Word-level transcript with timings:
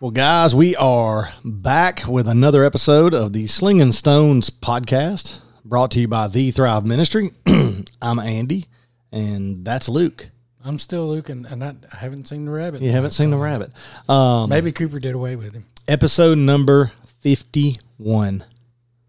Well, 0.00 0.12
guys, 0.12 0.54
we 0.54 0.76
are 0.76 1.32
back 1.44 2.06
with 2.06 2.28
another 2.28 2.64
episode 2.64 3.12
of 3.12 3.32
the 3.32 3.46
Slinging 3.48 3.92
Stones 3.92 4.48
podcast 4.48 5.40
brought 5.64 5.90
to 5.90 6.00
you 6.00 6.08
by 6.08 6.28
The 6.28 6.50
Thrive 6.52 6.86
Ministry. 6.86 7.32
I'm 8.02 8.18
Andy, 8.18 8.66
and 9.10 9.64
that's 9.64 9.88
Luke. 9.88 10.30
I'm 10.64 10.78
still 10.78 11.08
Luke, 11.08 11.28
and, 11.28 11.44
and 11.46 11.64
I, 11.64 11.74
I 11.92 11.96
haven't 11.96 12.28
seen 12.28 12.44
the 12.44 12.52
rabbit. 12.52 12.80
You 12.80 12.92
haven't 12.92 13.10
seen 13.10 13.30
the 13.30 13.36
rabbit. 13.36 13.72
Um, 14.08 14.48
Maybe 14.48 14.72
Cooper 14.72 15.00
did 15.00 15.14
away 15.14 15.36
with 15.36 15.52
him. 15.52 15.66
episode 15.88 16.38
number 16.38 16.92
51. 17.20 18.44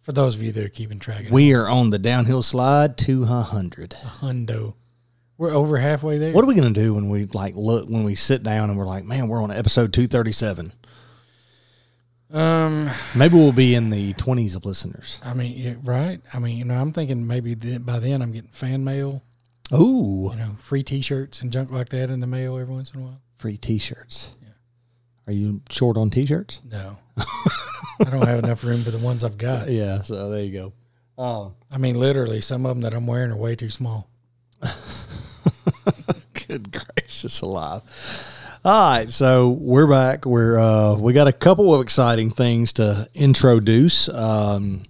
For 0.10 0.14
those 0.14 0.34
of 0.34 0.42
you 0.42 0.52
that 0.54 0.64
are 0.64 0.70
keeping 0.70 0.98
track 0.98 1.26
of 1.26 1.32
We 1.32 1.54
are 1.54 1.68
on 1.70 1.92
the 1.92 2.00
downhill 2.00 2.42
slide 2.42 2.98
to 2.98 3.26
a 3.26 3.46
100. 3.46 3.94
it, 3.94 3.98
hundo. 4.22 4.74
We're 5.38 5.52
over 5.52 5.78
halfway 5.78 6.18
there. 6.18 6.34
What 6.34 6.44
are 6.44 6.48
we 6.48 6.56
going 6.56 6.74
to 6.74 6.82
do 6.82 6.96
when 6.96 7.10
we 7.10 7.26
like 7.26 7.54
look 7.56 7.88
when 7.88 8.04
we 8.06 8.16
sit 8.16 8.42
down 8.42 8.72
and 8.72 8.80
we're 8.80 8.88
like, 8.88 9.04
man, 9.04 9.28
we're 9.28 9.40
on 9.44 9.52
episode 9.52 9.94
237? 9.94 10.74
um, 12.34 12.90
Maybe 13.16 13.36
we'll 13.36 13.52
be 13.52 13.76
in 13.76 13.92
the 13.92 14.14
20s 14.16 14.56
of 14.56 14.66
listeners. 14.66 15.20
I 15.24 15.36
mean, 15.36 15.56
yeah, 15.56 15.76
right? 15.84 16.20
I 16.34 16.40
mean, 16.40 16.58
you 16.58 16.66
know, 16.66 16.82
I'm 16.82 16.92
thinking 16.92 17.28
maybe 17.28 17.56
th- 17.56 17.86
by 17.86 18.00
then 18.00 18.24
I'm 18.24 18.32
getting 18.32 18.50
fan 18.50 18.84
mail, 18.84 19.22
Ooh, 19.72 20.32
you 20.34 20.40
know, 20.40 20.56
free 20.58 20.82
T-shirts 20.82 21.40
and 21.44 21.54
junk 21.54 21.72
like 21.72 21.90
that 21.90 22.10
in 22.10 22.20
the 22.20 22.26
mail 22.26 22.58
every 22.58 22.74
once 22.74 22.92
in 22.96 23.02
a 23.02 23.04
while. 23.04 23.22
free 23.38 23.58
t-shirts. 23.58 24.32
Are 25.28 25.34
you 25.34 25.62
short 25.70 25.98
on 25.98 26.10
t-shirts? 26.10 26.62
No, 26.68 26.98
I 28.00 28.10
don't 28.10 28.26
have 28.26 28.40
enough 28.44 28.64
room 28.64 28.84
for 28.84 28.92
the 28.92 28.98
ones 28.98 29.24
I've 29.24 29.38
got. 29.38 29.68
Yeah, 29.80 30.02
so 30.02 30.30
there 30.30 30.44
you 30.44 30.52
go. 31.18 31.22
Um, 31.22 31.56
I 31.72 31.78
mean, 31.78 31.96
literally, 32.00 32.42
some 32.42 32.66
of 32.66 32.70
them 32.70 32.82
that 32.82 32.94
I'm 32.94 33.06
wearing 33.06 33.32
are 33.32 33.38
way 33.38 33.56
too 33.56 33.70
small. 33.70 34.10
Good 36.48 36.72
gracious 36.72 37.42
alive. 37.42 37.82
All 38.66 38.92
right, 38.98 39.10
so 39.10 39.50
we're 39.50 39.88
back. 39.88 40.26
We're 40.26 40.58
uh 40.60 40.96
we 40.98 41.14
got 41.14 41.28
a 41.28 41.34
couple 41.34 41.74
of 41.74 41.82
exciting 41.82 42.30
things 42.32 42.74
to 42.74 43.08
introduce. 43.14 44.10
Um 44.10 44.84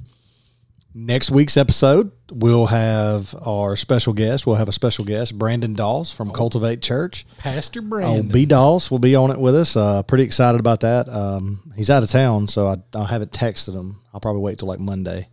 next 0.94 1.32
week's 1.32 1.58
episode, 1.58 2.12
we'll 2.32 2.68
have 2.68 3.36
our 3.46 3.76
special 3.76 4.14
guest. 4.14 4.46
We'll 4.46 4.56
have 4.58 4.70
a 4.70 4.74
special 4.74 5.06
guest, 5.06 5.38
Brandon 5.38 5.74
Dawes 5.74 6.12
from 6.12 6.32
Cultivate 6.32 6.82
Church. 6.82 7.26
Pastor 7.38 7.80
Oh, 7.82 7.88
Brandon. 7.90 8.28
B 8.28 8.46
Dawes 8.46 8.90
will 8.92 9.00
be 9.00 9.16
on 9.16 9.32
it 9.32 9.40
with 9.40 9.56
us. 9.56 9.76
Uh 9.76 10.04
pretty 10.04 10.24
excited 10.24 10.60
about 10.60 10.82
that. 10.82 11.08
Um 11.10 11.74
he's 11.76 11.90
out 11.90 12.04
of 12.04 12.10
town, 12.10 12.48
so 12.48 12.68
I, 12.68 12.78
I 12.94 13.06
haven't 13.06 13.32
texted 13.32 13.76
him. 13.76 13.98
I'll 14.14 14.20
probably 14.20 14.42
wait 14.42 14.60
till 14.60 14.68
like 14.68 14.80
Monday. 14.80 15.28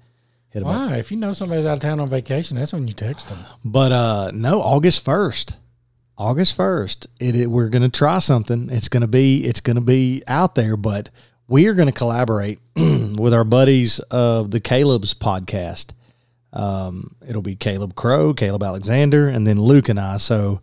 Hit 0.51 0.63
him 0.63 0.69
up. 0.69 0.91
Why? 0.91 0.97
If 0.97 1.11
you 1.11 1.17
know 1.17 1.33
somebody's 1.33 1.67
out 1.67 1.75
of 1.75 1.81
town 1.81 2.01
on 2.01 2.09
vacation, 2.09 2.57
that's 2.57 2.73
when 2.73 2.87
you 2.89 2.95
text 2.95 3.29
them. 3.29 3.45
But 3.65 3.93
uh 3.93 4.31
no, 4.35 4.61
August 4.63 5.05
first. 5.05 5.57
August 6.19 6.55
first. 6.57 7.07
It, 7.21 7.37
it 7.37 7.47
we're 7.49 7.69
gonna 7.69 7.89
try 7.91 8.21
something. 8.21 8.71
It's 8.71 8.89
gonna 8.89 9.07
be 9.09 9.45
it's 9.45 9.61
gonna 9.61 9.81
be 9.83 10.23
out 10.27 10.55
there, 10.55 10.77
but 10.77 11.11
we 11.49 11.67
are 11.67 11.75
gonna 11.75 11.93
collaborate 11.93 12.59
with 12.77 13.33
our 13.35 13.45
buddies 13.45 13.99
of 14.11 14.51
the 14.51 14.61
Caleb's 14.61 15.15
podcast. 15.15 15.93
Um, 16.53 17.15
it'll 17.27 17.43
be 17.43 17.57
Caleb 17.57 17.95
Crow, 17.95 18.33
Caleb 18.33 18.63
Alexander, 18.63 19.29
and 19.29 19.47
then 19.47 19.61
Luke 19.61 19.89
and 19.89 20.01
I. 20.01 20.17
So 20.17 20.61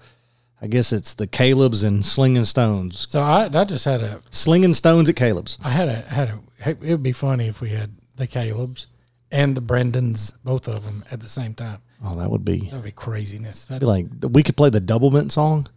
I 0.62 0.68
guess 0.68 0.92
it's 0.92 1.14
the 1.14 1.28
Caleb's 1.28 1.84
and 1.84 2.06
Slinging 2.06 2.46
Stones. 2.46 3.06
So 3.10 3.22
I, 3.22 3.50
I 3.54 3.64
just 3.66 3.86
had 3.86 4.02
a 4.02 4.22
Slinging 4.30 4.74
Stones 4.74 5.10
at 5.10 5.16
Caleb's. 5.16 5.58
I 5.64 5.70
had 5.70 5.90
a 5.90 6.02
had 6.10 6.30
a. 6.30 6.40
It 6.66 6.80
would 6.82 7.04
be 7.04 7.12
funny 7.12 7.48
if 7.48 7.60
we 7.62 7.70
had 7.70 7.92
the 8.16 8.28
Caleb's 8.28 8.88
and 9.32 9.56
the 9.58 9.62
Brendans, 9.62 10.34
both 10.46 10.68
of 10.68 10.86
them 10.86 11.04
at 11.12 11.20
the 11.20 11.28
same 11.28 11.54
time. 11.54 11.82
Oh, 12.06 12.16
that 12.16 12.30
would 12.30 12.46
be, 12.46 12.60
That 12.70 12.74
would 12.76 12.84
be 12.84 12.92
craziness. 12.92 13.66
That'd 13.66 13.82
be 13.82 13.86
like 13.86 14.08
we 14.22 14.44
could 14.44 14.58
play 14.58 14.70
the 14.70 14.82
Doublemint 14.82 15.32
song. 15.32 15.68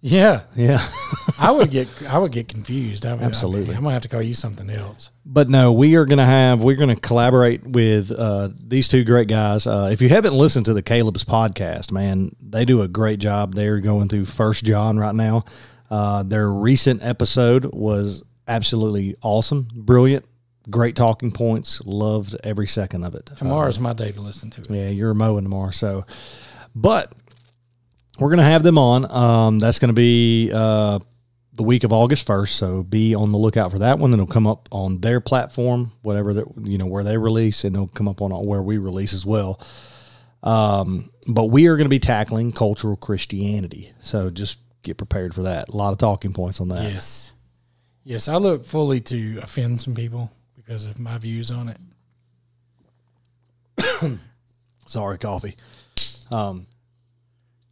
Yeah, 0.00 0.42
Yeah. 0.54 0.86
I 1.40 1.50
would 1.50 1.70
get 1.70 1.88
I 2.08 2.18
would 2.18 2.32
get 2.32 2.48
confused. 2.48 3.04
I 3.06 3.14
would, 3.14 3.22
Absolutely. 3.22 3.74
I 3.74 3.78
am 3.78 3.82
gonna 3.84 3.92
have 3.94 4.02
to 4.02 4.08
call 4.08 4.22
you 4.22 4.34
something 4.34 4.70
else. 4.70 5.10
But 5.24 5.48
no, 5.50 5.72
we 5.72 5.94
are 5.96 6.04
going 6.06 6.18
to 6.18 6.24
have 6.24 6.62
we're 6.62 6.76
going 6.76 6.94
to 6.94 7.00
collaborate 7.00 7.66
with 7.66 8.10
uh, 8.10 8.48
these 8.54 8.88
two 8.88 9.04
great 9.04 9.28
guys. 9.28 9.66
Uh, 9.66 9.90
if 9.92 10.00
you 10.00 10.08
haven't 10.08 10.34
listened 10.34 10.66
to 10.66 10.74
the 10.74 10.82
Caleb's 10.82 11.24
podcast, 11.24 11.92
man, 11.92 12.30
they 12.40 12.64
do 12.64 12.80
a 12.82 12.88
great 12.88 13.18
job. 13.18 13.54
They're 13.54 13.78
going 13.80 14.08
through 14.08 14.24
First 14.24 14.64
John 14.64 14.98
right 14.98 15.14
now. 15.14 15.44
Uh, 15.90 16.22
their 16.22 16.50
recent 16.50 17.02
episode 17.02 17.66
was 17.74 18.22
absolutely 18.46 19.16
awesome, 19.22 19.68
brilliant, 19.74 20.24
great 20.70 20.96
talking 20.96 21.30
points. 21.30 21.80
Loved 21.84 22.36
every 22.42 22.66
second 22.66 23.04
of 23.04 23.14
it. 23.14 23.28
Uh, 23.30 23.34
Tomorrow's 23.36 23.78
my 23.78 23.92
day 23.92 24.12
to 24.12 24.20
listen 24.20 24.50
to 24.50 24.62
it. 24.62 24.70
yeah, 24.70 24.88
you're 24.88 25.14
mowing 25.14 25.44
tomorrow. 25.44 25.72
So, 25.72 26.06
but 26.74 27.14
we're 28.18 28.28
going 28.28 28.38
to 28.38 28.44
have 28.44 28.62
them 28.62 28.78
on. 28.78 29.10
Um, 29.10 29.58
that's 29.58 29.78
going 29.78 29.88
to 29.88 29.94
be 29.94 30.50
uh, 30.52 30.98
the 31.52 31.62
week 31.62 31.84
of 31.84 31.92
August 31.92 32.26
1st. 32.26 32.48
So 32.50 32.82
be 32.82 33.14
on 33.14 33.32
the 33.32 33.38
lookout 33.38 33.70
for 33.70 33.78
that 33.80 33.98
one. 33.98 34.12
It'll 34.12 34.26
come 34.26 34.46
up 34.46 34.68
on 34.72 35.00
their 35.00 35.20
platform, 35.20 35.92
whatever 36.02 36.34
that, 36.34 36.46
you 36.62 36.78
know, 36.78 36.86
where 36.86 37.04
they 37.04 37.16
release, 37.16 37.64
and 37.64 37.74
it'll 37.76 37.88
come 37.88 38.08
up 38.08 38.22
on 38.22 38.30
where 38.46 38.62
we 38.62 38.78
release 38.78 39.12
as 39.12 39.26
well. 39.26 39.60
Um, 40.42 41.10
but 41.26 41.46
we 41.46 41.66
are 41.66 41.76
going 41.76 41.86
to 41.86 41.90
be 41.90 41.98
tackling 41.98 42.52
cultural 42.52 42.96
Christianity. 42.96 43.92
So 44.00 44.30
just 44.30 44.58
get 44.82 44.96
prepared 44.96 45.34
for 45.34 45.42
that. 45.42 45.68
A 45.68 45.76
lot 45.76 45.92
of 45.92 45.98
talking 45.98 46.32
points 46.32 46.60
on 46.60 46.68
that. 46.68 46.84
Yes, 46.84 47.32
yes. 48.04 48.28
I 48.28 48.36
look 48.36 48.64
fully 48.64 49.00
to 49.02 49.40
offend 49.42 49.80
some 49.80 49.94
people 49.94 50.30
because 50.56 50.86
of 50.86 50.98
my 50.98 51.18
views 51.18 51.50
on 51.50 51.74
it. 53.78 54.18
Sorry, 54.86 55.18
coffee. 55.18 55.56
Um, 56.30 56.66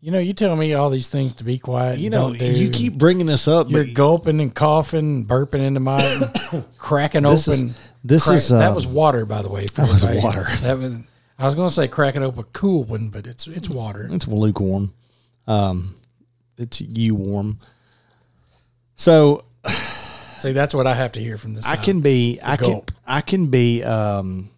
You 0.06 0.12
know, 0.12 0.20
you 0.20 0.34
tell 0.34 0.54
me 0.54 0.72
all 0.72 0.88
these 0.88 1.08
things 1.08 1.32
to 1.34 1.42
be 1.44 1.58
quiet. 1.58 1.98
you 1.98 2.10
know, 2.10 2.28
don't 2.28 2.38
do, 2.38 2.46
you 2.46 2.70
keep 2.70 2.94
bringing 2.94 3.26
this 3.26 3.48
up. 3.48 3.68
You're 3.68 3.86
gulping 3.92 4.40
and 4.40 4.54
coughing, 4.54 5.26
burping 5.26 5.58
into 5.58 5.80
my 5.80 6.30
cracking 6.78 7.24
This 7.24 7.48
is- 7.48 7.60
open. 7.60 7.74
this 8.04 8.22
crack- 8.22 8.36
is, 8.36 8.48
that 8.50 8.68
um, 8.68 8.76
was 8.76 8.86
water, 8.86 9.26
by 9.26 9.42
the 9.42 9.48
way. 9.48 9.66
For 9.66 9.80
that 9.80 9.90
was 9.90 10.04
everybody. 10.04 10.24
water. 10.24 10.46
That 10.62 10.78
was. 10.78 10.92
I 11.40 11.46
was 11.46 11.56
going 11.56 11.68
to 11.68 11.74
say 11.74 11.88
cracking 11.88 12.22
open 12.22 12.38
a 12.38 12.44
cool 12.52 12.84
one, 12.84 13.08
but 13.08 13.26
it's 13.26 13.48
it's 13.48 13.68
water. 13.68 14.08
It's 14.12 14.28
lukewarm. 14.28 14.94
Um, 15.48 15.96
it's 16.56 16.80
you 16.80 17.16
warm. 17.16 17.58
So 18.94 19.44
See, 20.38 20.52
that's 20.52 20.72
what 20.72 20.86
I 20.86 20.94
have 20.94 21.10
to 21.12 21.20
hear 21.20 21.36
from 21.36 21.54
this. 21.54 21.66
I 21.66 21.74
can 21.74 22.00
be, 22.00 22.38
I 22.44 22.56
can, 22.56 22.70
gulp. 22.70 22.92
I 23.04 23.22
can 23.22 23.48
be, 23.48 23.82
um, 23.82 24.50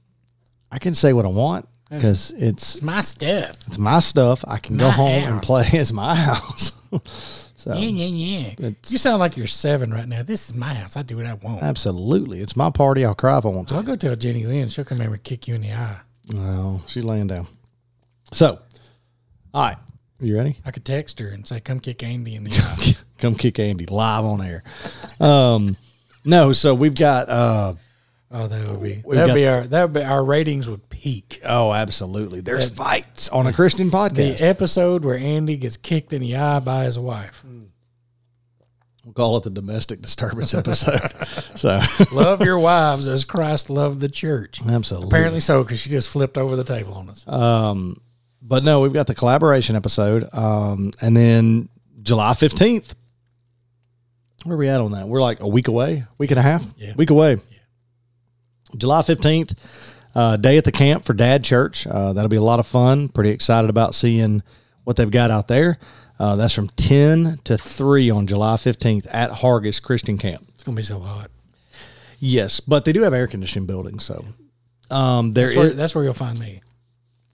I 0.70 0.78
can 0.78 0.92
say 0.92 1.14
what 1.14 1.24
I 1.24 1.28
want 1.28 1.66
because 1.90 2.32
it's 2.32 2.74
It's 2.76 2.82
my 2.82 3.00
stuff. 3.00 3.56
it's 3.66 3.78
my 3.78 4.00
stuff. 4.00 4.44
I 4.46 4.58
can 4.58 4.76
go 4.76 4.90
home 4.90 5.24
and 5.24 5.42
play. 5.42 5.66
It's 5.72 5.92
my 5.92 6.14
house. 6.14 6.72
so 7.56 7.74
Yeah, 7.74 7.88
yeah, 7.88 8.52
yeah. 8.58 8.70
You 8.88 8.98
sound 8.98 9.20
like 9.20 9.36
you're 9.36 9.46
seven 9.46 9.90
right 9.92 10.06
now. 10.08 10.22
This 10.22 10.48
is 10.48 10.54
my 10.54 10.74
house. 10.74 10.96
I 10.96 11.02
do 11.02 11.16
what 11.16 11.26
I 11.26 11.34
want. 11.34 11.62
absolutely, 11.62 12.40
it's 12.40 12.56
my 12.56 12.70
party. 12.70 13.04
I'll 13.04 13.14
cry 13.14 13.38
if 13.38 13.44
I 13.46 13.48
want 13.48 13.68
to. 13.68 13.74
I'll 13.76 13.82
go 13.82 13.96
tell 13.96 14.16
Jenny 14.16 14.44
Lynn. 14.46 14.68
She'll 14.68 14.84
come 14.84 15.00
over 15.00 15.14
and 15.14 15.22
kick 15.22 15.48
you 15.48 15.54
in 15.54 15.62
the 15.62 15.72
eye. 15.72 16.00
No, 16.32 16.82
she's 16.86 17.04
laying 17.04 17.26
down. 17.28 17.46
So, 18.32 18.58
all 19.54 19.64
right, 19.68 19.76
you 20.20 20.36
ready? 20.36 20.58
I 20.66 20.70
could 20.70 20.84
text 20.84 21.18
her 21.20 21.28
and 21.28 21.46
say, 21.48 21.60
"Come 21.60 21.80
kick 21.80 22.02
Andy 22.02 22.34
in 22.34 22.44
the 22.44 22.50
eye." 22.54 22.94
Come 23.18 23.34
kick 23.34 23.58
Andy 23.58 23.86
live 23.86 24.24
on 24.24 24.42
air. 24.42 24.62
Um, 25.18 25.76
no, 26.24 26.52
so 26.52 26.74
we've 26.74 26.94
got. 26.94 27.28
uh 27.30 27.74
Oh, 28.30 28.46
that 28.46 28.68
would 28.70 28.82
be 28.82 28.94
that 29.16 29.26
would 29.26 29.34
be 29.34 29.46
our 29.48 29.60
that 29.66 29.82
would 29.84 29.92
be 29.94 30.02
our 30.04 30.22
ratings 30.22 30.68
would 30.68 30.88
peak. 30.90 31.40
Oh, 31.44 31.72
absolutely. 31.72 32.40
There's 32.42 32.68
fights 32.68 33.28
on 33.30 33.46
a 33.46 33.52
Christian 33.52 33.90
podcast. 33.90 34.38
The 34.38 34.44
episode 34.46 35.04
where 35.04 35.16
Andy 35.16 35.56
gets 35.56 35.76
kicked 35.78 36.12
in 36.12 36.20
the 36.20 36.36
eye 36.36 36.60
by 36.60 36.84
his 36.84 36.98
wife. 36.98 37.42
We'll 39.04 39.14
call 39.14 39.38
it 39.38 39.44
the 39.44 39.50
domestic 39.50 40.02
disturbance 40.02 40.52
episode. 40.54 41.10
so, 41.54 41.80
Love 42.12 42.42
your 42.42 42.58
wives 42.70 43.08
as 43.08 43.24
Christ 43.24 43.70
loved 43.70 44.00
the 44.00 44.08
church. 44.10 44.60
absolutely. 44.68 45.08
Apparently 45.08 45.40
so, 45.40 45.62
because 45.62 45.80
she 45.80 45.88
just 45.88 46.10
flipped 46.10 46.36
over 46.36 46.56
the 46.56 46.64
table 46.64 46.92
on 46.92 47.08
us. 47.08 47.26
Um, 47.26 47.96
but 48.42 48.62
no, 48.64 48.80
we've 48.82 48.92
got 48.92 49.06
the 49.06 49.14
collaboration 49.14 49.74
episode. 49.76 50.28
Um, 50.34 50.92
and 51.00 51.16
then 51.16 51.70
July 52.02 52.32
15th. 52.34 52.92
Where 54.44 54.54
are 54.56 54.58
we 54.58 54.68
at 54.68 54.80
on 54.82 54.92
that? 54.92 55.08
We're 55.08 55.22
like 55.22 55.40
a 55.40 55.48
week 55.48 55.68
away, 55.68 56.04
week 56.18 56.30
and 56.30 56.38
a 56.38 56.42
half, 56.42 56.64
Yeah. 56.76 56.92
week 56.94 57.08
away. 57.10 57.38
July 58.76 59.02
15th, 59.02 59.56
uh, 60.14 60.36
day 60.36 60.58
at 60.58 60.64
the 60.64 60.72
camp 60.72 61.04
for 61.04 61.14
Dad 61.14 61.44
Church. 61.44 61.86
Uh, 61.86 62.12
that'll 62.12 62.28
be 62.28 62.36
a 62.36 62.42
lot 62.42 62.60
of 62.60 62.66
fun. 62.66 63.08
Pretty 63.08 63.30
excited 63.30 63.70
about 63.70 63.94
seeing 63.94 64.42
what 64.84 64.96
they've 64.96 65.10
got 65.10 65.30
out 65.30 65.48
there. 65.48 65.78
Uh, 66.18 66.34
that's 66.36 66.52
from 66.54 66.68
10 66.70 67.38
to 67.44 67.56
3 67.56 68.10
on 68.10 68.26
July 68.26 68.54
15th 68.56 69.06
at 69.10 69.30
Hargis 69.30 69.80
Christian 69.80 70.18
Camp. 70.18 70.42
It's 70.54 70.62
gonna 70.64 70.74
be 70.76 70.82
so 70.82 70.98
hot. 71.00 71.30
Yes, 72.18 72.58
but 72.60 72.84
they 72.84 72.92
do 72.92 73.02
have 73.02 73.14
air 73.14 73.28
conditioning 73.28 73.66
buildings, 73.66 74.04
so 74.04 74.24
um, 74.90 75.32
there 75.32 75.46
That's 75.46 75.56
where, 75.56 75.66
is- 75.68 75.76
that's 75.76 75.94
where 75.94 76.02
you'll 76.04 76.14
find 76.14 76.38
me. 76.40 76.60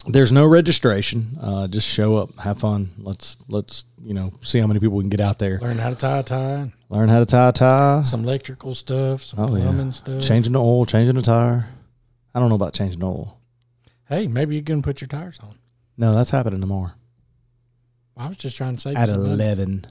there's 0.07 0.31
no 0.33 0.45
registration. 0.45 1.39
Uh, 1.41 1.67
just 1.69 1.89
show 1.89 2.17
up, 2.19 2.39
have 2.39 2.59
fun. 2.59 2.91
Let's 2.99 3.39
let's 3.49 3.85
you 4.03 4.13
know 4.13 4.33
see 4.43 4.59
how 4.59 4.67
many 4.67 4.81
people 4.81 4.97
we 4.99 5.03
can 5.05 5.09
get 5.09 5.21
out 5.21 5.39
there. 5.39 5.59
Learn 5.61 5.79
how 5.79 5.89
to 5.89 5.97
tie 5.97 6.19
a 6.19 6.23
tie, 6.23 6.71
Learn 6.95 7.09
how 7.09 7.19
to 7.19 7.27
tie 7.27 7.49
a 7.49 7.53
tie, 7.53 8.03
some 8.03 8.23
electrical 8.23 8.75
stuff, 8.75 9.23
some 9.25 9.41
Oh, 9.41 9.57
yeah. 9.57 9.91
stuff. 9.91 10.23
changing 10.23 10.53
the 10.53 10.61
oil, 10.61 10.87
changing 10.87 11.17
the 11.17 11.23
tire. 11.23 11.69
I 12.35 12.41
don't 12.41 12.49
know 12.49 12.55
about 12.55 12.73
changing 12.73 13.01
the 13.01 13.07
oil. 13.07 13.37
Hey, 14.09 14.29
maybe 14.29 14.55
you 14.55 14.63
can 14.63 14.81
put 14.81 15.01
your 15.01 15.09
tires 15.09 15.39
on. 15.43 15.57
No, 15.97 16.15
that's 16.15 16.31
happening 16.31 16.61
tomorrow 16.61 16.91
I 18.17 18.29
was 18.29 18.37
just 18.37 18.57
trying 18.57 18.77
to 18.77 18.81
save 18.81 18.97
at 18.97 19.09
some 19.09 19.23
money. 19.23 19.33
eleven. 19.35 19.87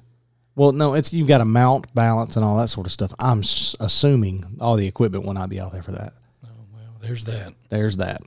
Well, 0.56 0.72
no, 0.72 0.94
it's 0.94 1.12
you've 1.14 1.28
got 1.28 1.40
to 1.40 1.46
mount, 1.46 1.94
balance, 1.96 2.36
and 2.38 2.46
all 2.46 2.56
that 2.58 2.70
sort 2.70 2.86
of 2.86 2.94
stuff. 2.94 3.12
I'm 3.20 3.40
s- 3.40 3.76
assuming 3.82 4.46
all 4.62 4.76
the 4.76 4.88
equipment 4.88 5.26
will 5.26 5.34
not 5.34 5.50
be 5.50 5.60
out 5.60 5.72
there 5.74 5.82
for 5.84 5.92
that. 5.94 6.14
Oh, 6.46 6.50
well, 6.74 6.84
there's 7.02 7.26
that. 7.26 7.54
There's 7.70 7.98
that. 7.98 8.22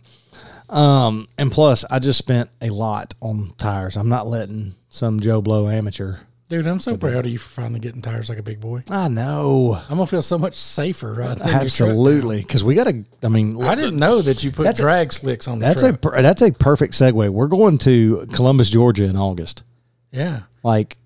Um, 0.68 1.28
and 1.38 1.50
plus, 1.52 1.84
I 1.88 1.98
just 2.00 2.18
spent 2.18 2.50
a 2.60 2.70
lot 2.70 3.14
on 3.22 3.52
tires. 3.56 3.96
I'm 3.96 4.08
not 4.08 4.26
letting 4.26 4.74
some 4.90 5.20
Joe 5.20 5.40
Blow 5.40 5.68
amateur. 5.68 6.16
Dude, 6.48 6.64
I'm 6.66 6.78
so 6.78 6.96
proud 6.96 7.26
of 7.26 7.26
you 7.26 7.38
for 7.38 7.62
finally 7.62 7.80
getting 7.80 8.00
tires 8.02 8.28
like 8.28 8.38
a 8.38 8.42
big 8.42 8.60
boy. 8.60 8.84
I 8.88 9.08
know, 9.08 9.74
I'm 9.88 9.96
gonna 9.96 10.06
feel 10.06 10.22
so 10.22 10.38
much 10.38 10.54
safer 10.54 11.20
in 11.20 11.42
absolutely, 11.42 12.42
because 12.42 12.62
we 12.62 12.76
got 12.76 12.84
to. 12.84 13.04
I 13.24 13.28
mean, 13.28 13.60
I 13.62 13.74
didn't 13.74 13.96
know 13.98 14.22
that 14.22 14.44
you 14.44 14.52
put 14.52 14.62
That's 14.62 14.78
a- 14.78 14.82
drag 14.82 15.12
slicks 15.12 15.48
on 15.48 15.58
the 15.58 15.66
That's 15.66 15.82
truck. 15.82 16.18
a 16.18 16.22
that's 16.22 16.42
a 16.42 16.52
perfect 16.52 16.94
segue. 16.94 17.28
We're 17.30 17.48
going 17.48 17.78
to 17.78 18.26
Columbus, 18.32 18.70
Georgia 18.70 19.04
in 19.06 19.16
August, 19.16 19.64
yeah. 20.12 20.42
like 20.62 20.98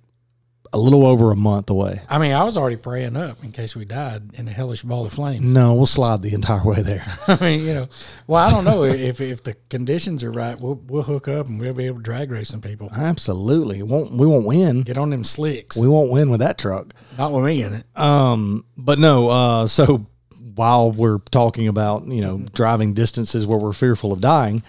a 0.72 0.78
little 0.78 1.04
over 1.04 1.32
a 1.32 1.36
month 1.36 1.68
away. 1.68 2.00
I 2.08 2.18
mean, 2.18 2.32
I 2.32 2.44
was 2.44 2.56
already 2.56 2.76
praying 2.76 3.16
up 3.16 3.42
in 3.42 3.50
case 3.50 3.74
we 3.74 3.84
died 3.84 4.34
in 4.34 4.46
a 4.46 4.52
hellish 4.52 4.82
ball 4.82 5.04
of 5.04 5.12
flames. 5.12 5.44
No, 5.44 5.74
we'll 5.74 5.86
slide 5.86 6.22
the 6.22 6.32
entire 6.32 6.64
way 6.64 6.80
there. 6.82 7.04
I 7.26 7.36
mean, 7.40 7.60
you 7.60 7.74
know, 7.74 7.88
well, 8.26 8.46
I 8.46 8.50
don't 8.50 8.64
know 8.64 8.84
if 8.84 9.20
if 9.20 9.42
the 9.42 9.54
conditions 9.68 10.22
are 10.22 10.30
right, 10.30 10.60
we'll 10.60 10.80
we'll 10.86 11.02
hook 11.02 11.26
up 11.26 11.46
and 11.46 11.60
we'll 11.60 11.74
be 11.74 11.86
able 11.86 11.98
to 11.98 12.02
drag 12.02 12.30
race 12.30 12.48
some 12.48 12.60
people. 12.60 12.88
Absolutely, 12.92 13.82
won't 13.82 14.12
we 14.12 14.26
won't 14.26 14.46
win. 14.46 14.82
Get 14.82 14.98
on 14.98 15.10
them 15.10 15.24
slicks. 15.24 15.76
We 15.76 15.88
won't 15.88 16.10
win 16.10 16.30
with 16.30 16.40
that 16.40 16.58
truck. 16.58 16.94
Not 17.18 17.32
with 17.32 17.44
me 17.44 17.62
in 17.62 17.74
it. 17.74 17.86
Um, 17.96 18.64
but 18.76 18.98
no. 18.98 19.28
Uh, 19.28 19.66
so 19.66 20.06
while 20.54 20.92
we're 20.92 21.18
talking 21.30 21.66
about 21.68 22.06
you 22.06 22.20
know 22.20 22.44
driving 22.54 22.94
distances 22.94 23.46
where 23.46 23.58
we're 23.58 23.72
fearful 23.72 24.12
of 24.12 24.20
dying, 24.20 24.62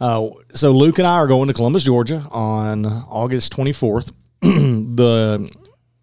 uh, 0.00 0.28
so 0.54 0.72
Luke 0.72 0.98
and 0.98 1.06
I 1.06 1.14
are 1.16 1.28
going 1.28 1.46
to 1.46 1.54
Columbus, 1.54 1.84
Georgia 1.84 2.26
on 2.32 2.84
August 2.84 3.52
twenty 3.52 3.72
fourth. 3.72 4.12
the 5.00 5.50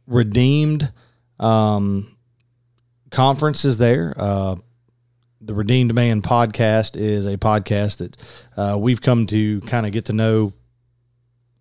Redeemed 0.07 0.91
um, 1.39 2.17
conference 3.11 3.63
is 3.63 3.77
there. 3.77 4.15
Uh, 4.17 4.55
the 5.39 5.53
Redeemed 5.53 5.93
Man 5.93 6.23
podcast 6.23 6.95
is 6.99 7.27
a 7.27 7.37
podcast 7.37 7.97
that 7.97 8.17
uh, 8.57 8.75
we've 8.79 8.99
come 8.99 9.27
to 9.27 9.61
kind 9.61 9.85
of 9.85 9.91
get 9.91 10.05
to 10.05 10.13
know 10.13 10.51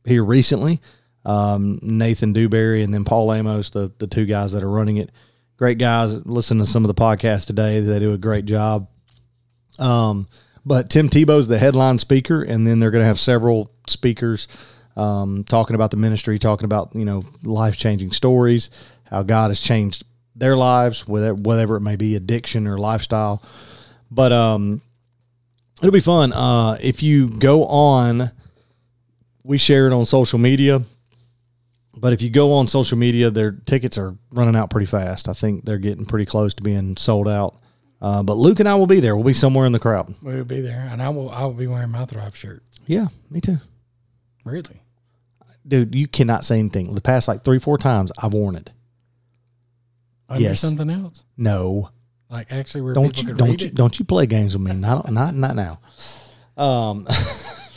here 0.06 0.24
recently. 0.24 0.80
Um, 1.26 1.78
Nathan 1.82 2.32
Dewberry 2.32 2.82
and 2.82 2.94
then 2.94 3.04
Paul 3.04 3.34
Amos, 3.34 3.68
the, 3.68 3.92
the 3.98 4.06
two 4.06 4.24
guys 4.24 4.52
that 4.52 4.62
are 4.62 4.70
running 4.70 4.96
it. 4.96 5.10
Great 5.58 5.76
guys. 5.76 6.14
Listen 6.24 6.56
to 6.58 6.66
some 6.66 6.84
of 6.84 6.88
the 6.88 6.94
podcasts 6.94 7.44
today. 7.44 7.80
They 7.80 7.98
do 7.98 8.14
a 8.14 8.18
great 8.18 8.46
job. 8.46 8.88
Um, 9.78 10.26
but 10.64 10.88
Tim 10.88 11.10
Tebow's 11.10 11.48
the 11.48 11.58
headline 11.58 11.98
speaker, 11.98 12.42
and 12.42 12.66
then 12.66 12.78
they're 12.80 12.90
going 12.90 13.02
to 13.02 13.08
have 13.08 13.20
several 13.20 13.70
speakers 13.88 14.48
um, 14.96 15.44
talking 15.44 15.74
about 15.74 15.90
the 15.90 15.96
ministry, 15.96 16.38
talking 16.38 16.64
about 16.64 16.94
you 16.94 17.04
know 17.04 17.24
life 17.42 17.76
changing 17.76 18.12
stories, 18.12 18.70
how 19.04 19.22
God 19.22 19.50
has 19.50 19.60
changed 19.60 20.04
their 20.34 20.56
lives, 20.56 21.06
whatever, 21.06 21.34
whatever 21.34 21.76
it 21.76 21.80
may 21.80 21.96
be, 21.96 22.16
addiction 22.16 22.66
or 22.66 22.78
lifestyle. 22.78 23.42
But 24.10 24.32
um, 24.32 24.82
it'll 25.80 25.90
be 25.92 26.00
fun. 26.00 26.32
Uh, 26.32 26.78
if 26.80 27.02
you 27.02 27.28
go 27.28 27.64
on, 27.64 28.30
we 29.42 29.58
share 29.58 29.86
it 29.86 29.92
on 29.92 30.04
social 30.06 30.38
media. 30.38 30.82
But 31.98 32.12
if 32.12 32.20
you 32.20 32.28
go 32.28 32.52
on 32.52 32.66
social 32.66 32.98
media, 32.98 33.30
their 33.30 33.52
tickets 33.52 33.96
are 33.96 34.14
running 34.30 34.54
out 34.54 34.68
pretty 34.68 34.86
fast. 34.86 35.28
I 35.28 35.32
think 35.32 35.64
they're 35.64 35.78
getting 35.78 36.04
pretty 36.04 36.26
close 36.26 36.52
to 36.54 36.62
being 36.62 36.96
sold 36.98 37.26
out. 37.26 37.58
Uh, 38.02 38.22
but 38.22 38.36
Luke 38.36 38.60
and 38.60 38.68
I 38.68 38.74
will 38.74 38.86
be 38.86 39.00
there. 39.00 39.16
We'll 39.16 39.24
be 39.24 39.32
somewhere 39.32 39.64
in 39.64 39.72
the 39.72 39.78
crowd. 39.78 40.14
We'll 40.20 40.44
be 40.44 40.60
there, 40.60 40.86
and 40.90 41.00
I 41.00 41.08
will. 41.08 41.30
I 41.30 41.44
will 41.44 41.54
be 41.54 41.66
wearing 41.66 41.90
my 41.90 42.04
Thrive 42.04 42.36
shirt. 42.36 42.62
Yeah, 42.86 43.06
me 43.30 43.40
too. 43.40 43.56
Really? 44.44 44.82
Dude, 45.66 45.94
you 45.94 46.06
cannot 46.06 46.44
say 46.44 46.58
anything. 46.58 46.94
The 46.94 47.00
past 47.00 47.26
like 47.28 47.42
three, 47.44 47.58
four 47.58 47.78
times 47.78 48.12
I've 48.22 48.32
worn 48.32 48.56
it. 48.56 48.70
Under 50.28 50.42
Yes. 50.42 50.60
something 50.60 50.90
else? 50.90 51.24
No, 51.36 51.90
Like 52.30 52.50
actually, 52.52 52.80
where 52.82 52.94
don't 52.94 53.20
you 53.22 53.34
don't 53.34 53.60
you 53.60 53.68
it. 53.68 53.74
don't 53.74 53.98
you 53.98 54.04
play 54.04 54.26
games 54.26 54.56
with 54.56 54.66
me? 54.66 54.72
Not 54.74 55.10
not 55.12 55.34
not 55.34 55.54
now. 55.56 55.80
Um, 56.56 57.06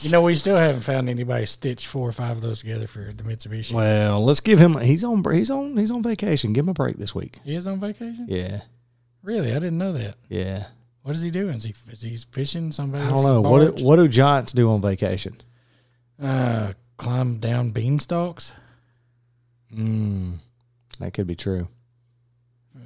You 0.02 0.12
know, 0.12 0.22
we 0.22 0.34
still 0.36 0.56
haven't 0.56 0.84
found 0.84 1.10
anybody 1.10 1.46
stitch 1.46 1.86
four 1.86 2.08
or 2.08 2.14
five 2.14 2.38
of 2.38 2.42
those 2.42 2.60
together 2.60 2.88
for 2.88 3.12
the 3.14 3.22
Mitsubishi. 3.24 3.74
well, 3.74 4.24
let's 4.24 4.40
give 4.40 4.58
him. 4.58 4.80
He's 4.80 5.04
on. 5.04 5.22
He's 5.34 5.52
on. 5.52 5.76
He's 5.76 5.92
on 5.92 6.02
vacation. 6.02 6.54
Give 6.54 6.64
him 6.64 6.70
a 6.70 6.74
break 6.74 6.96
this 6.98 7.14
week. 7.14 7.40
He 7.44 7.54
is 7.54 7.68
on 7.68 7.82
vacation. 7.82 8.26
Yeah, 8.30 8.62
Really, 9.24 9.50
I 9.52 9.56
didn't 9.56 9.78
know 9.78 9.92
that. 9.92 10.16
yeah. 10.30 10.68
What 11.02 11.18
is 11.18 11.22
he 11.22 11.30
doing? 11.32 11.56
Is 11.56 11.64
he 11.66 11.74
is 11.92 12.02
he 12.02 12.16
fishing 12.32 12.72
somebody? 12.72 13.04
I 13.04 13.10
don't 13.10 13.24
know 13.26 13.42
what 13.42 13.76
do, 13.78 13.84
what 13.84 13.98
do 13.98 14.08
giants 14.08 14.54
do 14.54 14.70
on 14.70 14.82
vacation. 14.82 15.36
Uh, 16.22 16.72
climb 17.00 17.40
down 17.40 17.72
beanstalks. 17.72 18.54
Mm, 19.74 20.38
that 21.00 21.14
could 21.14 21.26
be 21.26 21.36
true. 21.36 21.68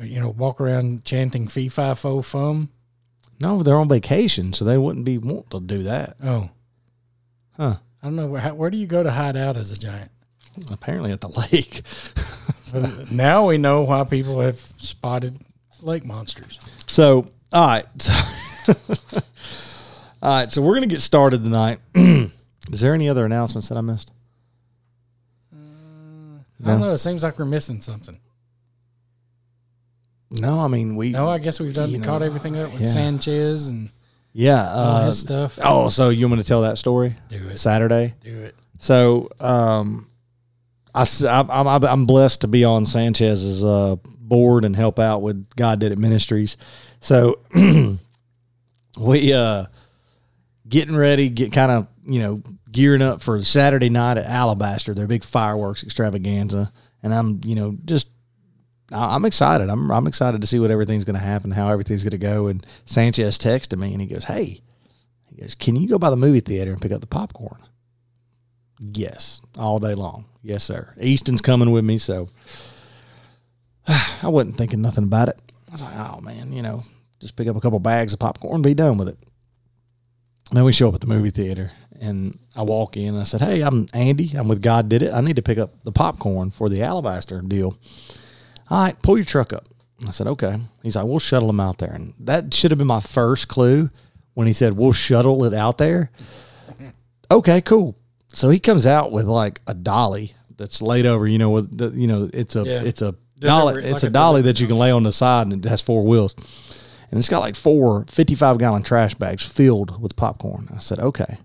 You 0.02 0.20
know, 0.22 0.30
walk 0.30 0.62
around 0.62 1.04
chanting 1.04 1.48
"fee 1.48 1.68
fi 1.70 1.94
fo 1.94 2.22
fum." 2.22 2.70
No, 3.40 3.64
they're 3.64 3.78
on 3.78 3.90
vacation, 3.90 4.54
so 4.54 4.64
they 4.64 4.78
wouldn't 4.78 5.04
be 5.06 5.18
want 5.18 5.50
to 5.50 5.60
do 5.60 5.84
that, 5.84 6.16
Oh, 6.24 6.50
huh? 7.58 7.78
I 8.02 8.06
don't 8.08 8.16
know 8.16 8.28
where. 8.28 8.54
Where 8.54 8.70
do 8.70 8.78
you 8.78 8.88
go 8.88 9.04
to 9.04 9.12
hide 9.12 9.36
out 9.36 9.58
as 9.58 9.72
a 9.72 9.78
giant? 9.78 10.12
Apparently 10.70 11.12
at 11.12 11.22
the 11.22 11.30
lake. 11.30 11.82
Now 13.12 13.46
we 13.46 13.60
know 13.60 13.84
why 13.84 14.04
people 14.04 14.42
have 14.42 14.60
spotted 14.78 15.38
lake 15.84 16.04
monsters. 16.06 16.60
So, 16.88 17.28
all 17.52 17.68
right. 17.68 17.86
all 18.68 18.76
right. 20.24 20.52
So 20.52 20.64
we're 20.64 20.74
gonna 20.74 20.88
get 20.88 21.02
started 21.02 21.44
tonight. 21.44 21.80
Is 22.72 22.80
there 22.82 22.94
any 22.94 23.10
other 23.10 23.26
announcements 23.26 23.70
that 23.70 23.78
I 23.78 23.82
missed? 23.82 24.12
I 25.54 26.68
don't 26.68 26.80
know. 26.80 26.92
It 26.92 27.00
seems 27.00 27.24
like 27.24 27.38
we're 27.38 27.46
missing 27.46 27.82
something. 27.82 28.20
No, 30.32 30.60
I 30.62 30.68
mean 30.68 30.96
we. 30.96 31.10
No, 31.12 31.30
I 31.30 31.38
guess 31.38 31.60
we've 31.60 31.74
done 31.74 31.90
You 31.92 31.98
know, 32.00 32.06
caught 32.06 32.22
everything 32.22 32.58
up 32.58 32.72
with 32.72 32.82
yeah. 32.82 32.88
Sanchez 32.88 33.68
and 33.68 33.92
yeah. 34.32 34.68
all 34.72 34.96
Uh, 34.96 35.08
his 35.10 35.20
stuff. 35.20 35.60
oh, 35.64 35.90
so 35.90 36.10
you 36.10 36.26
want 36.26 36.38
me 36.38 36.44
to 36.44 36.48
tell 36.48 36.62
that 36.62 36.78
story? 36.78 37.18
Do 37.30 37.36
it. 37.50 37.58
Saturday. 37.58 38.16
Do 38.24 38.36
it. 38.44 38.56
So, 38.80 39.30
um, 39.40 40.10
I, 40.96 41.06
I'm, 41.28 41.68
I'm 41.86 42.06
blessed 42.06 42.42
to 42.42 42.48
be 42.48 42.64
on 42.64 42.86
Sanchez's 42.86 43.64
uh, 43.64 43.98
board 44.20 44.64
and 44.64 44.76
help 44.76 45.00
out 45.00 45.22
with 45.22 45.48
God 45.56 45.80
Did 45.80 45.92
It 45.92 45.98
Ministries. 45.98 46.56
So, 47.00 47.40
we 49.00 49.34
uh, 49.34 49.66
getting 50.74 50.96
ready, 50.96 51.30
get 51.30 51.54
kind 51.54 51.72
of 51.72 51.88
you 52.04 52.20
know 52.20 52.42
gearing 52.72 53.04
up 53.04 53.22
for 53.22 53.42
Saturday 53.44 53.90
night 53.90 54.18
at 54.18 54.26
Alabaster, 54.26 54.96
their 54.96 55.06
big 55.06 55.24
fireworks 55.24 55.84
extravaganza, 55.84 56.74
and 57.04 57.14
I'm 57.14 57.40
you 57.46 57.54
know 57.54 57.78
just 57.86 58.08
I'm 58.92 59.24
excited. 59.24 59.70
I'm 59.70 59.92
I'm 59.92 60.08
excited 60.08 60.42
to 60.42 60.48
see 60.48 60.60
what 60.60 60.72
everything's 60.72 61.04
going 61.04 61.16
to 61.16 61.24
happen, 61.26 61.52
how 61.52 61.70
everything's 61.70 62.04
going 62.04 62.12
to 62.12 62.18
go. 62.18 62.48
And 62.48 62.66
Sanchez 62.86 63.38
texted 63.38 63.78
me 63.78 63.94
and 63.94 64.02
he 64.02 64.08
goes, 64.08 64.26
"Hey, 64.26 64.62
he 65.30 65.42
goes, 65.42 65.54
can 65.54 65.76
you 65.76 65.88
go 65.88 66.00
by 66.00 66.10
the 66.10 66.18
movie 66.18 66.40
theater 66.40 66.72
and 66.72 66.82
pick 66.82 66.92
up 66.92 67.02
the 67.02 67.08
popcorn?" 67.08 67.62
Yes, 68.80 69.42
all 69.58 69.80
day 69.80 69.94
long. 69.94 70.26
Yes, 70.42 70.64
sir. 70.64 70.96
Easton's 71.00 71.42
coming 71.42 71.72
with 71.72 71.86
me, 71.86 72.00
so 72.00 72.28
I 73.88 74.28
wasn't 74.28 74.58
thinking 74.58 74.82
nothing 74.82 75.06
about 75.06 75.30
it. 75.30 75.40
I 75.70 75.72
was 75.72 75.82
like, 75.84 75.96
oh 75.96 76.20
man, 76.22 76.52
you 76.52 76.64
know, 76.64 76.84
just 77.20 77.36
pick 77.36 77.48
up 77.48 77.56
a 77.56 77.62
couple 77.62 77.80
bags 77.80 78.14
of 78.14 78.20
popcorn, 78.20 78.64
be 78.64 78.74
done 78.74 78.98
with 78.98 79.10
it. 79.10 79.18
Then 80.54 80.64
we 80.64 80.72
show 80.72 80.88
up 80.90 80.96
at 80.96 81.02
the 81.02 81.08
movie 81.08 81.32
theater, 81.32 81.72
and 82.00 82.38
I 82.56 82.62
walk 82.62 82.96
in. 82.96 83.10
and 83.10 83.20
I 83.20 83.24
said, 83.24 83.42
"Hey, 83.42 83.62
I'm 83.62 83.88
Andy. 83.94 84.34
I'm 84.36 84.48
with 84.48 84.62
God 84.62 84.88
Did 84.88 85.02
It. 85.02 85.12
I 85.14 85.20
need 85.22 85.36
to 85.38 85.42
pick 85.42 85.58
up 85.58 85.84
the 85.84 85.92
popcorn 85.92 86.52
for 86.52 86.70
the 86.70 86.82
Alabaster 86.84 87.42
deal. 87.42 87.76
All 88.70 88.84
right, 88.84 89.02
pull 89.02 89.18
your 89.18 89.26
truck 89.26 89.52
up." 89.52 89.68
I 90.08 90.12
said, 90.12 90.28
"Okay." 90.28 90.58
He's 90.84 90.96
like, 90.96 91.06
"We'll 91.06 91.20
shuttle 91.20 91.48
them 91.48 91.60
out 91.60 91.80
there," 91.80 91.92
and 91.92 92.14
that 92.20 92.54
should 92.54 92.72
have 92.72 92.78
been 92.78 92.88
my 92.88 93.00
first 93.00 93.48
clue 93.48 93.90
when 94.36 94.46
he 94.48 94.54
said, 94.54 94.78
"We'll 94.78 94.94
shuttle 94.94 95.44
it 95.44 95.54
out 95.54 95.78
there." 95.80 96.12
Okay, 97.32 97.62
cool. 97.62 97.96
So 98.32 98.50
he 98.50 98.60
comes 98.60 98.86
out 98.86 99.12
with 99.12 99.26
like 99.26 99.62
a 99.66 99.74
dolly 99.74 100.36
that's 100.58 100.82
laid 100.82 101.06
over. 101.08 101.26
You 101.28 101.40
know, 101.40 101.50
with 101.50 101.76
the 101.78 101.90
you 101.90 102.06
know, 102.08 102.30
it's 102.32 102.56
a 102.56 102.64
Yeah. 102.64 102.82
it's 102.84 103.02
a 103.02 103.16
dolly. 103.40 103.84
It's 103.84 104.04
like 104.04 104.04
a 104.04 104.08
a 104.08 104.10
dolly 104.12 104.42
that 104.44 104.60
you 104.60 104.68
can 104.68 104.78
lay 104.78 104.92
on 104.92 105.02
the 105.04 105.12
side, 105.14 105.48
and 105.48 105.66
it 105.66 105.70
has 105.70 105.82
four 105.82 106.04
wheels 106.06 106.36
and 107.14 107.20
it's 107.20 107.30
got 107.30 107.42
like 107.42 107.56
four 107.56 108.06
55 108.10 108.58
gallon 108.58 108.82
trash 108.82 109.14
bags 109.14 109.46
filled 109.46 110.02
with 110.02 110.16
popcorn. 110.16 110.68
I 110.74 110.80
said, 110.80 110.98
okay. 110.98 111.38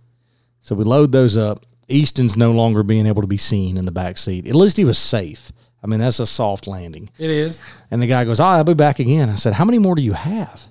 So 0.63 0.75
we 0.75 0.83
load 0.83 1.13
those 1.13 1.37
up. 1.37 1.67
Easton's 1.89 2.39
no 2.39 2.53
longer 2.53 2.83
being 2.83 3.05
able 3.07 3.21
to 3.21 3.29
be 3.29 3.37
seen 3.37 3.77
in 3.77 3.85
the 3.85 3.93
back 3.93 4.17
seat. 4.17 4.47
At 4.49 4.55
least 4.55 4.79
he 4.79 4.87
was 4.87 4.97
safe. 4.97 5.53
I 5.83 5.87
mean, 5.87 6.01
that's 6.01 6.21
a 6.21 6.27
soft 6.27 6.67
landing. 6.67 7.11
It 7.19 7.29
is. 7.29 7.61
And 7.91 8.01
the 8.01 8.07
guy 8.07 8.25
goes, 8.25 8.41
oh, 8.41 8.45
I'll 8.47 8.65
be 8.65 8.73
back 8.73 8.99
again. 8.99 9.29
I 9.29 9.35
said, 9.35 9.53
how 9.53 9.67
many 9.67 9.79
more 9.79 9.95
do 9.95 10.01
you 10.01 10.15
have? 10.15 10.69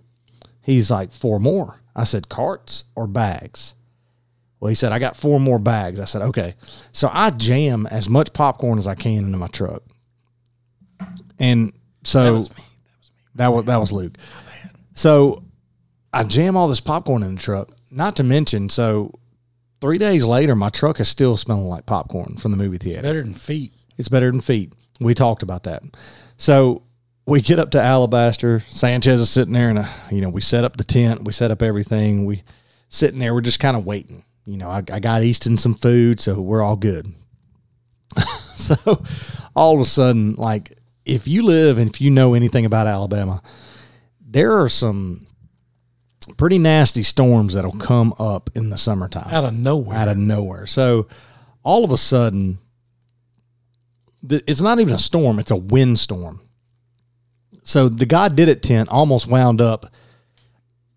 He's 0.63 0.89
like, 0.89 1.11
four 1.13 1.37
more. 1.39 1.79
I 1.95 2.03
said, 2.03 2.27
carts 2.27 2.85
or 2.95 3.05
bags? 3.05 3.75
Well, 4.59 4.69
he 4.69 4.75
said, 4.75 4.93
I 4.93 4.97
got 4.97 5.15
four 5.15 5.39
more 5.39 5.59
bags. 5.59 5.99
I 5.99 6.05
said, 6.05 6.23
okay. 6.23 6.55
So 6.91 7.11
I 7.13 7.29
jam 7.29 7.85
as 7.91 8.09
much 8.09 8.33
popcorn 8.33 8.79
as 8.79 8.87
I 8.87 8.95
can 8.95 9.25
into 9.25 9.37
my 9.37 9.47
truck. 9.47 9.83
And 11.37 11.71
so 12.03 12.23
That 12.23 12.33
was 12.33 12.49
me. 12.57 12.63
that 13.35 13.47
was 13.49 13.65
that 13.65 13.77
was 13.77 13.91
Luke. 13.91 14.17
So 14.97 15.43
I 16.11 16.23
jam 16.23 16.57
all 16.57 16.67
this 16.67 16.79
popcorn 16.79 17.21
in 17.21 17.35
the 17.35 17.41
truck. 17.41 17.69
Not 17.91 18.15
to 18.15 18.23
mention, 18.23 18.67
so 18.67 19.11
three 19.79 19.99
days 19.99 20.25
later, 20.25 20.55
my 20.55 20.71
truck 20.71 20.99
is 20.99 21.07
still 21.07 21.37
smelling 21.37 21.67
like 21.67 21.85
popcorn 21.85 22.37
from 22.37 22.49
the 22.49 22.57
movie 22.57 22.79
theater. 22.79 23.03
Better 23.03 23.21
than 23.21 23.35
feet. 23.35 23.73
It's 23.99 24.09
better 24.09 24.31
than 24.31 24.41
feet. 24.41 24.73
We 24.99 25.13
talked 25.13 25.43
about 25.43 25.63
that. 25.63 25.83
So 26.37 26.81
we 27.27 27.41
get 27.41 27.59
up 27.59 27.69
to 27.71 27.81
Alabaster. 27.81 28.61
Sanchez 28.69 29.21
is 29.21 29.29
sitting 29.29 29.53
there, 29.53 29.69
and 29.69 29.79
uh, 29.79 29.87
you 30.09 30.19
know 30.19 30.29
we 30.29 30.41
set 30.41 30.63
up 30.63 30.77
the 30.77 30.83
tent, 30.83 31.23
we 31.25 31.31
set 31.31 31.51
up 31.51 31.61
everything. 31.61 32.25
We 32.25 32.43
sitting 32.89 33.19
there, 33.19 33.35
we're 33.35 33.41
just 33.41 33.59
kind 33.59 33.77
of 33.77 33.85
waiting. 33.85 34.23
You 34.45 34.57
know, 34.57 34.69
I, 34.69 34.77
I 34.91 34.99
got 34.99 35.21
Easton 35.21 35.59
some 35.59 35.75
food, 35.75 36.19
so 36.19 36.41
we're 36.41 36.63
all 36.63 36.75
good. 36.75 37.13
so 38.55 39.03
all 39.55 39.75
of 39.75 39.79
a 39.79 39.85
sudden, 39.85 40.33
like 40.33 40.75
if 41.05 41.27
you 41.27 41.43
live 41.43 41.77
and 41.77 41.91
if 41.91 42.01
you 42.01 42.09
know 42.09 42.33
anything 42.33 42.65
about 42.65 42.87
Alabama, 42.87 43.43
there 44.29 44.59
are 44.61 44.69
some 44.69 45.25
pretty 46.35 46.57
nasty 46.57 47.03
storms 47.03 47.53
that'll 47.53 47.71
come 47.71 48.13
up 48.19 48.49
in 48.53 48.69
the 48.69 48.77
summertime 48.77 49.33
Out 49.33 49.45
of 49.45 49.53
nowhere. 49.53 49.97
out 49.97 50.07
of 50.09 50.17
nowhere. 50.17 50.65
So 50.65 51.07
all 51.63 51.85
of 51.85 51.91
a 51.91 51.97
sudden, 51.97 52.59
it's 54.29 54.61
not 54.61 54.79
even 54.79 54.93
a 54.93 54.99
storm; 54.99 55.39
it's 55.39 55.51
a 55.51 55.55
windstorm. 55.55 56.41
So 57.63 57.87
the 57.89 58.05
God 58.05 58.35
did 58.35 58.49
it 58.49 58.63
tent 58.63 58.89
almost 58.89 59.27
wound 59.27 59.61
up. 59.61 59.93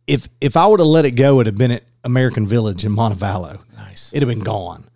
If 0.07 0.29
if 0.41 0.57
I 0.57 0.67
would 0.67 0.81
have 0.81 0.87
let 0.89 1.05
it 1.05 1.13
go, 1.13 1.41
it'd 1.41 1.47
have 1.53 1.57
been 1.59 1.71
at 1.71 1.85
American 2.03 2.49
Village 2.49 2.85
in 2.85 2.93
Montevallo. 2.95 3.61
nice. 3.77 4.11
It'd 4.13 4.29
have 4.29 4.35
been 4.37 4.45
gone. 4.45 4.89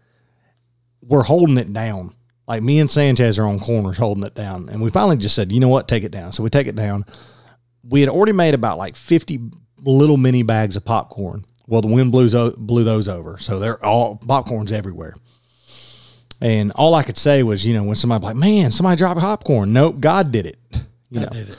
We're 1.02 1.22
holding 1.22 1.58
it 1.58 1.72
down. 1.72 2.14
Like 2.48 2.62
me 2.62 2.78
and 2.80 2.90
Sanchez 2.90 3.38
are 3.38 3.46
on 3.46 3.58
corners 3.60 3.98
holding 3.98 4.24
it 4.24 4.34
down, 4.34 4.68
and 4.68 4.82
we 4.82 4.90
finally 4.90 5.16
just 5.16 5.34
said, 5.34 5.50
you 5.52 5.60
know 5.60 5.68
what, 5.68 5.86
take 5.88 6.02
it 6.04 6.10
down. 6.12 6.32
So 6.32 6.42
we 6.42 6.50
take 6.50 6.66
it 6.66 6.74
down. 6.76 7.04
We 7.88 8.00
had 8.00 8.08
already 8.08 8.32
made 8.32 8.54
about 8.54 8.78
like 8.78 8.96
fifty 8.96 9.40
little 9.82 10.16
mini 10.16 10.42
bags 10.42 10.76
of 10.76 10.84
popcorn. 10.84 11.44
Well, 11.66 11.80
the 11.80 11.88
wind 11.88 12.12
blew 12.12 12.50
blew 12.56 12.84
those 12.84 13.08
over, 13.08 13.38
so 13.38 13.58
they're 13.58 13.84
all 13.84 14.18
popcorns 14.18 14.72
everywhere. 14.72 15.14
And 16.40 16.72
all 16.72 16.94
I 16.94 17.02
could 17.02 17.16
say 17.16 17.42
was, 17.42 17.64
you 17.64 17.74
know, 17.74 17.84
when 17.84 17.96
somebody 17.96 18.24
like, 18.24 18.36
man, 18.36 18.70
somebody 18.70 18.96
dropped 18.98 19.20
popcorn. 19.20 19.72
Nope, 19.72 20.00
God 20.00 20.30
did 20.30 20.46
it. 20.46 20.58
You 21.10 21.20
I 21.20 21.24
know, 21.24 21.28
did 21.30 21.48
it. 21.50 21.58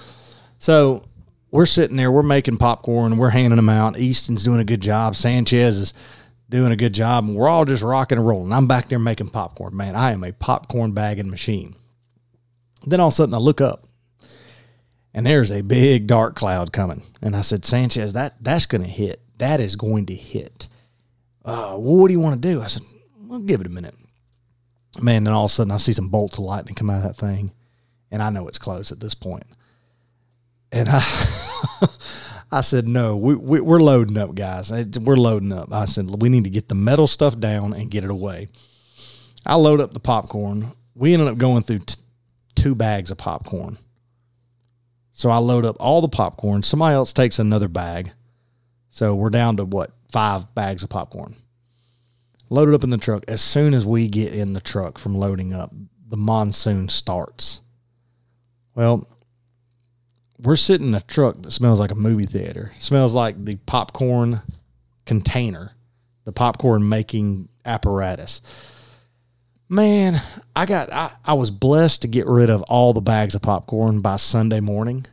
so 0.60 1.06
we're 1.50 1.66
sitting 1.66 1.96
there, 1.96 2.12
we're 2.12 2.22
making 2.24 2.58
popcorn, 2.58 3.18
we're 3.18 3.30
handing 3.30 3.56
them 3.56 3.70
out. 3.70 3.98
Easton's 3.98 4.44
doing 4.44 4.60
a 4.60 4.66
good 4.66 4.82
job. 4.82 5.16
Sanchez 5.16 5.80
is 5.80 5.94
doing 6.50 6.72
a 6.72 6.76
good 6.76 6.94
job, 6.94 7.24
and 7.24 7.36
we're 7.36 7.48
all 7.48 7.66
just 7.66 7.82
rocking 7.82 8.18
and 8.18 8.28
rolling. 8.28 8.52
I'm 8.52 8.68
back 8.68 8.90
there 8.90 9.00
making 9.00 9.30
popcorn. 9.30 9.76
Man, 9.76 9.96
I 9.96 10.12
am 10.12 10.24
a 10.24 10.34
popcorn 10.34 10.92
bagging 10.92 11.30
machine. 11.30 11.76
Then 12.86 13.00
all 13.00 13.08
of 13.08 13.14
a 13.14 13.16
sudden 13.16 13.34
I 13.34 13.38
look 13.38 13.62
up 13.62 13.88
and 15.16 15.26
there's 15.26 15.50
a 15.50 15.62
big 15.62 16.08
dark 16.08 16.36
cloud 16.36 16.74
coming. 16.74 17.02
And 17.22 17.36
I 17.36 17.42
said, 17.42 17.66
Sanchez, 17.66 18.14
that 18.14 18.36
that's 18.42 18.66
gonna 18.66 18.86
hit. 18.86 19.22
That 19.38 19.62
is 19.62 19.76
going 19.76 20.06
to 20.08 20.14
hit. 20.14 20.68
Uh, 21.44 21.76
well, 21.78 21.98
what 21.98 22.08
do 22.10 22.14
you 22.14 22.20
want 22.20 22.42
to 22.42 22.48
do? 22.48 22.62
I 22.62 22.68
said, 22.68 22.84
Well, 23.22 23.40
give 23.40 23.62
it 23.62 23.68
a 23.68 23.72
minute. 23.72 23.96
Man, 25.02 25.24
then 25.24 25.34
all 25.34 25.46
of 25.46 25.52
a 25.52 25.54
sudden 25.54 25.72
I 25.72 25.78
see 25.78 25.94
some 25.94 26.10
bolts 26.10 26.38
of 26.38 26.44
lightning 26.44 26.76
come 26.76 26.90
out 26.90 26.98
of 26.98 27.04
that 27.04 27.18
thing. 27.18 27.52
And 28.12 28.22
I 28.22 28.30
know 28.30 28.48
it's 28.48 28.60
close 28.60 28.92
at 28.92 29.00
this 29.00 29.14
point. 29.14 29.44
And 30.72 30.88
I, 30.90 31.02
I 32.52 32.62
said, 32.62 32.88
no, 32.88 33.18
we, 33.18 33.36
we, 33.36 33.60
we're 33.60 33.82
loading 33.82 34.18
up, 34.18 34.36
guys. 34.36 34.72
We're 34.72 35.18
loading 35.18 35.52
up. 35.52 35.74
I 35.74 35.86
said, 35.86 36.22
we 36.22 36.30
need 36.30 36.46
to 36.46 36.50
get 36.50 36.70
the 36.70 36.76
metal 36.76 37.08
stuff 37.08 37.38
down 37.40 37.74
and 37.74 37.92
get 37.92 38.04
it 38.04 38.10
away. 38.10 38.48
I 39.46 39.56
load 39.56 39.82
up 39.82 39.94
the 39.94 40.00
popcorn. 40.00 40.72
We 40.94 41.14
ended 41.14 41.28
up 41.28 41.38
going 41.38 41.64
through 41.64 41.80
t- 41.80 42.00
two 42.56 42.74
bags 42.74 43.12
of 43.12 43.18
popcorn. 43.18 43.78
So 45.18 45.30
I 45.30 45.38
load 45.38 45.66
up 45.66 45.78
all 45.80 46.02
the 46.02 46.10
popcorn. 46.10 46.62
Somebody 46.62 46.94
else 46.94 47.14
takes 47.14 47.40
another 47.40 47.70
bag. 47.70 48.12
So 48.90 49.16
we're 49.16 49.30
down 49.30 49.56
to 49.58 49.64
what? 49.64 49.92
Five 50.12 50.54
bags 50.54 50.84
of 50.84 50.90
popcorn. 50.90 51.36
Loaded 52.50 52.76
up 52.76 52.84
in 52.84 52.90
the 52.90 52.98
truck. 52.98 53.24
As 53.26 53.40
soon 53.40 53.74
as 53.74 53.86
we 53.86 54.10
get 54.10 54.36
in 54.36 54.52
the 54.52 54.60
truck 54.60 54.98
from 54.98 55.16
loading 55.16 55.54
up, 55.54 55.74
the 56.10 56.18
monsoon 56.18 56.90
starts. 56.90 57.62
Well, 58.76 59.08
we're 60.38 60.58
sitting 60.58 60.90
in 60.90 60.96
a 60.96 61.02
truck 61.02 61.42
that 61.44 61.52
smells 61.52 61.80
like 61.80 61.92
a 61.92 61.96
movie 61.96 62.26
theater. 62.26 62.74
smells 62.80 63.16
like 63.16 63.44
the 63.46 63.56
popcorn 63.56 64.42
container, 65.06 65.72
the 66.26 66.34
popcorn 66.34 66.90
making 66.90 67.48
apparatus. 67.66 68.42
Man, 69.68 70.22
I 70.56 70.66
got 70.66 70.92
I, 70.92 71.12
I 71.26 71.34
was 71.34 71.50
blessed 71.52 72.04
to 72.04 72.08
get 72.08 72.28
rid 72.28 72.50
of 72.50 72.62
all 72.64 72.94
the 72.94 73.02
bags 73.02 73.36
of 73.36 73.42
popcorn 73.42 74.02
by 74.02 74.18
Sunday 74.18 74.60
morning. 74.60 75.06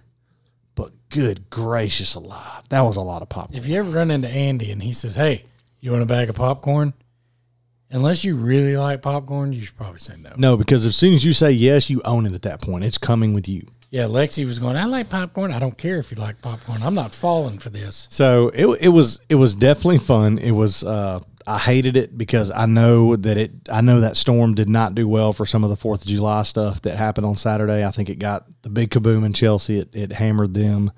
But 0.74 0.92
good 1.08 1.48
gracious 1.48 2.14
alive. 2.14 2.62
That 2.68 2.82
was 2.82 2.96
a 2.96 3.00
lot 3.00 3.22
of 3.22 3.28
popcorn. 3.28 3.58
If 3.58 3.66
you 3.66 3.76
ever 3.76 3.90
run 3.90 4.10
into 4.10 4.28
Andy 4.28 4.70
and 4.70 4.82
he 4.82 4.92
says, 4.92 5.14
"Hey, 5.14 5.46
you 5.80 5.90
want 5.90 6.02
a 6.02 6.06
bag 6.06 6.28
of 6.28 6.36
popcorn?" 6.36 6.92
Unless 7.90 8.24
you 8.24 8.36
really 8.36 8.76
like 8.76 9.02
popcorn, 9.02 9.52
you 9.52 9.60
should 9.60 9.76
probably 9.76 10.00
say 10.00 10.14
no. 10.18 10.32
No, 10.36 10.56
because 10.56 10.86
as 10.86 10.96
soon 10.96 11.12
as 11.12 11.26
you 11.26 11.34
say 11.34 11.50
yes, 11.50 11.90
you 11.90 12.00
own 12.06 12.24
it 12.24 12.32
at 12.32 12.42
that 12.42 12.62
point. 12.62 12.84
It's 12.84 12.96
coming 12.96 13.34
with 13.34 13.46
you. 13.46 13.66
Yeah, 13.90 14.04
Lexi 14.04 14.46
was 14.46 14.58
going. 14.58 14.78
I 14.78 14.86
like 14.86 15.10
popcorn. 15.10 15.52
I 15.52 15.58
don't 15.58 15.76
care 15.76 15.98
if 15.98 16.10
you 16.10 16.16
like 16.16 16.40
popcorn. 16.40 16.82
I'm 16.82 16.94
not 16.94 17.14
falling 17.14 17.58
for 17.58 17.68
this. 17.68 18.08
So 18.10 18.48
it 18.54 18.66
it 18.80 18.88
was 18.88 19.20
it 19.28 19.34
was 19.34 19.54
definitely 19.54 19.98
fun. 19.98 20.38
It 20.38 20.52
was 20.52 20.82
uh, 20.82 21.20
I 21.46 21.58
hated 21.58 21.96
it 21.96 22.16
because 22.16 22.50
I 22.50 22.66
know 22.66 23.16
that 23.16 23.36
it 23.36 23.52
I 23.70 23.80
know 23.80 24.00
that 24.00 24.16
storm 24.16 24.54
did 24.54 24.68
not 24.68 24.94
do 24.94 25.08
well 25.08 25.32
for 25.32 25.46
some 25.46 25.64
of 25.64 25.70
the 25.70 25.76
Fourth 25.76 26.02
of 26.02 26.08
July 26.08 26.42
stuff 26.44 26.82
that 26.82 26.96
happened 26.96 27.26
on 27.26 27.36
Saturday. 27.36 27.84
I 27.84 27.90
think 27.90 28.08
it 28.08 28.18
got 28.18 28.46
the 28.62 28.70
big 28.70 28.90
kaboom 28.90 29.24
in 29.24 29.32
Chelsea. 29.32 29.78
It 29.78 29.88
it 29.92 30.12
hammered 30.12 30.54
them. 30.54 30.92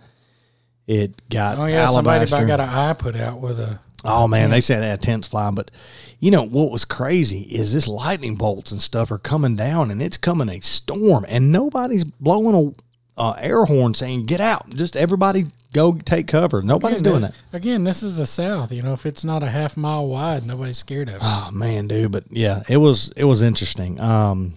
It 0.86 1.28
got 1.28 1.58
Oh 1.58 1.66
yeah, 1.66 1.86
somebody 1.86 2.18
Alabaster. 2.18 2.36
about 2.36 2.46
got 2.46 2.60
an 2.60 2.68
eye 2.68 2.92
put 2.92 3.16
out 3.16 3.40
with 3.40 3.58
a. 3.58 3.80
Oh 4.06 4.28
man, 4.28 4.50
they 4.50 4.60
said 4.60 4.82
they 4.82 4.88
had 4.88 5.00
tents 5.00 5.26
flying, 5.28 5.54
but 5.54 5.70
you 6.18 6.30
know 6.30 6.42
what 6.42 6.70
was 6.70 6.84
crazy 6.84 7.40
is 7.42 7.72
this 7.72 7.88
lightning 7.88 8.34
bolts 8.34 8.70
and 8.70 8.82
stuff 8.82 9.10
are 9.10 9.18
coming 9.18 9.56
down, 9.56 9.90
and 9.90 10.02
it's 10.02 10.18
coming 10.18 10.50
a 10.50 10.60
storm, 10.60 11.24
and 11.26 11.50
nobody's 11.50 12.04
blowing 12.04 12.54
a 12.54 12.72
uh, 13.16 13.34
air 13.38 13.64
horn 13.64 13.94
saying 13.94 14.26
"Get 14.26 14.40
out!" 14.40 14.68
Just 14.70 14.96
everybody 14.96 15.46
go 15.72 15.92
take 15.94 16.26
cover. 16.26 16.62
Nobody's 16.62 17.00
Again, 17.00 17.12
doing 17.12 17.22
th- 17.24 17.34
that. 17.50 17.56
Again, 17.56 17.84
this 17.84 18.02
is 18.02 18.16
the 18.16 18.26
South. 18.26 18.72
You 18.72 18.82
know, 18.82 18.92
if 18.92 19.06
it's 19.06 19.24
not 19.24 19.42
a 19.42 19.48
half 19.48 19.76
mile 19.76 20.06
wide, 20.06 20.46
nobody's 20.46 20.78
scared 20.78 21.08
of 21.08 21.16
it. 21.16 21.20
Oh 21.22 21.50
man, 21.52 21.88
dude, 21.88 22.12
but 22.12 22.24
yeah, 22.30 22.62
it 22.68 22.78
was 22.78 23.12
it 23.16 23.24
was 23.24 23.42
interesting. 23.42 24.00
Um, 24.00 24.56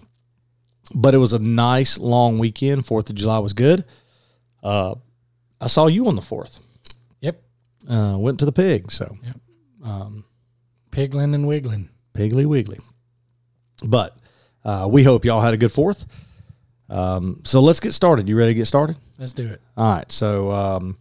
but 0.94 1.14
it 1.14 1.18
was 1.18 1.32
a 1.32 1.38
nice 1.38 1.98
long 1.98 2.38
weekend. 2.38 2.86
Fourth 2.86 3.10
of 3.10 3.16
July 3.16 3.38
was 3.38 3.52
good. 3.52 3.84
Uh, 4.62 4.94
I 5.60 5.66
saw 5.66 5.86
you 5.86 6.08
on 6.08 6.16
the 6.16 6.22
fourth. 6.22 6.60
Yep, 7.20 7.42
Uh, 7.88 8.16
went 8.18 8.38
to 8.40 8.44
the 8.44 8.52
pig, 8.52 8.90
so 8.90 9.06
Yep. 9.24 9.36
Um, 9.84 10.24
piglin 10.90 11.34
and 11.34 11.46
wiggling. 11.46 11.90
Piggly 12.14 12.46
Wiggly. 12.46 12.78
But 13.84 14.16
uh, 14.64 14.88
we 14.90 15.04
hope 15.04 15.24
y'all 15.24 15.40
had 15.40 15.54
a 15.54 15.56
good 15.56 15.70
fourth. 15.72 16.04
Um, 16.90 17.42
so 17.44 17.60
let's 17.60 17.80
get 17.80 17.92
started. 17.92 18.28
You 18.28 18.36
ready 18.36 18.50
to 18.50 18.54
get 18.54 18.66
started? 18.66 18.96
Let's 19.18 19.32
do 19.32 19.46
it. 19.46 19.60
All 19.76 19.94
right. 19.94 20.10
So 20.10 20.50
um, 20.52 20.96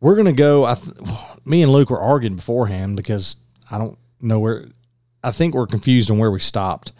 we're 0.00 0.16
gonna 0.16 0.32
go. 0.32 0.64
I 0.64 0.74
th- 0.74 0.96
me 1.44 1.62
and 1.62 1.72
Luke 1.72 1.90
were 1.90 2.00
arguing 2.00 2.36
beforehand 2.36 2.96
because 2.96 3.36
I 3.70 3.78
don't 3.78 3.98
know 4.20 4.38
where. 4.38 4.66
I 5.22 5.30
think 5.32 5.54
we're 5.54 5.66
confused 5.66 6.10
on 6.10 6.18
where 6.18 6.30
we 6.30 6.38
stopped. 6.40 6.92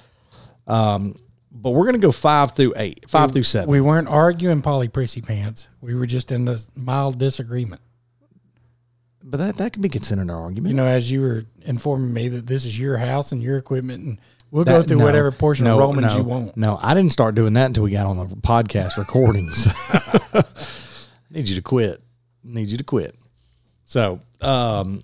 Um, 0.67 1.17
but 1.53 1.71
we're 1.71 1.85
gonna 1.87 1.99
go 1.99 2.13
five 2.13 2.53
through 2.55 2.75
eight, 2.77 3.05
five 3.09 3.33
through 3.33 3.43
seven. 3.45 3.71
We 3.71 3.81
weren't 3.81 4.09
arguing 4.09 4.63
poly 4.63 4.89
prissy 4.89 5.21
pants. 5.23 5.69
We 5.81 5.95
were 5.95 6.07
just 6.07 6.33
in 6.33 6.45
this 6.45 6.71
mild 6.77 7.19
disagreement. 7.19 7.81
but 9.23 9.39
that 9.39 9.57
that 9.57 9.73
can 9.73 9.83
be 9.83 9.89
considered 9.89 10.23
an 10.23 10.31
argument. 10.31 10.71
You 10.71 10.77
know, 10.77 10.87
as 10.87 11.11
you 11.11 11.21
were 11.21 11.45
informing 11.63 12.13
me 12.13 12.29
that 12.29 12.47
this 12.47 12.65
is 12.67 12.79
your 12.79 12.97
house 12.99 13.33
and 13.33 13.43
your 13.43 13.59
equipment, 13.59 14.05
and 14.05 14.19
we'll 14.57 14.65
go 14.65 14.83
through 14.83 14.97
no, 14.97 15.05
whatever 15.05 15.31
portion 15.31 15.65
no, 15.65 15.75
of 15.75 15.81
Romans 15.81 16.15
no, 16.15 16.17
you 16.17 16.25
want. 16.25 16.57
No, 16.57 16.79
I 16.81 16.95
didn't 16.95 17.13
start 17.13 17.35
doing 17.35 17.53
that 17.53 17.67
until 17.67 17.83
we 17.83 17.91
got 17.91 18.07
on 18.07 18.17
the 18.17 18.35
podcast 18.37 18.97
recordings. 18.97 19.69
I 19.69 20.45
need 21.31 21.47
you 21.47 21.57
to 21.57 21.63
quit. 21.63 22.03
Need 22.43 22.69
you 22.69 22.79
to 22.79 22.85
quit. 22.85 23.15
So, 23.85 24.21
um, 24.41 25.03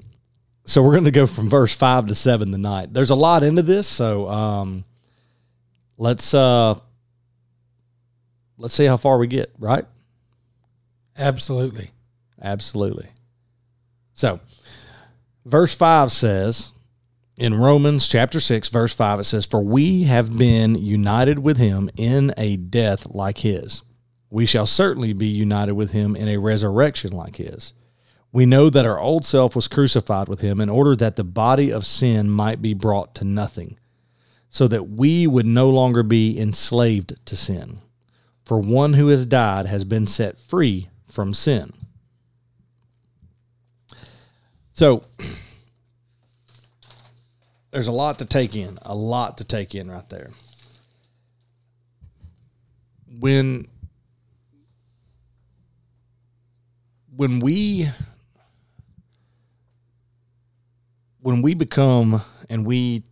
so 0.65 0.83
we're 0.83 0.93
going 0.93 1.05
to 1.05 1.11
go 1.11 1.27
from 1.27 1.51
verse 1.51 1.75
five 1.75 2.07
to 2.07 2.15
seven 2.15 2.51
tonight. 2.51 2.95
There's 2.95 3.11
a 3.11 3.15
lot 3.15 3.43
into 3.43 3.61
this, 3.61 3.87
so 3.87 4.27
um, 4.29 4.85
let's 5.99 6.33
uh, 6.33 6.75
let's 8.57 8.73
see 8.73 8.87
how 8.87 8.97
far 8.97 9.19
we 9.19 9.27
get. 9.27 9.53
Right? 9.59 9.85
Absolutely. 11.17 11.91
Absolutely. 12.41 13.09
So, 14.15 14.41
verse 15.45 15.75
5 15.75 16.11
says 16.11 16.72
in 17.43 17.57
Romans 17.57 18.07
chapter 18.07 18.39
6, 18.39 18.69
verse 18.69 18.95
5, 18.95 19.19
it 19.19 19.25
says, 19.25 19.47
For 19.47 19.61
we 19.61 20.05
have 20.05 20.39
been 20.39 20.77
united 20.77 21.41
with 21.41 21.57
him 21.57 21.91
in 21.97 22.33
a 22.37 22.57
death 22.57 23.05
like 23.11 23.39
his. 23.39 23.83
We 24.31 24.47
shall 24.47 24.65
certainly 24.65 25.13
be 25.13 25.27
united 25.27 25.75
with 25.75 25.91
him 25.91 26.15
in 26.15 26.29
a 26.29 26.37
resurrection 26.37 27.11
like 27.11 27.37
his. 27.37 27.73
We 28.31 28.47
know 28.47 28.71
that 28.71 28.87
our 28.87 29.01
old 29.01 29.25
self 29.25 29.57
was 29.57 29.67
crucified 29.67 30.29
with 30.29 30.41
him 30.41 30.61
in 30.61 30.71
order 30.71 30.95
that 30.95 31.17
the 31.17 31.25
body 31.25 31.73
of 31.73 31.85
sin 31.85 32.31
might 32.31 32.63
be 32.63 32.75
brought 32.75 33.13
to 33.17 33.25
nothing, 33.25 33.77
so 34.49 34.69
that 34.69 34.91
we 34.91 35.27
would 35.27 35.45
no 35.45 35.69
longer 35.69 36.05
be 36.05 36.39
enslaved 36.39 37.17
to 37.27 37.35
sin. 37.35 37.81
For 38.45 38.61
one 38.61 38.93
who 38.93 39.09
has 39.09 39.27
died 39.27 39.67
has 39.67 39.83
been 39.83 40.07
set 40.07 40.39
free 40.39 40.91
from 41.09 41.35
sin. 41.35 41.73
So 44.73 45.03
there's 47.73 47.89
a 47.89 47.93
lot 47.93 48.19
to 48.19 48.27
take 48.27 48.55
in, 48.55 48.79
a 48.83 48.95
lot 48.95 49.39
to 49.39 49.45
take 49.45 49.75
in 49.75 49.91
right 49.91 50.09
there. 50.11 50.31
When 53.19 53.67
when 57.17 57.41
we 57.41 57.91
when 61.21 61.43
we 61.43 61.55
become 61.55 62.23
and 62.49 62.67
we 62.67 63.05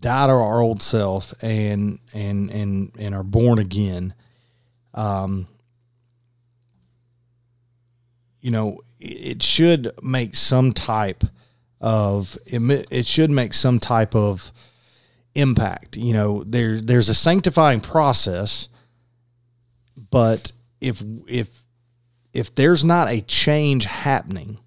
die 0.00 0.26
to 0.26 0.32
our 0.32 0.60
old 0.60 0.82
self 0.82 1.34
and 1.40 1.98
and 2.12 2.50
and 2.50 2.92
and 2.98 3.14
are 3.14 3.22
born 3.22 3.58
again 3.58 4.14
um 4.94 5.46
you 8.40 8.50
know 8.50 8.80
it 8.98 9.42
should 9.42 9.90
make 10.02 10.34
some 10.34 10.72
type 10.72 11.24
of 11.82 12.38
it 12.46 13.06
should 13.06 13.30
make 13.30 13.52
some 13.52 13.78
type 13.78 14.14
of 14.14 14.52
impact 15.34 15.96
you 15.96 16.12
know 16.12 16.44
there 16.44 16.80
there's 16.80 17.08
a 17.08 17.14
sanctifying 17.14 17.80
process 17.80 18.68
but 20.10 20.52
if 20.80 21.02
if 21.26 21.64
if 22.32 22.54
there's 22.54 22.84
not 22.84 23.08
a 23.08 23.20
change 23.22 23.84
happening 23.84 24.58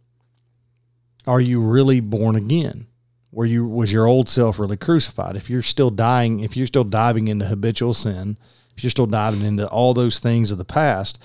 are 1.28 1.42
you 1.42 1.62
really 1.62 2.00
born 2.00 2.36
again? 2.36 2.88
Where 3.32 3.48
you 3.48 3.66
was 3.66 3.92
your 3.92 4.06
old 4.06 4.30
self 4.30 4.60
really 4.60 4.78
crucified? 4.78 5.36
If 5.36 5.50
you're 5.50 5.62
still 5.62 5.90
dying 5.90 6.40
if 6.40 6.56
you're 6.56 6.68
still 6.68 6.84
diving 6.84 7.28
into 7.28 7.46
habitual 7.46 7.94
sin 7.94 8.38
if 8.78 8.84
you're 8.84 8.92
still 8.92 9.06
diving 9.06 9.42
into 9.42 9.68
all 9.68 9.94
those 9.94 10.20
things 10.20 10.52
of 10.52 10.58
the 10.58 10.66
past 10.66 11.20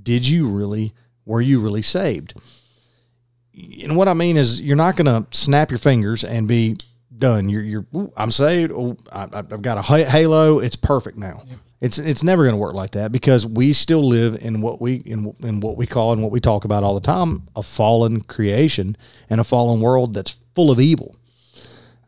did 0.00 0.26
you 0.26 0.48
really 0.48 0.94
were 1.24 1.40
you 1.40 1.60
really 1.60 1.82
saved 1.82 2.34
and 3.56 3.96
what 3.96 4.08
I 4.08 4.14
mean 4.14 4.36
is, 4.36 4.60
you're 4.60 4.76
not 4.76 4.96
going 4.96 5.06
to 5.06 5.36
snap 5.36 5.70
your 5.70 5.78
fingers 5.78 6.24
and 6.24 6.48
be 6.48 6.76
done. 7.16 7.48
You're, 7.48 7.62
you're. 7.62 7.86
Ooh, 7.94 8.12
I'm 8.16 8.30
saved. 8.30 8.72
Oh, 8.72 8.96
I, 9.12 9.28
have 9.32 9.62
got 9.62 9.78
a 9.78 9.82
halo. 9.82 10.58
It's 10.58 10.76
perfect 10.76 11.16
now. 11.16 11.42
Yeah. 11.46 11.56
It's 11.80 11.98
it's 11.98 12.22
never 12.22 12.44
going 12.44 12.54
to 12.54 12.60
work 12.60 12.74
like 12.74 12.92
that 12.92 13.12
because 13.12 13.46
we 13.46 13.74
still 13.74 14.02
live 14.08 14.36
in 14.40 14.62
what 14.62 14.80
we 14.80 14.94
in, 14.94 15.34
in 15.42 15.60
what 15.60 15.76
we 15.76 15.86
call 15.86 16.12
and 16.12 16.22
what 16.22 16.32
we 16.32 16.40
talk 16.40 16.64
about 16.64 16.82
all 16.82 16.94
the 16.94 17.00
time 17.04 17.46
a 17.54 17.62
fallen 17.62 18.22
creation 18.22 18.96
and 19.28 19.38
a 19.38 19.44
fallen 19.44 19.80
world 19.80 20.14
that's 20.14 20.38
full 20.54 20.70
of 20.70 20.80
evil. 20.80 21.16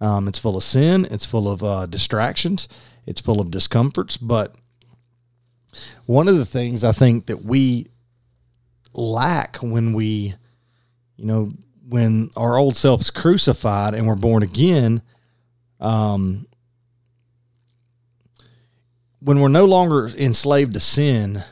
Um, 0.00 0.28
it's 0.28 0.38
full 0.38 0.56
of 0.56 0.62
sin. 0.62 1.06
It's 1.10 1.26
full 1.26 1.46
of 1.46 1.62
uh, 1.62 1.86
distractions. 1.86 2.68
It's 3.06 3.20
full 3.20 3.40
of 3.40 3.50
discomforts. 3.50 4.16
But 4.16 4.54
one 6.06 6.28
of 6.28 6.38
the 6.38 6.46
things 6.46 6.82
I 6.82 6.92
think 6.92 7.26
that 7.26 7.44
we 7.44 7.88
lack 8.94 9.56
when 9.56 9.92
we 9.92 10.36
you 11.16 11.24
know, 11.26 11.50
when 11.88 12.30
our 12.36 12.56
old 12.56 12.76
self 12.76 13.00
is 13.00 13.10
crucified 13.10 13.94
and 13.94 14.06
we're 14.06 14.16
born 14.16 14.42
again, 14.42 15.02
um, 15.80 16.46
when 19.20 19.40
we're 19.40 19.48
no 19.48 19.64
longer 19.64 20.08
enslaved 20.08 20.74
to 20.74 20.80
sin, 20.80 21.42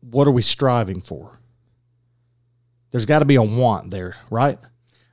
what 0.00 0.28
are 0.28 0.32
we 0.32 0.42
striving 0.42 1.00
for? 1.00 1.38
There's 2.90 3.06
got 3.06 3.18
to 3.20 3.24
be 3.24 3.34
a 3.34 3.42
want 3.42 3.90
there, 3.90 4.16
right? 4.30 4.58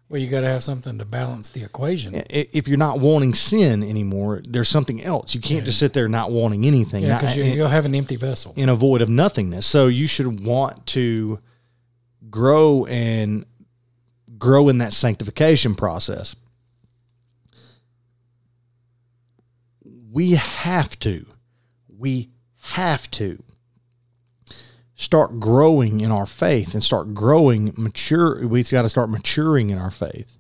Well, 0.08 0.22
you 0.22 0.28
got 0.28 0.42
to 0.42 0.48
have 0.48 0.62
something 0.62 1.00
to 1.00 1.06
balance 1.06 1.50
the 1.50 1.64
equation. 1.64 2.22
If 2.30 2.68
you're 2.68 2.78
not 2.78 3.00
wanting 3.00 3.34
sin 3.34 3.82
anymore, 3.82 4.42
there's 4.44 4.68
something 4.68 5.02
else. 5.02 5.34
You 5.34 5.40
can't 5.40 5.62
yeah. 5.62 5.68
just 5.68 5.80
sit 5.80 5.94
there 5.94 6.10
not 6.10 6.32
wanting 6.32 6.66
anything. 6.66 7.04
Yeah, 7.04 7.18
because 7.18 7.38
you'll 7.38 7.70
have 7.70 7.86
an 7.86 7.96
empty 7.96 8.18
vessel 8.18 8.54
in 8.58 8.68
a 8.68 8.76
void 8.76 9.02
of 9.02 9.08
nothingness. 9.08 9.66
So 9.66 9.88
you 9.88 10.08
should 10.08 10.46
want 10.46 10.86
to 10.88 11.40
grow 12.32 12.86
and 12.86 13.46
grow 14.38 14.70
in 14.70 14.80
that 14.80 14.94
sanctification 14.94 15.76
process. 15.76 16.36
We 20.12 20.32
have 20.32 20.98
to, 21.00 21.26
we 21.88 22.32
have 22.58 23.10
to 23.12 23.44
start 24.96 25.40
growing 25.40 26.02
in 26.02 26.12
our 26.12 26.26
faith 26.26 26.74
and 26.74 26.84
start 26.84 27.14
growing 27.14 27.74
mature. 27.78 28.46
We've 28.48 28.70
got 28.70 28.84
to 28.84 28.90
start 28.90 29.10
maturing 29.10 29.70
in 29.70 29.78
our 29.78 29.92
faith. 29.92 30.40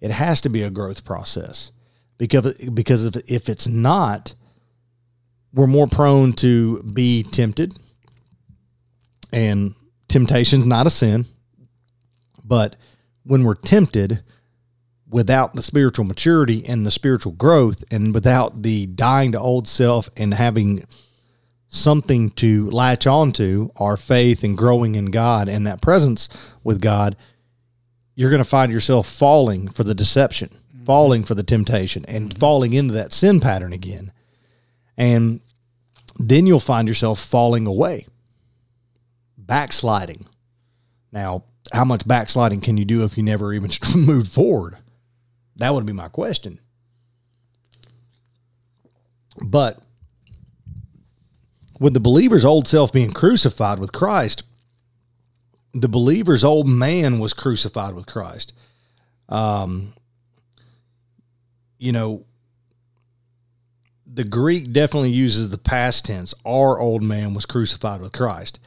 It 0.00 0.10
has 0.10 0.40
to 0.42 0.48
be 0.48 0.62
a 0.62 0.70
growth 0.70 1.04
process 1.04 1.72
because 2.18 2.54
because 2.74 3.06
if, 3.06 3.16
if 3.26 3.48
it's 3.48 3.66
not, 3.66 4.34
we're 5.52 5.66
more 5.66 5.86
prone 5.86 6.32
to 6.34 6.82
be 6.82 7.22
tempted 7.22 7.78
and 9.32 9.74
temptation's 10.14 10.64
not 10.64 10.86
a 10.86 10.90
sin, 10.90 11.26
but 12.44 12.76
when 13.24 13.42
we're 13.42 13.56
tempted 13.56 14.22
without 15.10 15.54
the 15.54 15.62
spiritual 15.62 16.04
maturity 16.04 16.64
and 16.64 16.86
the 16.86 16.90
spiritual 16.92 17.32
growth 17.32 17.82
and 17.90 18.14
without 18.14 18.62
the 18.62 18.86
dying 18.86 19.32
to 19.32 19.40
old 19.40 19.66
self 19.66 20.08
and 20.16 20.32
having 20.32 20.86
something 21.66 22.30
to 22.30 22.70
latch 22.70 23.08
onto 23.08 23.70
our 23.74 23.96
faith 23.96 24.44
and 24.44 24.56
growing 24.56 24.94
in 24.94 25.06
God 25.06 25.48
and 25.48 25.66
that 25.66 25.82
presence 25.82 26.28
with 26.62 26.80
God, 26.80 27.16
you're 28.14 28.30
going 28.30 28.38
to 28.38 28.44
find 28.44 28.70
yourself 28.70 29.08
falling 29.08 29.66
for 29.66 29.82
the 29.82 29.96
deception, 29.96 30.50
mm-hmm. 30.50 30.84
falling 30.84 31.24
for 31.24 31.34
the 31.34 31.42
temptation, 31.42 32.04
and 32.06 32.30
mm-hmm. 32.30 32.38
falling 32.38 32.72
into 32.72 32.94
that 32.94 33.12
sin 33.12 33.40
pattern 33.40 33.72
again. 33.72 34.12
And 34.96 35.40
then 36.20 36.46
you'll 36.46 36.60
find 36.60 36.86
yourself 36.86 37.18
falling 37.18 37.66
away 37.66 38.06
backsliding. 39.46 40.26
Now, 41.12 41.44
how 41.72 41.84
much 41.84 42.06
backsliding 42.06 42.60
can 42.60 42.76
you 42.76 42.84
do 42.84 43.04
if 43.04 43.16
you 43.16 43.22
never 43.22 43.52
even 43.52 43.70
moved 43.94 44.30
forward? 44.30 44.76
That 45.56 45.74
would 45.74 45.86
be 45.86 45.92
my 45.92 46.08
question. 46.08 46.60
But 49.42 49.80
with 51.80 51.94
the 51.94 52.00
believer's 52.00 52.44
old 52.44 52.68
self 52.68 52.92
being 52.92 53.12
crucified 53.12 53.78
with 53.78 53.92
Christ, 53.92 54.42
the 55.72 55.88
believer's 55.88 56.44
old 56.44 56.68
man 56.68 57.18
was 57.18 57.32
crucified 57.32 57.94
with 57.94 58.06
Christ. 58.06 58.52
Um, 59.28 59.94
you 61.78 61.92
know, 61.92 62.24
the 64.06 64.24
Greek 64.24 64.72
definitely 64.72 65.10
uses 65.10 65.50
the 65.50 65.58
past 65.58 66.04
tense. 66.04 66.32
Our 66.44 66.78
old 66.78 67.02
man 67.02 67.34
was 67.34 67.46
crucified 67.46 68.00
with 68.00 68.12
Christ. 68.12 68.60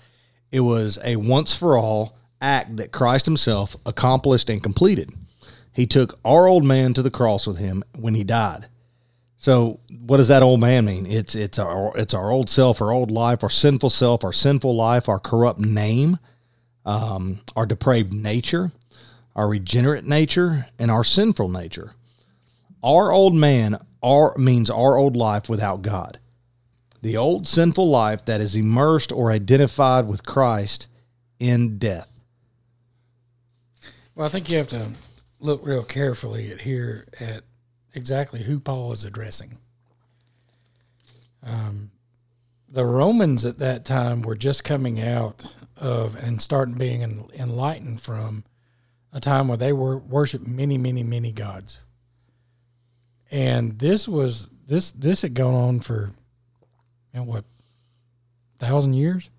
It 0.51 0.61
was 0.61 0.99
a 1.03 1.15
once 1.17 1.55
for 1.55 1.77
all 1.77 2.17
act 2.41 2.77
that 2.77 2.91
Christ 2.91 3.25
himself 3.25 3.75
accomplished 3.85 4.49
and 4.49 4.61
completed. 4.61 5.11
He 5.71 5.85
took 5.85 6.19
our 6.25 6.47
old 6.47 6.65
man 6.65 6.93
to 6.93 7.01
the 7.01 7.11
cross 7.11 7.45
with 7.45 7.57
him 7.57 7.83
when 7.97 8.15
he 8.15 8.23
died. 8.23 8.67
So, 9.37 9.79
what 9.89 10.17
does 10.17 10.29
that 10.29 10.41
old 10.41 10.59
man 10.59 10.85
mean? 10.85 11.05
It's 11.05 11.35
it's 11.35 11.59
our 11.59 11.95
it's 11.95 12.13
our 12.13 12.31
old 12.31 12.49
self, 12.49 12.81
our 12.81 12.91
old 12.91 13.11
life, 13.11 13.43
our 13.43 13.49
sinful 13.49 13.91
self, 13.91 14.23
our 14.23 14.33
sinful 14.33 14.75
life, 14.75 15.07
our 15.07 15.19
corrupt 15.19 15.59
name, 15.59 16.17
um, 16.85 17.41
our 17.55 17.67
depraved 17.67 18.13
nature, 18.13 18.71
our 19.35 19.47
regenerate 19.47 20.05
nature, 20.05 20.67
and 20.79 20.89
our 20.89 21.03
sinful 21.03 21.49
nature. 21.49 21.93
Our 22.81 23.11
old 23.11 23.35
man 23.35 23.79
our 24.03 24.35
means 24.37 24.69
our 24.69 24.95
old 24.95 25.15
life 25.15 25.49
without 25.49 25.81
God 25.81 26.19
the 27.01 27.17
old 27.17 27.47
sinful 27.47 27.89
life 27.89 28.25
that 28.25 28.41
is 28.41 28.55
immersed 28.55 29.11
or 29.11 29.31
identified 29.31 30.07
with 30.07 30.25
Christ 30.25 30.87
in 31.39 31.77
death. 31.77 32.09
Well, 34.15 34.25
I 34.25 34.29
think 34.29 34.49
you 34.49 34.57
have 34.57 34.69
to 34.69 34.91
look 35.39 35.65
real 35.65 35.83
carefully 35.83 36.51
at 36.51 36.61
here 36.61 37.05
at 37.19 37.43
exactly 37.93 38.43
who 38.43 38.59
Paul 38.59 38.91
is 38.91 39.03
addressing. 39.03 39.57
Um, 41.43 41.91
the 42.67 42.85
Romans 42.85 43.45
at 43.45 43.59
that 43.59 43.85
time 43.85 44.21
were 44.21 44.35
just 44.35 44.63
coming 44.63 44.99
out 44.99 45.55
of 45.75 46.15
and 46.15 46.41
starting 46.41 46.75
being 46.75 47.01
enlightened 47.33 48.01
from 48.01 48.43
a 49.13 49.19
time 49.19 49.47
where 49.47 49.57
they 49.57 49.71
were 49.71 49.97
worshiped 49.97 50.47
many, 50.47 50.77
many, 50.77 51.03
many 51.03 51.31
gods. 51.31 51.79
And 53.31 53.79
this 53.79 54.07
was 54.07 54.49
this 54.67 54.91
this 54.91 55.21
had 55.21 55.33
gone 55.33 55.53
on 55.53 55.79
for 55.79 56.11
know, 57.13 57.23
what 57.23 57.45
thousand 58.59 58.93
years 58.93 59.29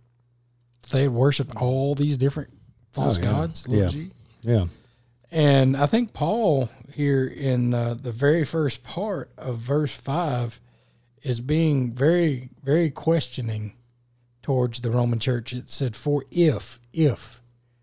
they 0.91 1.03
had 1.03 1.11
worshipped 1.11 1.57
all 1.57 1.95
these 1.95 2.17
different 2.17 2.51
false 2.93 3.19
oh, 3.19 3.23
yeah. 3.23 3.31
gods. 3.31 3.67
Yeah. 3.69 3.89
G. 3.89 4.11
yeah. 4.43 4.65
And 5.31 5.77
I 5.77 5.87
think 5.87 6.13
Paul 6.13 6.71
here 6.95 7.27
in 7.27 7.75
uh, 7.75 7.95
the 7.95 8.13
very 8.13 8.45
first 8.45 8.83
part 8.83 9.31
of 9.37 9.59
verse 9.59 9.95
five 9.95 10.61
is 11.23 11.41
being 11.41 11.93
very, 11.93 12.49
very 12.63 12.91
questioning 12.91 13.75
towards 14.43 14.81
the 14.81 14.91
Roman 14.91 15.19
church. 15.19 15.53
It 15.53 15.69
said, 15.71 15.95
"For 15.95 16.25
if, 16.31 16.81
if," 16.93 17.43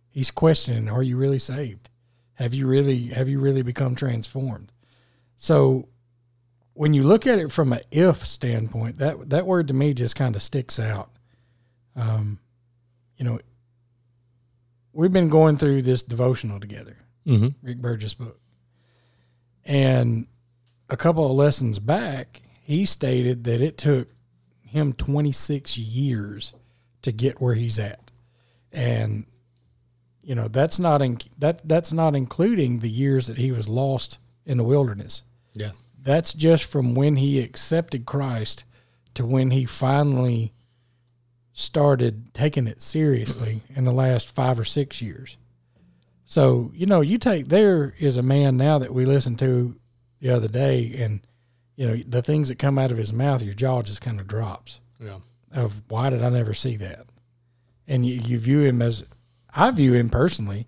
he's 0.09 0.31
questioning, 0.31 0.89
"Are 0.89 1.03
you 1.03 1.17
really 1.17 1.39
saved? 1.39 1.89
Have 2.35 2.53
you 2.53 2.65
really, 2.65 3.07
have 3.07 3.29
you 3.29 3.39
really 3.39 3.61
become 3.61 3.93
transformed?" 3.93 4.71
So 5.37 5.89
when 6.75 6.93
you 6.93 7.03
look 7.03 7.25
at 7.25 7.39
it 7.39 7.51
from 7.51 7.73
an 7.73 7.79
if 7.89 8.27
standpoint, 8.27 8.97
that 8.99 9.29
that 9.29 9.47
word 9.47 9.69
to 9.69 9.73
me 9.73 9.93
just 9.93 10.15
kind 10.15 10.35
of 10.35 10.41
sticks 10.41 10.77
out. 10.77 11.09
Um, 11.95 12.39
you 13.17 13.23
know, 13.23 13.39
we've 14.91 15.11
been 15.11 15.29
going 15.29 15.57
through 15.57 15.81
this 15.81 16.03
devotional 16.03 16.59
together, 16.59 16.97
mm-hmm. 17.25 17.47
Rick 17.65 17.77
Burgess 17.77 18.13
book, 18.13 18.39
And 19.63 20.27
a 20.89 20.97
couple 20.97 21.25
of 21.25 21.31
lessons 21.31 21.79
back, 21.79 22.41
he 22.61 22.85
stated 22.85 23.45
that 23.45 23.61
it 23.61 23.77
took 23.77 24.09
him 24.61 24.91
26 24.91 25.77
years 25.77 26.55
to 27.03 27.13
get 27.13 27.39
where 27.39 27.55
he's 27.55 27.79
at. 27.79 28.11
And 28.73 29.25
you 30.21 30.35
know, 30.35 30.49
that's 30.49 30.77
not 30.77 31.01
in, 31.01 31.19
that 31.37 31.65
that's 31.65 31.93
not 31.93 32.15
including 32.15 32.79
the 32.79 32.89
years 32.89 33.27
that 33.27 33.37
he 33.37 33.53
was 33.53 33.69
lost 33.69 34.19
in 34.45 34.57
the 34.57 34.63
wilderness. 34.65 35.23
Yeah. 35.53 35.71
That's 36.05 36.33
just 36.33 36.65
from 36.65 36.93
when 36.93 37.17
he 37.17 37.41
accepted 37.41 38.05
Christ 38.05 38.63
to 39.15 39.25
when 39.25 39.51
he 39.51 39.65
finally 39.65 40.53
started 41.51 42.33
taking 42.33 42.67
it 42.67 42.81
seriously 42.81 43.63
in 43.75 43.85
the 43.85 43.91
last 43.91 44.29
5 44.29 44.59
or 44.59 44.65
6 44.65 45.01
years. 45.01 45.37
So, 46.23 46.71
you 46.75 46.85
know, 46.85 47.01
you 47.01 47.17
take 47.17 47.47
there 47.47 47.95
is 47.97 48.17
a 48.17 48.23
man 48.23 48.55
now 48.55 48.77
that 48.77 48.93
we 48.93 49.05
listened 49.05 49.39
to 49.39 49.75
the 50.19 50.29
other 50.29 50.47
day 50.47 50.95
and 50.99 51.25
you 51.75 51.87
know, 51.87 51.95
the 52.07 52.21
things 52.21 52.49
that 52.49 52.59
come 52.59 52.77
out 52.77 52.91
of 52.91 52.97
his 52.97 53.11
mouth, 53.11 53.43
your 53.43 53.53
jaw 53.53 53.81
just 53.81 53.99
kind 53.99 54.19
of 54.19 54.27
drops. 54.27 54.81
Yeah. 54.99 55.17
Of 55.53 55.81
why 55.89 56.09
did 56.11 56.23
I 56.23 56.29
never 56.29 56.53
see 56.53 56.77
that? 56.77 57.05
And 57.87 58.05
you, 58.05 58.21
you 58.23 58.39
view 58.39 58.61
him 58.61 58.81
as, 58.81 59.03
I 59.53 59.71
view 59.71 59.93
him 59.93 60.09
personally. 60.09 60.67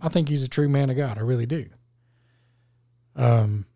I 0.00 0.08
think 0.08 0.28
he's 0.28 0.44
a 0.44 0.48
true 0.48 0.68
man 0.68 0.90
of 0.90 0.96
God. 0.96 1.18
I 1.18 1.22
really 1.22 1.46
do. 1.46 1.66
Um, 3.16 3.66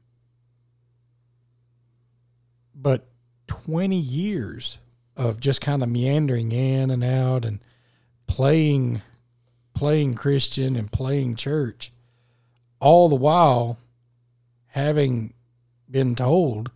but 2.82 3.06
20 3.46 3.96
years 3.96 4.78
of 5.16 5.40
just 5.40 5.60
kind 5.60 5.82
of 5.82 5.88
meandering 5.88 6.52
in 6.52 6.90
and 6.90 7.04
out 7.04 7.44
and 7.44 7.60
playing 8.26 9.02
playing 9.74 10.14
Christian 10.14 10.76
and 10.76 10.92
playing 10.92 11.36
church 11.36 11.92
all 12.80 13.08
the 13.08 13.14
while 13.14 13.78
having 14.66 15.32
been 15.90 16.14
told 16.14 16.70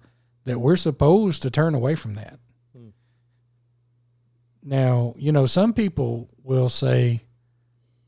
that 0.45 0.61
we're 0.61 0.77
supposed 0.77 1.42
to 1.42 1.51
turn 1.51 1.75
away 1.75 1.95
from 1.95 2.14
that. 2.14 2.38
Hmm. 2.75 2.88
Now, 4.62 5.14
you 5.19 5.33
know, 5.33 5.47
some 5.47 5.73
people 5.73 6.29
will 6.42 6.69
say, 6.69 7.23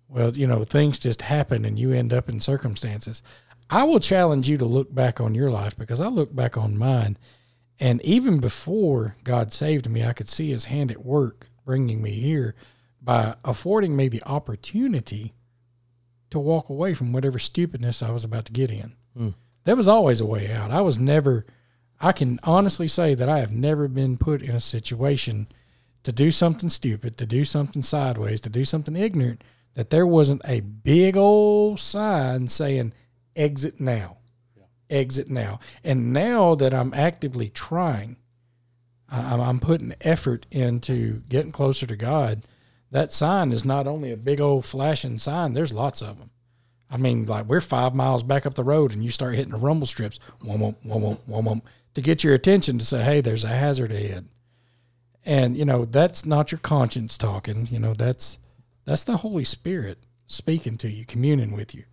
well, 0.08 0.30
you 0.30 0.46
know, 0.46 0.64
things 0.64 0.98
just 0.98 1.22
happen 1.22 1.64
and 1.64 1.78
you 1.78 1.92
end 1.92 2.12
up 2.12 2.28
in 2.28 2.40
circumstances. 2.40 3.22
I 3.68 3.84
will 3.84 4.00
challenge 4.00 4.48
you 4.48 4.56
to 4.58 4.64
look 4.64 4.94
back 4.94 5.20
on 5.20 5.34
your 5.34 5.50
life 5.50 5.76
because 5.76 6.00
I 6.00 6.06
look 6.06 6.34
back 6.34 6.56
on 6.56 6.78
mine. 6.78 7.18
And 7.80 8.02
even 8.02 8.38
before 8.38 9.16
God 9.24 9.52
saved 9.52 9.88
me, 9.88 10.04
I 10.04 10.12
could 10.12 10.28
see 10.28 10.50
his 10.50 10.66
hand 10.66 10.90
at 10.90 11.04
work 11.04 11.48
bringing 11.64 12.02
me 12.02 12.12
here 12.12 12.54
by 13.00 13.36
affording 13.44 13.94
me 13.94 14.08
the 14.08 14.22
opportunity 14.24 15.34
to 16.30 16.38
walk 16.38 16.68
away 16.68 16.94
from 16.94 17.12
whatever 17.12 17.38
stupidness 17.38 18.02
I 18.02 18.10
was 18.10 18.24
about 18.24 18.46
to 18.46 18.52
get 18.52 18.70
in. 18.70 18.94
Mm. 19.16 19.34
There 19.64 19.76
was 19.76 19.88
always 19.88 20.20
a 20.20 20.26
way 20.26 20.52
out. 20.52 20.70
I 20.70 20.80
was 20.80 20.98
never, 20.98 21.46
I 22.00 22.12
can 22.12 22.40
honestly 22.42 22.88
say 22.88 23.14
that 23.14 23.28
I 23.28 23.38
have 23.40 23.52
never 23.52 23.88
been 23.88 24.18
put 24.18 24.42
in 24.42 24.54
a 24.54 24.60
situation 24.60 25.46
to 26.02 26.12
do 26.12 26.30
something 26.30 26.68
stupid, 26.68 27.16
to 27.18 27.26
do 27.26 27.44
something 27.44 27.82
sideways, 27.82 28.40
to 28.42 28.50
do 28.50 28.64
something 28.64 28.96
ignorant, 28.96 29.42
that 29.74 29.90
there 29.90 30.06
wasn't 30.06 30.42
a 30.44 30.60
big 30.60 31.16
old 31.16 31.80
sign 31.80 32.48
saying, 32.48 32.92
exit 33.36 33.80
now. 33.80 34.17
Exit 34.90 35.28
now. 35.28 35.60
And 35.84 36.12
now 36.12 36.54
that 36.54 36.74
I'm 36.74 36.94
actively 36.94 37.48
trying, 37.48 38.16
I'm, 39.10 39.58
putting 39.58 39.94
effort 40.02 40.46
into 40.50 41.22
getting 41.28 41.52
closer 41.52 41.86
to 41.86 41.96
God. 41.96 42.42
That 42.90 43.12
sign 43.12 43.52
is 43.52 43.64
not 43.64 43.86
only 43.86 44.12
a 44.12 44.16
big 44.16 44.40
old 44.40 44.64
flashing 44.64 45.18
sign, 45.18 45.54
there's 45.54 45.72
lots 45.72 46.02
of 46.02 46.18
them. 46.18 46.30
I 46.90 46.96
mean, 46.96 47.26
like 47.26 47.46
we're 47.46 47.60
five 47.60 47.94
miles 47.94 48.22
back 48.22 48.46
up 48.46 48.54
the 48.54 48.64
road 48.64 48.92
and 48.92 49.04
you 49.04 49.10
start 49.10 49.34
hitting 49.34 49.52
the 49.52 49.58
rumble 49.58 49.86
strips, 49.86 50.18
womp, 50.42 50.58
womp, 50.58 50.76
womp, 50.86 51.18
womp, 51.28 51.44
womp, 51.44 51.62
to 51.94 52.00
get 52.00 52.24
your 52.24 52.34
attention 52.34 52.78
to 52.78 52.84
say, 52.84 53.02
hey, 53.02 53.20
there's 53.20 53.44
a 53.44 53.48
hazard 53.48 53.92
ahead. 53.92 54.28
And, 55.24 55.56
you 55.56 55.64
know, 55.64 55.84
that's 55.84 56.24
not 56.24 56.52
your 56.52 56.60
conscience 56.60 57.18
talking. 57.18 57.68
You 57.70 57.78
know, 57.78 57.92
that's 57.92 58.38
that's 58.84 59.04
the 59.04 59.18
Holy 59.18 59.44
Spirit 59.44 59.98
speaking 60.26 60.78
to 60.78 60.90
you, 60.90 61.04
communing 61.04 61.52
with 61.52 61.74
you. 61.74 61.84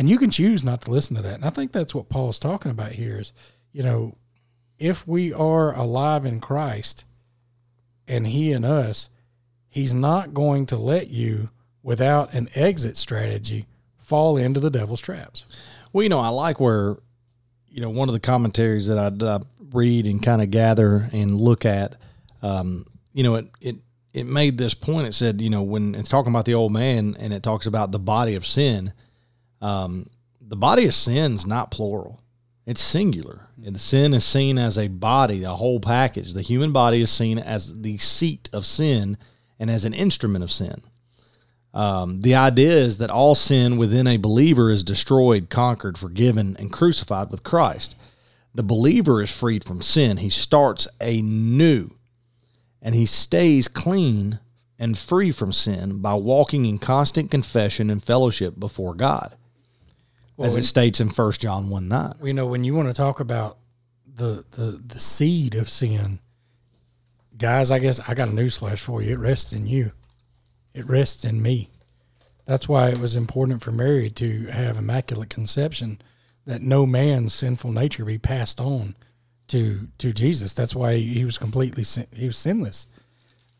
And 0.00 0.08
you 0.08 0.16
can 0.16 0.30
choose 0.30 0.64
not 0.64 0.80
to 0.80 0.90
listen 0.90 1.14
to 1.16 1.20
that. 1.20 1.34
And 1.34 1.44
I 1.44 1.50
think 1.50 1.72
that's 1.72 1.94
what 1.94 2.08
Paul's 2.08 2.38
talking 2.38 2.70
about 2.70 2.92
here 2.92 3.20
is, 3.20 3.34
you 3.70 3.82
know, 3.82 4.16
if 4.78 5.06
we 5.06 5.30
are 5.30 5.76
alive 5.76 6.24
in 6.24 6.40
Christ 6.40 7.04
and 8.08 8.26
he 8.26 8.50
and 8.50 8.64
us, 8.64 9.10
he's 9.68 9.92
not 9.92 10.32
going 10.32 10.64
to 10.64 10.78
let 10.78 11.10
you 11.10 11.50
without 11.82 12.32
an 12.32 12.48
exit 12.54 12.96
strategy 12.96 13.66
fall 13.98 14.38
into 14.38 14.58
the 14.58 14.70
devil's 14.70 15.02
traps. 15.02 15.44
Well, 15.92 16.02
you 16.02 16.08
know, 16.08 16.20
I 16.20 16.28
like 16.28 16.60
where, 16.60 16.96
you 17.68 17.82
know, 17.82 17.90
one 17.90 18.08
of 18.08 18.14
the 18.14 18.20
commentaries 18.20 18.86
that 18.86 18.98
I, 18.98 19.10
that 19.10 19.28
I 19.28 19.40
read 19.70 20.06
and 20.06 20.22
kind 20.22 20.40
of 20.40 20.50
gather 20.50 21.10
and 21.12 21.38
look 21.38 21.66
at, 21.66 21.96
um, 22.40 22.86
you 23.12 23.22
know, 23.22 23.34
it, 23.34 23.50
it, 23.60 23.76
it 24.14 24.24
made 24.24 24.56
this 24.56 24.72
point. 24.72 25.08
It 25.08 25.14
said, 25.14 25.42
you 25.42 25.50
know, 25.50 25.62
when 25.62 25.94
it's 25.94 26.08
talking 26.08 26.32
about 26.32 26.46
the 26.46 26.54
old 26.54 26.72
man 26.72 27.18
and 27.20 27.34
it 27.34 27.42
talks 27.42 27.66
about 27.66 27.92
the 27.92 27.98
body 27.98 28.34
of 28.34 28.46
sin, 28.46 28.94
um, 29.60 30.08
the 30.40 30.56
body 30.56 30.86
of 30.86 30.94
sin 30.94 31.34
is 31.34 31.46
not 31.46 31.70
plural. 31.70 32.20
It's 32.66 32.80
singular. 32.80 33.48
And 33.64 33.80
sin 33.80 34.14
is 34.14 34.24
seen 34.24 34.58
as 34.58 34.78
a 34.78 34.88
body, 34.88 35.44
a 35.44 35.50
whole 35.50 35.80
package. 35.80 36.34
The 36.34 36.42
human 36.42 36.72
body 36.72 37.02
is 37.02 37.10
seen 37.10 37.38
as 37.38 37.82
the 37.82 37.98
seat 37.98 38.48
of 38.52 38.66
sin 38.66 39.18
and 39.58 39.70
as 39.70 39.84
an 39.84 39.94
instrument 39.94 40.44
of 40.44 40.50
sin. 40.50 40.82
Um, 41.72 42.22
the 42.22 42.34
idea 42.34 42.72
is 42.72 42.98
that 42.98 43.10
all 43.10 43.34
sin 43.34 43.76
within 43.76 44.06
a 44.06 44.16
believer 44.16 44.70
is 44.70 44.82
destroyed, 44.82 45.50
conquered, 45.50 45.98
forgiven, 45.98 46.56
and 46.58 46.72
crucified 46.72 47.30
with 47.30 47.44
Christ. 47.44 47.94
The 48.54 48.62
believer 48.64 49.22
is 49.22 49.30
freed 49.30 49.64
from 49.64 49.82
sin. 49.82 50.16
He 50.16 50.30
starts 50.30 50.88
anew 51.00 51.90
and 52.82 52.94
he 52.94 53.06
stays 53.06 53.68
clean 53.68 54.40
and 54.78 54.98
free 54.98 55.30
from 55.30 55.52
sin 55.52 56.00
by 56.00 56.14
walking 56.14 56.64
in 56.64 56.78
constant 56.78 57.30
confession 57.30 57.90
and 57.90 58.02
fellowship 58.02 58.58
before 58.58 58.94
God 58.94 59.36
well, 60.40 60.48
as 60.48 60.56
it 60.56 60.64
states 60.64 61.00
in 61.00 61.10
First 61.10 61.42
John 61.42 61.68
one 61.68 61.88
nine. 61.88 62.14
You 62.22 62.32
know, 62.32 62.46
when 62.46 62.64
you 62.64 62.74
want 62.74 62.88
to 62.88 62.94
talk 62.94 63.20
about 63.20 63.58
the 64.06 64.44
the 64.52 64.82
the 64.84 64.98
seed 64.98 65.54
of 65.54 65.68
sin, 65.68 66.18
guys, 67.36 67.70
I 67.70 67.78
guess 67.78 68.00
I 68.00 68.14
got 68.14 68.28
a 68.28 68.32
newsflash 68.32 68.78
for 68.78 69.02
you. 69.02 69.12
It 69.12 69.18
rests 69.18 69.52
in 69.52 69.66
you. 69.66 69.92
It 70.72 70.88
rests 70.88 71.24
in 71.24 71.42
me. 71.42 71.68
That's 72.46 72.68
why 72.68 72.88
it 72.88 72.98
was 72.98 73.16
important 73.16 73.62
for 73.62 73.70
Mary 73.70 74.08
to 74.10 74.46
have 74.46 74.78
immaculate 74.78 75.28
conception, 75.28 76.00
that 76.46 76.62
no 76.62 76.86
man's 76.86 77.34
sinful 77.34 77.72
nature 77.72 78.06
be 78.06 78.16
passed 78.18 78.62
on 78.62 78.96
to 79.48 79.88
to 79.98 80.12
Jesus. 80.14 80.54
That's 80.54 80.74
why 80.74 80.96
he 80.96 81.26
was 81.26 81.36
completely 81.36 81.84
sin, 81.84 82.06
he 82.12 82.26
was 82.26 82.38
sinless, 82.38 82.86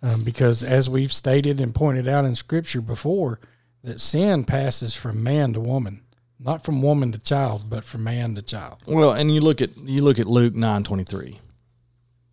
um, 0.02 0.24
because 0.24 0.62
as 0.62 0.88
we've 0.88 1.12
stated 1.12 1.60
and 1.60 1.74
pointed 1.74 2.08
out 2.08 2.24
in 2.24 2.34
Scripture 2.36 2.80
before, 2.80 3.38
that 3.84 4.00
sin 4.00 4.44
passes 4.44 4.94
from 4.94 5.22
man 5.22 5.52
to 5.52 5.60
woman 5.60 6.04
not 6.42 6.64
from 6.64 6.82
woman 6.82 7.12
to 7.12 7.18
child, 7.18 7.66
but 7.68 7.84
from 7.84 8.04
man 8.04 8.34
to 8.34 8.42
child. 8.42 8.78
Well, 8.86 9.12
and 9.12 9.32
you 9.34 9.40
look 9.40 9.60
at 9.60 9.78
you 9.78 10.02
look 10.02 10.18
at 10.18 10.26
Luke 10.26 10.54
nine 10.54 10.84
twenty 10.84 11.04
three. 11.04 11.38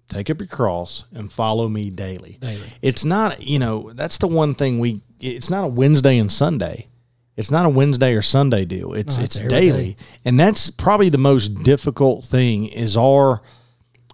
Take 0.10 0.30
up 0.30 0.40
your 0.40 0.48
cross 0.48 1.04
and 1.12 1.32
follow 1.32 1.68
me 1.68 1.90
daily. 1.90 2.38
Daily. 2.40 2.62
It's 2.82 3.04
not, 3.04 3.42
you 3.42 3.60
know, 3.60 3.92
that's 3.92 4.18
the 4.18 4.28
one 4.28 4.54
thing 4.54 4.80
we. 4.80 5.02
It's 5.20 5.50
not 5.50 5.66
a 5.66 5.68
Wednesday 5.68 6.18
and 6.18 6.32
Sunday. 6.32 6.88
It's 7.36 7.52
not 7.52 7.66
a 7.66 7.70
Wednesday 7.70 8.14
or 8.14 8.22
Sunday 8.22 8.66
deal. 8.66 8.94
It's 8.94 9.18
no, 9.18 9.24
it's 9.24 9.36
daily, 9.38 9.94
day. 9.94 9.98
and 10.26 10.40
that's 10.40 10.72
probably 10.72 11.10
the 11.10 11.18
most 11.18 11.50
difficult 11.64 12.26
thing 12.26 12.68
is 12.68 12.96
our 12.96 13.42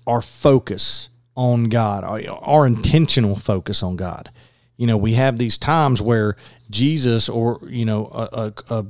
our 0.05 0.19
focus 0.19 1.09
on 1.35 1.65
God, 1.65 2.03
our, 2.03 2.21
our 2.41 2.67
intentional 2.67 3.35
focus 3.37 3.81
on 3.81 3.95
God. 3.95 4.31
You 4.75 4.87
know, 4.87 4.97
we 4.97 5.13
have 5.13 5.37
these 5.37 5.57
times 5.57 6.01
where 6.01 6.35
Jesus 6.69 7.29
or 7.29 7.59
you 7.67 7.85
know 7.85 8.07
a, 8.07 8.29
a, 8.33 8.53
a 8.75 8.85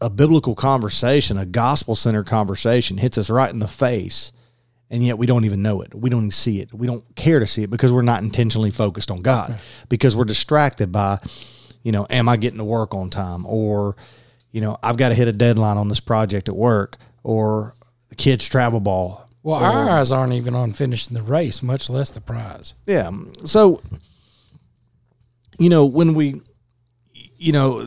a 0.00 0.10
biblical 0.10 0.54
conversation, 0.54 1.38
a 1.38 1.46
gospel 1.46 1.94
centered 1.94 2.26
conversation 2.26 2.98
hits 2.98 3.18
us 3.18 3.30
right 3.30 3.50
in 3.50 3.58
the 3.58 3.68
face, 3.68 4.32
and 4.88 5.04
yet 5.04 5.18
we 5.18 5.26
don't 5.26 5.44
even 5.44 5.62
know 5.62 5.82
it. 5.82 5.94
We 5.94 6.10
don't 6.10 6.20
even 6.20 6.30
see 6.30 6.60
it. 6.60 6.72
We 6.72 6.86
don't 6.86 7.04
care 7.14 7.38
to 7.38 7.46
see 7.46 7.62
it 7.62 7.70
because 7.70 7.92
we're 7.92 8.02
not 8.02 8.22
intentionally 8.22 8.70
focused 8.70 9.10
on 9.10 9.20
God, 9.22 9.60
because 9.88 10.16
we're 10.16 10.24
distracted 10.24 10.90
by, 10.90 11.18
you 11.82 11.92
know, 11.92 12.06
am 12.10 12.28
I 12.28 12.36
getting 12.36 12.58
to 12.58 12.64
work 12.64 12.94
on 12.94 13.10
time? 13.10 13.46
Or, 13.46 13.96
you 14.52 14.60
know, 14.60 14.78
I've 14.82 14.96
got 14.96 15.10
to 15.10 15.14
hit 15.14 15.28
a 15.28 15.32
deadline 15.32 15.76
on 15.76 15.88
this 15.88 16.00
project 16.00 16.48
at 16.48 16.56
work, 16.56 16.96
or 17.22 17.76
the 18.08 18.16
kids' 18.16 18.48
travel 18.48 18.80
ball. 18.80 19.28
Well, 19.42 19.60
or, 19.60 19.64
our 19.64 19.88
eyes 19.90 20.10
aren't 20.12 20.32
even 20.32 20.54
on 20.54 20.72
finishing 20.72 21.14
the 21.14 21.22
race, 21.22 21.62
much 21.62 21.88
less 21.88 22.10
the 22.10 22.20
prize. 22.20 22.74
Yeah. 22.86 23.10
So, 23.44 23.80
you 25.58 25.68
know, 25.68 25.86
when 25.86 26.14
we, 26.14 26.42
you 27.12 27.52
know, 27.52 27.86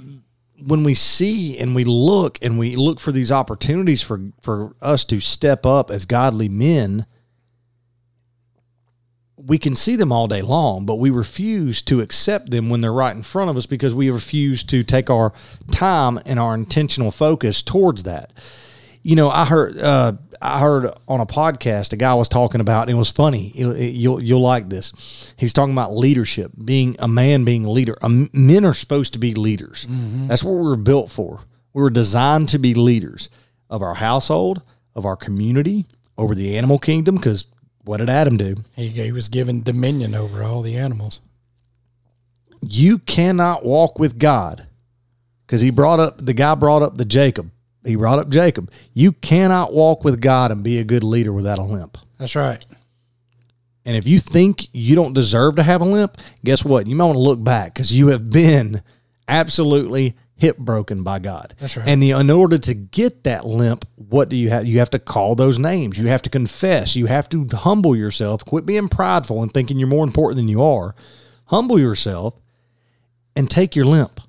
when 0.60 0.84
we 0.84 0.94
see 0.94 1.58
and 1.58 1.76
we 1.76 1.84
look 1.84 2.38
and 2.42 2.60
we 2.60 2.76
look 2.76 3.00
for 3.00 3.12
these 3.12 3.32
opportunities 3.32 4.02
for 4.02 4.32
for 4.42 4.76
us 4.82 5.04
to 5.06 5.20
step 5.20 5.66
up 5.66 5.90
as 5.90 6.06
godly 6.06 6.48
men 6.48 7.06
we 9.36 9.58
can 9.58 9.76
see 9.76 9.96
them 9.96 10.12
all 10.12 10.28
day 10.28 10.42
long 10.42 10.86
but 10.86 10.96
we 10.96 11.10
refuse 11.10 11.82
to 11.82 12.02
accept 12.02 12.52
them 12.52 12.70
when 12.70 12.82
they're 12.82 12.94
right 12.94 13.16
in 13.16 13.24
front 13.24 13.50
of 13.50 13.58
us 13.58 13.66
because 13.66 13.94
we 13.94 14.10
refuse 14.10 14.64
to 14.64 14.84
take 14.84 15.10
our 15.10 15.34
time 15.72 16.20
and 16.26 16.40
our 16.40 16.54
intentional 16.54 17.12
focus 17.12 17.62
towards 17.62 18.04
that 18.04 18.32
you 19.04 19.16
know, 19.16 19.30
I 19.30 19.46
heard 19.46 19.78
uh, 19.78 20.14
I 20.42 20.60
heard 20.60 20.92
on 21.08 21.20
a 21.22 21.26
podcast 21.26 21.94
a 21.94 21.98
guy 21.98 22.14
was 22.16 22.28
talking 22.30 22.62
about, 22.62 22.90
and 22.90 22.96
it 22.96 23.00
was 23.00 23.12
funny. 23.12 23.50
It- 23.56 23.68
it- 23.80 23.94
you'll 23.96 24.22
you'll 24.22 24.42
like 24.42 24.70
this. 24.70 25.34
He 25.38 25.46
was 25.46 25.54
talking 25.54 25.74
about 25.74 25.96
leadership, 25.96 26.52
being 26.64 26.96
a 27.00 27.08
man, 27.08 27.44
being 27.44 27.66
a 27.66 27.70
leader. 27.72 27.98
Um, 28.02 28.30
men 28.34 28.66
are 28.66 28.74
supposed 28.74 29.14
to 29.14 29.20
be 29.20 29.34
leaders. 29.34 29.86
That's 30.28 30.44
what 30.44 30.54
we 30.56 30.64
were 30.64 30.76
built 30.76 31.10
for. 31.12 31.42
We 31.74 31.82
were 31.82 31.90
designed 31.90 32.50
to 32.50 32.58
be 32.60 32.74
leaders 32.74 33.30
of 33.70 33.82
our 33.82 33.96
household, 33.96 34.62
of 34.96 35.06
our 35.06 35.16
community, 35.16 35.86
over 36.18 36.36
the 36.36 36.58
animal 36.58 36.78
kingdom. 36.80 37.16
Because 37.16 37.46
what 37.84 37.98
did 37.98 38.10
Adam 38.10 38.38
do? 38.38 38.56
He, 38.76 38.90
he 38.90 39.12
was 39.12 39.28
given 39.30 39.64
dominion 39.64 40.14
over 40.16 40.44
all 40.44 40.62
the 40.62 40.78
animals. 40.78 41.20
you 42.62 42.98
cannot 43.00 43.66
walk 43.66 44.00
with 44.00 44.18
God 44.18 44.68
because 45.46 45.62
he 45.62 45.70
brought 45.70 46.00
up 46.00 46.24
the 46.26 46.34
guy 46.34 46.56
brought 46.56 46.82
up 46.82 46.98
the 46.98 47.06
Jacob. 47.06 47.52
He 47.86 47.96
brought 47.96 48.20
up 48.20 48.30
Jacob. 48.30 48.72
You 48.94 49.12
cannot 49.12 49.74
walk 49.74 50.04
with 50.04 50.22
God 50.22 50.52
and 50.52 50.64
be 50.64 50.80
a 50.80 50.84
good 50.84 51.04
leader 51.04 51.34
without 51.34 51.60
a 51.60 51.64
limp. 51.64 51.98
That's 52.18 52.36
right. 52.36 52.66
And 53.86 53.98
if 53.98 54.08
you 54.08 54.20
think 54.20 54.70
you 54.72 54.96
don't 54.96 55.14
deserve 55.14 55.58
to 55.58 55.64
have 55.64 55.82
a 55.82 55.86
limp, 55.86 56.18
guess 56.46 56.64
what? 56.64 56.88
You 56.88 56.96
might 56.96 57.06
want 57.06 57.16
to 57.16 57.20
look 57.20 57.44
back 57.44 57.74
because 57.74 57.96
you 57.96 58.08
have 58.08 58.30
been 58.30 58.82
absolutely 59.28 60.16
hip 60.36 60.58
broken 60.58 61.04
by 61.04 61.20
God. 61.20 61.54
That's 61.60 61.78
right. 61.78 61.88
And 61.88 62.02
the, 62.02 62.12
in 62.12 62.30
order 62.30 62.58
to 62.58 62.74
get 62.74 63.24
that 63.24 63.46
limp, 63.46 63.86
what 63.96 64.30
do 64.30 64.36
you 64.36 64.50
have? 64.50 64.66
You 64.66 64.80
have 64.80 64.90
to 64.92 65.00
call 65.00 65.36
those 65.36 65.60
names. 65.60 65.98
You 65.98 66.08
have 66.08 66.22
to 66.24 66.30
confess. 66.30 66.96
You 66.96 67.08
have 67.08 67.30
to 67.30 67.46
humble 67.48 67.96
yourself. 67.96 68.46
Quit 68.46 68.66
being 68.66 68.88
prideful 68.88 69.42
and 69.44 69.54
thinking 69.54 69.78
you're 69.78 69.88
more 69.88 70.06
important 70.06 70.38
than 70.38 70.48
you 70.48 70.64
are. 70.64 70.96
Humble 71.46 71.80
yourself 71.80 72.36
and 73.36 73.50
take 73.50 73.76
your 73.76 73.86
limp. 73.86 74.20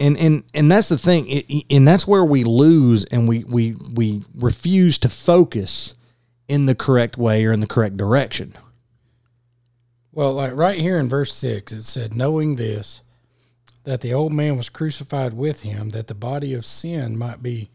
And 0.00 0.18
and 0.18 0.42
and 0.52 0.70
that's 0.70 0.88
the 0.88 0.98
thing. 0.98 1.26
It, 1.28 1.64
and 1.70 1.86
that's 1.86 2.06
where 2.06 2.24
we 2.24 2.44
lose 2.44 3.04
and 3.04 3.28
we 3.28 3.44
we 3.44 3.76
we 3.94 4.22
refuse 4.34 4.98
to 4.98 5.08
focus 5.08 5.94
in 6.48 6.66
the 6.66 6.74
correct 6.74 7.16
way 7.16 7.44
or 7.44 7.52
in 7.52 7.60
the 7.60 7.66
correct 7.66 7.96
direction. 7.96 8.54
Well, 10.12 10.32
like 10.32 10.54
right 10.54 10.78
here 10.78 10.98
in 10.98 11.08
verse 11.08 11.34
6, 11.34 11.72
it 11.72 11.82
said, 11.82 12.14
Knowing 12.14 12.54
this, 12.54 13.02
that 13.82 14.00
the 14.00 14.14
old 14.14 14.32
man 14.32 14.56
was 14.56 14.68
crucified 14.68 15.34
with 15.34 15.62
him, 15.62 15.90
that 15.90 16.06
the 16.06 16.14
body 16.14 16.54
of 16.54 16.64
sin 16.64 17.18
might 17.18 17.42
be 17.42 17.70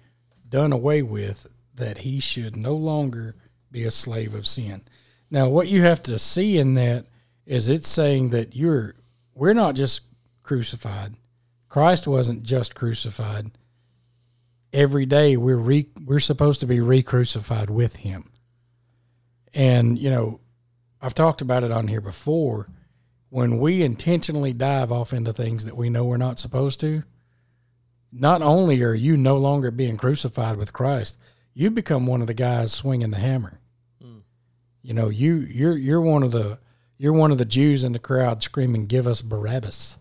done 0.47 0.71
away 0.71 1.01
with, 1.01 1.47
that 1.75 1.99
he 1.99 2.19
should 2.19 2.55
no 2.55 2.73
longer 2.73 3.35
be 3.71 3.83
a 3.83 3.91
slave 3.91 4.33
of 4.33 4.47
sin. 4.47 4.83
Now, 5.29 5.49
what 5.49 5.67
you 5.67 5.81
have 5.81 6.01
to 6.03 6.17
see 6.17 6.57
in 6.57 6.75
that 6.75 7.05
is 7.45 7.67
it's 7.67 7.89
saying 7.89 8.29
that 8.29 8.55
you're, 8.55 8.95
we're 9.33 9.53
not 9.53 9.75
just 9.75 10.03
crucified. 10.41 11.15
Christ 11.69 12.07
wasn't 12.07 12.43
just 12.43 12.75
crucified. 12.75 13.51
Every 14.73 15.05
day 15.05 15.37
we're 15.37 15.55
re, 15.55 15.87
we're 16.03 16.19
supposed 16.19 16.59
to 16.59 16.65
be 16.65 16.79
re-crucified 16.79 17.69
with 17.69 17.97
him. 17.97 18.31
And, 19.53 19.97
you 19.97 20.09
know, 20.09 20.41
I've 21.01 21.13
talked 21.13 21.41
about 21.41 21.63
it 21.63 21.71
on 21.71 21.87
here 21.87 22.01
before. 22.01 22.69
When 23.29 23.59
we 23.59 23.83
intentionally 23.83 24.53
dive 24.53 24.91
off 24.91 25.13
into 25.13 25.31
things 25.31 25.65
that 25.65 25.77
we 25.77 25.89
know 25.89 26.03
we're 26.03 26.17
not 26.17 26.39
supposed 26.39 26.79
to, 26.81 27.03
not 28.11 28.41
only 28.41 28.81
are 28.81 28.95
you 28.95 29.15
no 29.15 29.37
longer 29.37 29.69
being 29.69 29.97
crucified 29.97 30.57
with 30.57 30.73
Christ, 30.73 31.19
you 31.53 31.69
become 31.69 32.07
one 32.07 32.21
of 32.21 32.27
the 32.27 32.33
guys 32.33 32.71
swinging 32.71 33.11
the 33.11 33.17
hammer. 33.17 33.59
Hmm. 34.01 34.19
You 34.81 34.95
know, 34.95 35.09
you 35.09 35.37
you're 35.37 35.77
you're 35.77 36.01
one 36.01 36.23
of 36.23 36.31
the 36.31 36.57
you're 36.97 37.13
one 37.13 37.31
of 37.31 37.37
the 37.37 37.45
Jews 37.45 37.83
in 37.83 37.93
the 37.93 37.99
crowd 37.99 38.41
screaming, 38.41 38.87
"Give 38.87 39.05
us 39.05 39.21
Barabbas!" 39.21 39.97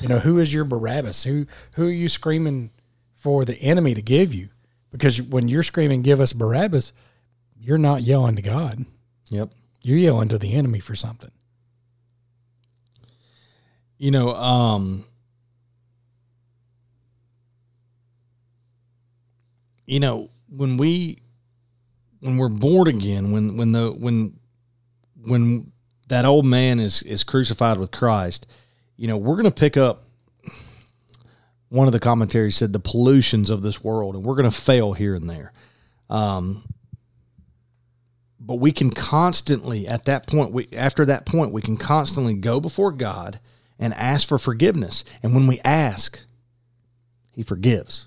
You 0.00 0.08
know, 0.08 0.18
who 0.18 0.38
is 0.38 0.52
your 0.52 0.64
Barabbas? 0.64 1.24
Who 1.24 1.46
who 1.74 1.86
are 1.86 1.92
you 1.92 2.08
screaming 2.08 2.70
for 3.14 3.44
the 3.44 3.56
enemy 3.56 3.94
to 3.94 4.02
give 4.02 4.34
you? 4.34 4.48
Because 4.90 5.20
when 5.20 5.48
you're 5.48 5.62
screaming, 5.62 6.02
"Give 6.02 6.20
us 6.20 6.32
Barabbas," 6.32 6.92
you're 7.58 7.78
not 7.78 8.02
yelling 8.02 8.36
to 8.36 8.42
God. 8.42 8.84
Yep. 9.30 9.50
You're 9.82 9.98
yelling 9.98 10.28
to 10.28 10.38
the 10.38 10.54
enemy 10.54 10.80
for 10.80 10.94
something. 10.94 11.30
You 13.98 14.10
know, 14.10 14.34
um, 14.34 15.04
you 19.86 20.00
know, 20.00 20.30
when 20.48 20.76
we 20.76 21.20
when 22.20 22.38
we're 22.38 22.48
born 22.48 22.88
again, 22.88 23.32
when 23.32 23.56
when 23.56 23.72
the 23.72 23.90
when 23.90 24.38
when 25.22 25.72
that 26.08 26.24
old 26.24 26.46
man 26.46 26.80
is 26.80 27.02
is 27.02 27.24
crucified 27.24 27.78
with 27.78 27.90
Christ, 27.90 28.46
you 28.96 29.08
know, 29.08 29.16
we're 29.16 29.34
going 29.36 29.44
to 29.44 29.50
pick 29.50 29.76
up 29.76 30.04
one 31.68 31.86
of 31.88 31.92
the 31.92 32.00
commentaries 32.00 32.56
said 32.56 32.72
the 32.72 32.78
pollutions 32.78 33.50
of 33.50 33.62
this 33.62 33.82
world 33.82 34.14
and 34.14 34.24
we're 34.24 34.36
going 34.36 34.50
to 34.50 34.56
fail 34.56 34.92
here 34.92 35.14
and 35.14 35.28
there. 35.28 35.52
Um 36.08 36.64
but 38.38 38.56
we 38.56 38.72
can 38.72 38.90
constantly 38.90 39.88
at 39.88 40.04
that 40.04 40.26
point 40.26 40.52
we 40.52 40.68
after 40.72 41.04
that 41.06 41.24
point 41.24 41.50
we 41.52 41.62
can 41.62 41.76
constantly 41.76 42.34
go 42.34 42.60
before 42.60 42.92
God 42.92 43.40
and 43.78 43.92
ask 43.94 44.28
for 44.28 44.38
forgiveness. 44.38 45.02
And 45.22 45.34
when 45.34 45.46
we 45.46 45.60
ask, 45.64 46.20
he 47.32 47.42
forgives. 47.42 48.06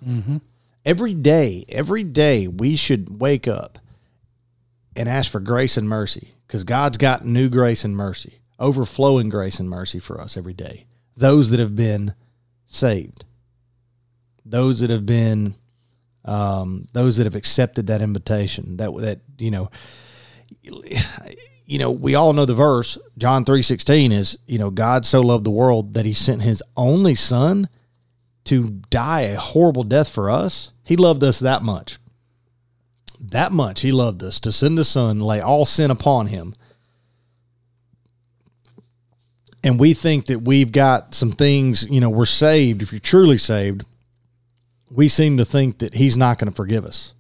Every 0.86 1.14
day, 1.14 1.66
every 1.68 2.04
day 2.04 2.48
we 2.48 2.76
should 2.78 3.20
wake 3.20 3.48
up 3.48 3.80
and 4.96 5.10
ask 5.10 5.30
for 5.32 5.40
grace 5.42 5.76
and 5.76 5.90
mercy 5.90 6.36
because 6.46 6.64
God's 6.64 6.98
got 6.98 7.26
new 7.26 7.50
grace 7.50 7.84
and 7.84 7.98
mercy, 7.98 8.40
overflowing 8.60 9.30
grace 9.30 9.60
and 9.60 9.70
mercy 9.70 10.00
for 10.00 10.20
us 10.20 10.38
every 10.38 10.54
day. 10.54 10.86
Those 11.16 11.50
that 11.50 11.60
have 11.60 11.76
been 11.76 12.14
saved, 12.68 13.26
those 14.46 14.80
that 14.80 14.90
have 14.90 15.06
been, 15.06 15.56
um, 16.26 16.88
those 16.94 17.18
that 17.18 17.26
have 17.26 17.36
accepted 17.36 17.88
that 17.88 18.02
invitation, 18.02 18.78
that 18.78 18.96
that 18.98 19.22
you 19.38 19.52
know, 19.52 19.70
you 20.62 21.80
know, 21.80 21.92
we 21.92 22.16
all 22.16 22.34
know 22.34 22.46
the 22.46 22.54
verse 22.54 22.98
John 23.18 23.46
three 23.46 23.62
sixteen 23.62 24.12
is 24.12 24.38
you 24.46 24.60
know 24.60 24.70
God 24.70 25.06
so 25.06 25.22
loved 25.22 25.46
the 25.46 25.52
world 25.52 25.94
that 25.94 26.06
He 26.06 26.14
sent 26.14 26.42
His 26.42 26.62
only 26.76 27.16
Son 27.16 27.70
to 28.46 28.82
die 28.90 29.22
a 29.22 29.40
horrible 29.40 29.84
death 29.84 30.10
for 30.10 30.30
us. 30.30 30.72
He 30.84 30.96
loved 30.96 31.24
us 31.24 31.40
that 31.40 31.64
much 31.64 31.98
that 33.20 33.52
much 33.52 33.82
he 33.82 33.92
loved 33.92 34.24
us 34.24 34.40
to 34.40 34.52
send 34.52 34.78
his 34.78 34.88
son 34.88 35.20
lay 35.20 35.40
all 35.42 35.66
sin 35.66 35.92
upon 35.92 36.28
him 36.28 36.54
and 39.68 39.78
we 39.78 39.94
think 39.94 40.28
that 40.28 40.40
we've 40.40 40.72
got 40.72 41.14
some 41.14 41.32
things 41.32 41.86
you 41.90 42.00
know 42.00 42.10
we're 42.10 42.26
saved. 42.26 42.82
If 42.82 42.92
you're 42.94 43.00
truly 43.00 43.38
saved 43.38 43.86
we 44.90 45.10
seem 45.10 45.36
to 45.36 45.44
think 45.44 45.80
that 45.80 45.96
he's 45.96 46.16
not 46.16 46.38
going 46.40 46.50
to 46.50 46.56
forgive 46.56 46.86
us. 46.86 47.14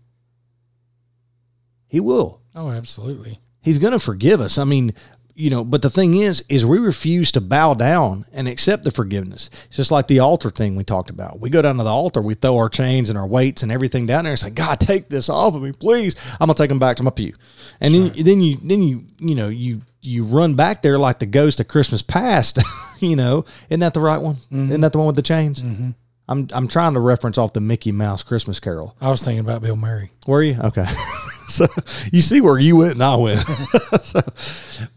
He 1.89 1.99
will. 1.99 2.41
Oh, 2.55 2.69
absolutely. 2.69 3.39
he's 3.61 3.77
going 3.77 3.91
to 3.91 3.99
forgive 3.99 4.39
us. 4.39 4.57
I 4.57 4.63
mean 4.63 4.93
you 5.39 5.51
know 5.51 5.63
but 5.63 5.83
the 5.83 5.89
thing 5.89 6.15
is 6.15 6.43
is 6.49 6.65
we 6.65 6.79
refuse 6.79 7.31
to 7.33 7.41
bow 7.41 7.73
down 7.75 8.25
and 8.31 8.47
accept 8.47 8.85
the 8.85 8.91
forgiveness. 8.91 9.49
It's 9.67 9.75
just 9.77 9.91
like 9.91 10.07
the 10.07 10.19
altar 10.19 10.49
thing 10.49 10.75
we 10.77 10.85
talked 10.85 11.09
about. 11.09 11.41
We 11.41 11.49
go 11.49 11.61
down 11.61 11.75
to 11.77 11.83
the 11.83 11.89
altar 11.89 12.21
we 12.21 12.33
throw 12.33 12.57
our 12.57 12.69
chains 12.69 13.09
and 13.09 13.19
our 13.19 13.27
weights 13.27 13.61
and 13.61 13.71
everything 13.71 14.05
down 14.07 14.23
there 14.23 14.31
and 14.31 14.39
say 14.39 14.49
god 14.51 14.79
take 14.79 15.09
this 15.09 15.27
off 15.27 15.53
of 15.53 15.61
me 15.61 15.73
please. 15.73 16.15
I'm 16.39 16.47
gonna 16.47 16.55
take 16.55 16.69
them 16.69 16.79
back 16.79 16.95
to 16.97 17.03
my 17.03 17.11
pew. 17.11 17.33
And 17.81 17.93
then, 17.93 18.13
then 18.23 18.41
you 18.41 18.57
then 18.63 18.81
you 18.81 19.03
you 19.19 19.35
know 19.35 19.49
you 19.49 19.81
you 20.01 20.23
run 20.23 20.55
back 20.55 20.81
there 20.81 20.99
like 20.99 21.19
the 21.19 21.25
ghost 21.25 21.59
of 21.59 21.67
christmas 21.67 22.01
past 22.01 22.59
you 22.99 23.15
know 23.15 23.45
isn't 23.69 23.79
that 23.79 23.93
the 23.93 23.99
right 23.99 24.21
one 24.21 24.35
mm-hmm. 24.35 24.65
isn't 24.65 24.81
that 24.81 24.91
the 24.91 24.97
one 24.97 25.07
with 25.07 25.15
the 25.15 25.21
chains 25.21 25.61
mm-hmm. 25.61 25.91
I'm, 26.29 26.47
I'm 26.51 26.67
trying 26.67 26.93
to 26.93 26.99
reference 26.99 27.37
off 27.37 27.53
the 27.53 27.61
Mickey 27.61 27.91
Mouse 27.91 28.21
Christmas 28.21 28.59
Carol. 28.59 28.95
I 28.99 29.09
was 29.09 29.23
thinking 29.23 29.39
about 29.39 29.61
Bill 29.61 29.77
Murray. 29.77 30.11
Were 30.25 30.43
you? 30.43 30.59
Okay. 30.61 30.85
so 31.47 31.67
you 32.11 32.21
see 32.21 32.41
where 32.41 32.59
you 32.59 32.75
went 32.75 32.93
and 32.93 33.03
I 33.03 33.15
went. 33.15 33.39
so, 34.01 34.21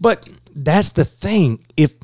but 0.00 0.28
that's 0.54 0.90
the 0.90 1.04
thing. 1.04 1.64
If 1.76 1.94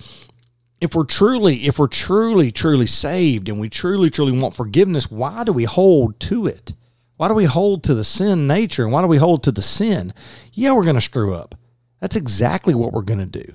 if 0.80 0.94
we're 0.94 1.04
truly, 1.04 1.66
if 1.66 1.78
we're 1.78 1.86
truly, 1.86 2.52
truly 2.52 2.86
saved 2.86 3.48
and 3.48 3.58
we 3.58 3.68
truly, 3.68 4.10
truly 4.10 4.38
want 4.38 4.54
forgiveness, 4.54 5.10
why 5.10 5.42
do 5.42 5.52
we 5.52 5.64
hold 5.64 6.20
to 6.20 6.46
it? 6.46 6.74
Why 7.16 7.28
do 7.28 7.34
we 7.34 7.46
hold 7.46 7.82
to 7.84 7.94
the 7.94 8.04
sin 8.04 8.46
nature? 8.46 8.84
And 8.84 8.92
why 8.92 9.00
do 9.00 9.08
we 9.08 9.16
hold 9.16 9.42
to 9.44 9.52
the 9.52 9.62
sin? 9.62 10.12
Yeah, 10.52 10.72
we're 10.72 10.82
going 10.82 10.96
to 10.96 11.00
screw 11.00 11.34
up. 11.34 11.54
That's 12.00 12.16
exactly 12.16 12.74
what 12.74 12.92
we're 12.92 13.02
going 13.02 13.20
to 13.20 13.26
do. 13.26 13.54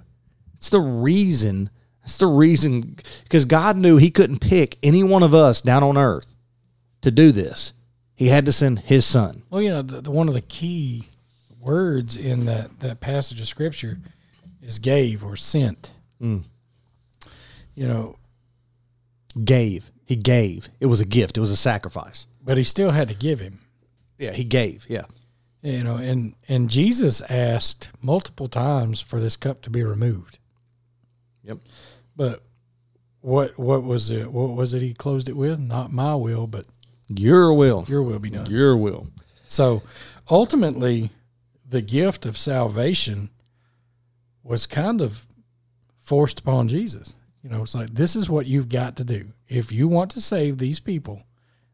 It's 0.56 0.70
the 0.70 0.80
reason. 0.80 1.70
It's 2.04 2.18
the 2.18 2.28
reason 2.28 2.98
because 3.24 3.46
God 3.46 3.78
knew 3.78 3.98
He 3.98 4.10
couldn't 4.10 4.40
pick 4.40 4.78
any 4.82 5.04
one 5.04 5.24
of 5.24 5.34
us 5.34 5.62
down 5.62 5.84
on 5.84 5.98
earth 5.98 6.28
to 7.02 7.12
do 7.12 7.32
this. 7.32 7.74
He 8.16 8.28
had 8.28 8.46
to 8.46 8.52
send 8.52 8.80
His 8.80 9.06
Son. 9.06 9.44
Well, 9.50 9.62
you 9.62 9.70
know, 9.70 9.82
the, 9.82 10.02
the, 10.02 10.12
one 10.12 10.28
of 10.28 10.34
the 10.34 10.42
key 10.42 11.06
words 11.60 12.16
in 12.16 12.46
that, 12.46 12.80
that 12.80 13.00
passage 13.00 13.40
of 13.40 13.48
scripture 13.48 14.00
is 14.62 14.80
gave 14.80 15.24
or 15.24 15.36
sent. 15.36 15.92
Mm. 16.22 16.44
You 17.76 17.88
know, 17.88 18.16
Gave. 19.44 19.92
He 20.06 20.16
gave. 20.18 20.70
It 20.80 20.88
was 20.88 21.00
a 21.00 21.06
gift. 21.06 21.38
It 21.38 21.40
was 21.40 21.52
a 21.52 21.56
sacrifice. 21.56 22.28
but 22.44 22.58
he 22.58 22.64
still 22.64 22.92
had 22.92 23.08
to 23.08 23.14
give 23.14 23.40
him. 23.40 23.62
Yeah, 24.18 24.34
He 24.34 24.44
gave. 24.44 24.86
Yeah. 24.90 25.04
You 25.62 25.84
know, 25.84 25.98
and 25.98 26.36
and 26.48 26.70
Jesus 26.70 27.22
asked 27.30 27.92
multiple 28.02 28.48
times 28.48 29.02
for 29.02 29.20
this 29.20 29.36
cup 29.36 29.62
to 29.62 29.70
be 29.70 29.84
removed. 29.84 30.40
Yep. 31.44 31.60
But 32.16 32.44
what 33.22 33.58
what 33.60 33.84
was 33.84 34.10
it? 34.10 34.32
What 34.32 34.56
was 34.56 34.74
it? 34.74 34.82
He 34.82 34.94
closed 34.94 35.30
it 35.30 35.38
with, 35.38 35.60
"Not 35.60 35.94
my 35.94 36.16
will, 36.16 36.48
but 36.48 36.66
Your 37.08 37.54
will. 37.54 37.86
your 37.88 38.02
will 38.02 38.20
be 38.20 38.32
done." 38.32 38.50
Your 38.50 38.76
will. 38.76 39.08
So 39.46 39.84
ultimately, 40.30 41.12
the 41.68 41.82
gift 41.82 42.26
of 42.26 42.38
salvation 42.38 43.30
was 44.44 44.66
kind 44.66 45.02
of 45.02 45.28
forced 45.98 46.40
upon 46.40 46.68
Jesus. 46.68 47.16
You 47.44 47.50
know, 47.50 47.64
it's 47.64 47.76
like, 47.76 47.94
this 47.94 48.16
is 48.16 48.30
what 48.30 48.46
you've 48.46 48.70
got 48.70 48.96
to 48.98 49.04
do. 49.04 49.34
If 49.48 49.72
you 49.72 49.88
want 49.88 50.12
to 50.12 50.22
save 50.22 50.58
these 50.58 50.80
people, 50.80 51.24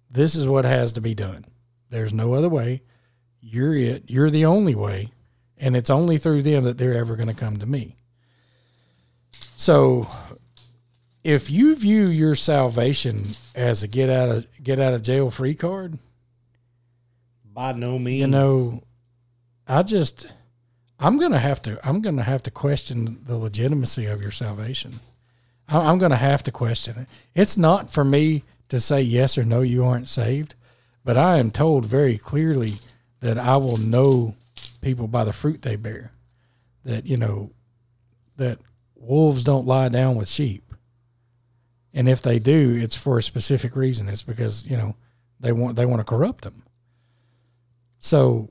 this 0.10 0.36
is 0.36 0.48
what 0.48 0.66
has 0.66 0.92
to 0.94 1.02
be 1.02 1.14
done. 1.14 1.46
There's 1.90 2.14
no 2.14 2.34
other 2.34 2.50
way. 2.50 2.82
You're 3.42 3.76
it. 3.76 4.04
You're 4.08 4.30
the 4.30 4.46
only 4.46 4.76
way. 4.76 5.12
And 5.58 5.76
it's 5.76 5.90
only 5.90 6.18
through 6.18 6.44
them 6.44 6.66
that 6.66 6.78
they're 6.78 6.98
ever 6.98 7.16
going 7.16 7.30
to 7.30 7.34
come 7.34 7.58
to 7.58 7.66
me. 7.66 7.96
So 9.56 10.08
if 11.24 11.50
you 11.50 11.76
view 11.76 12.08
your 12.08 12.36
salvation 12.36 13.36
as 13.56 13.84
a 13.84 13.88
get 13.88 14.10
out 14.10 14.30
of 14.30 14.64
get 14.64 14.80
out 14.80 14.94
of 14.94 15.02
jail 15.02 15.30
free 15.30 15.56
card, 15.56 15.98
by 17.44 17.74
no 17.74 17.98
means, 17.98 18.22
you 18.22 18.28
know, 18.28 18.84
I 19.68 19.84
just 19.84 20.32
I'm 21.00 21.18
gonna 21.18 21.40
have 21.40 21.62
to 21.64 21.80
I'm 21.86 22.02
gonna 22.02 22.24
have 22.24 22.44
to 22.44 22.52
question 22.52 23.20
the 23.26 23.36
legitimacy 23.36 24.06
of 24.06 24.22
your 24.22 24.32
salvation. 24.32 25.00
I'm 25.68 25.98
gonna 25.98 26.16
have 26.16 26.44
to 26.44 26.52
question 26.52 27.00
it. 27.00 27.08
It's 27.36 27.58
not 27.58 27.92
for 27.92 28.06
me 28.06 28.44
to 28.70 28.80
say 28.80 29.02
yes 29.02 29.38
or 29.38 29.44
no, 29.44 29.62
you 29.62 29.84
aren't 29.84 30.08
saved, 30.08 30.56
but 31.04 31.18
I 31.18 31.40
am 31.40 31.52
told 31.52 31.86
very 31.86 32.18
clearly 32.18 32.76
that 33.20 33.38
I 33.38 33.58
will 33.58 33.78
know 33.78 34.36
people 34.82 35.08
by 35.08 35.24
the 35.24 35.34
fruit 35.34 35.62
they 35.62 35.76
bear. 35.76 36.12
That 36.84 37.06
you 37.06 37.18
know 37.18 37.52
that 38.38 38.60
wolves 38.96 39.44
don't 39.44 39.68
lie 39.68 39.90
down 39.90 40.16
with 40.16 40.30
sheep. 40.30 40.64
And 41.94 42.08
if 42.08 42.22
they 42.22 42.40
do, 42.40 42.78
it's 42.80 42.96
for 42.96 43.18
a 43.18 43.24
specific 43.24 43.76
reason. 43.76 44.08
It's 44.08 44.24
because, 44.24 44.68
you 44.68 44.78
know, 44.78 44.96
they 45.40 45.52
want 45.52 45.76
they 45.76 45.86
want 45.86 46.00
to 46.00 46.04
corrupt 46.04 46.44
them. 46.44 46.64
So 48.00 48.50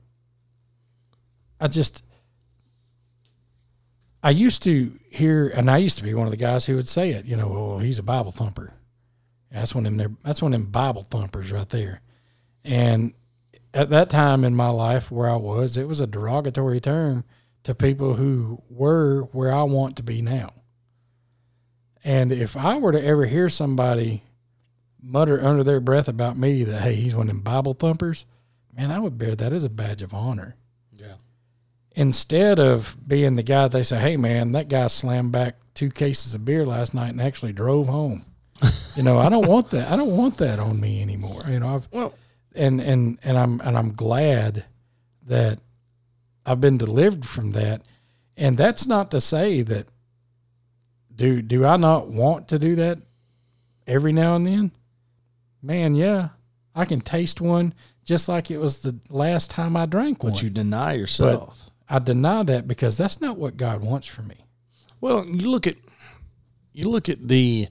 I 1.59 1.67
just 1.67 2.03
I 4.21 4.31
used 4.31 4.63
to 4.63 4.99
hear 5.09 5.47
and 5.47 5.71
I 5.71 5.77
used 5.77 5.97
to 5.97 6.03
be 6.03 6.13
one 6.13 6.27
of 6.27 6.31
the 6.31 6.37
guys 6.37 6.65
who 6.65 6.75
would 6.75 6.89
say 6.89 7.11
it, 7.11 7.25
you 7.25 7.35
know, 7.35 7.53
oh, 7.55 7.77
he's 7.79 7.99
a 7.99 8.03
Bible 8.03 8.31
thumper. 8.31 8.73
That's 9.51 9.73
one 9.73 9.85
of 9.85 9.95
them 9.97 10.17
that's 10.23 10.41
one 10.41 10.53
of 10.53 10.59
them 10.59 10.69
Bible 10.69 11.03
thumpers 11.03 11.51
right 11.51 11.69
there. 11.69 12.01
And 12.65 13.13
at 13.73 13.89
that 13.89 14.09
time 14.09 14.43
in 14.43 14.55
my 14.55 14.69
life 14.69 15.11
where 15.11 15.29
I 15.29 15.35
was, 15.35 15.77
it 15.77 15.87
was 15.87 15.99
a 15.99 16.07
derogatory 16.07 16.79
term 16.79 17.23
to 17.63 17.75
people 17.75 18.13
who 18.13 18.61
were 18.69 19.23
where 19.31 19.53
I 19.53 19.63
want 19.63 19.97
to 19.97 20.03
be 20.03 20.21
now. 20.21 20.53
And 22.03 22.31
if 22.31 22.55
I 22.55 22.77
were 22.77 22.93
to 22.93 23.03
ever 23.03 23.25
hear 23.25 23.49
somebody 23.49 24.23
mutter 25.01 25.43
under 25.45 25.63
their 25.63 25.79
breath 25.79 26.07
about 26.07 26.37
me 26.37 26.63
that, 26.63 26.81
hey, 26.81 26.95
he's 26.95 27.15
one 27.15 27.27
of 27.29 27.35
them 27.35 27.43
Bible 27.43 27.73
thumpers, 27.73 28.25
man, 28.75 28.91
I 28.91 28.99
would 28.99 29.17
bear 29.17 29.35
that 29.35 29.53
as 29.53 29.63
a 29.63 29.69
badge 29.69 30.01
of 30.01 30.13
honor. 30.13 30.55
Yeah. 30.95 31.15
Instead 31.91 32.59
of 32.59 32.95
being 33.05 33.35
the 33.35 33.43
guy 33.43 33.67
they 33.67 33.83
say, 33.83 33.99
hey, 33.99 34.17
man, 34.17 34.53
that 34.53 34.69
guy 34.69 34.87
slammed 34.87 35.31
back 35.31 35.57
two 35.73 35.89
cases 35.89 36.33
of 36.33 36.45
beer 36.45 36.65
last 36.65 36.93
night 36.93 37.09
and 37.09 37.21
actually 37.21 37.53
drove 37.53 37.87
home. 37.87 38.25
you 38.95 39.03
know, 39.03 39.19
I 39.19 39.29
don't 39.29 39.47
want 39.47 39.69
that. 39.71 39.91
I 39.91 39.95
don't 39.95 40.15
want 40.15 40.37
that 40.37 40.59
on 40.59 40.79
me 40.79 41.01
anymore. 41.01 41.41
You 41.47 41.59
know, 41.59 41.75
I've 41.75 41.87
well, 41.91 42.13
and 42.57 42.81
and 42.81 43.19
and 43.23 43.37
I'm 43.37 43.61
and 43.61 43.77
I'm 43.77 43.93
glad 43.93 44.65
that 45.25 45.59
I've 46.45 46.61
been 46.61 46.77
delivered 46.77 47.25
from 47.25 47.51
that. 47.51 47.81
And 48.35 48.57
that's 48.57 48.85
not 48.85 49.11
to 49.11 49.21
say 49.21 49.61
that 49.63 49.87
do 51.13 51.41
do 51.41 51.65
I 51.65 51.77
not 51.77 52.07
want 52.07 52.47
to 52.49 52.59
do 52.59 52.75
that 52.75 52.99
every 53.85 54.13
now 54.13 54.35
and 54.35 54.45
then? 54.45 54.71
Man, 55.61 55.95
yeah. 55.95 56.29
I 56.75 56.85
can 56.85 57.01
taste 57.01 57.41
one 57.41 57.73
just 58.05 58.29
like 58.29 58.51
it 58.51 58.59
was 58.59 58.79
the 58.79 58.97
last 59.09 59.49
time 59.49 59.75
I 59.75 59.85
drank 59.85 60.23
one. 60.23 60.33
But 60.33 60.43
you 60.43 60.49
deny 60.49 60.93
yourself. 60.93 61.57
But 61.87 61.95
I 61.95 61.99
deny 61.99 62.43
that 62.43 62.67
because 62.67 62.95
that's 62.97 63.19
not 63.19 63.37
what 63.37 63.57
God 63.57 63.81
wants 63.81 64.07
for 64.07 64.21
me. 64.21 64.45
Well, 65.01 65.25
you 65.25 65.49
look 65.49 65.67
at 65.67 65.75
you 66.71 66.89
look 66.89 67.09
at 67.09 67.27
the 67.27 67.67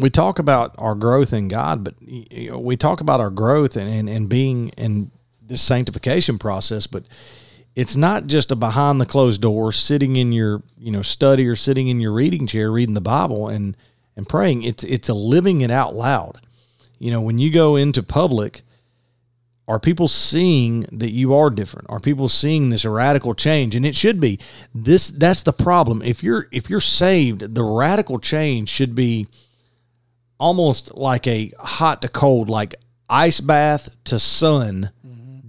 we 0.00 0.10
talk 0.10 0.38
about 0.38 0.74
our 0.78 0.94
growth 0.94 1.32
in 1.32 1.48
God, 1.48 1.84
but 1.84 1.94
we 2.00 2.76
talk 2.76 3.00
about 3.00 3.20
our 3.20 3.30
growth 3.30 3.76
and, 3.76 3.90
and, 3.90 4.08
and 4.08 4.28
being 4.28 4.70
in 4.70 5.10
this 5.40 5.62
sanctification 5.62 6.38
process, 6.38 6.86
but 6.86 7.04
it's 7.76 7.96
not 7.96 8.26
just 8.26 8.50
a 8.50 8.56
behind 8.56 9.00
the 9.00 9.06
closed 9.06 9.42
door 9.42 9.72
sitting 9.72 10.16
in 10.16 10.32
your 10.32 10.62
you 10.78 10.90
know 10.90 11.02
study 11.02 11.46
or 11.46 11.56
sitting 11.56 11.88
in 11.88 12.00
your 12.00 12.12
reading 12.12 12.46
chair 12.46 12.70
reading 12.70 12.94
the 12.94 13.00
bible 13.00 13.48
and 13.48 13.76
and 14.16 14.28
praying. 14.28 14.62
It's 14.62 14.84
it's 14.84 15.08
a 15.08 15.14
living 15.14 15.60
it 15.60 15.70
out 15.70 15.94
loud. 15.94 16.40
You 16.98 17.10
know 17.10 17.20
when 17.20 17.38
you 17.38 17.50
go 17.50 17.76
into 17.76 18.02
public 18.02 18.62
are 19.68 19.78
people 19.78 20.08
seeing 20.08 20.80
that 20.90 21.12
you 21.12 21.32
are 21.32 21.48
different? 21.48 21.88
Are 21.90 22.00
people 22.00 22.28
seeing 22.28 22.70
this 22.70 22.84
radical 22.84 23.34
change? 23.34 23.76
And 23.76 23.86
it 23.86 23.94
should 23.94 24.18
be. 24.18 24.40
This 24.74 25.08
that's 25.08 25.44
the 25.44 25.52
problem. 25.52 26.02
If 26.02 26.24
you're 26.24 26.48
if 26.50 26.68
you're 26.68 26.80
saved 26.80 27.54
the 27.54 27.62
radical 27.62 28.18
change 28.18 28.68
should 28.68 28.96
be 28.96 29.28
almost 30.40 30.96
like 30.96 31.26
a 31.26 31.52
hot 31.60 32.02
to 32.02 32.08
cold 32.08 32.48
like 32.48 32.74
ice 33.08 33.40
bath 33.40 33.96
to 34.04 34.18
sun 34.18 34.90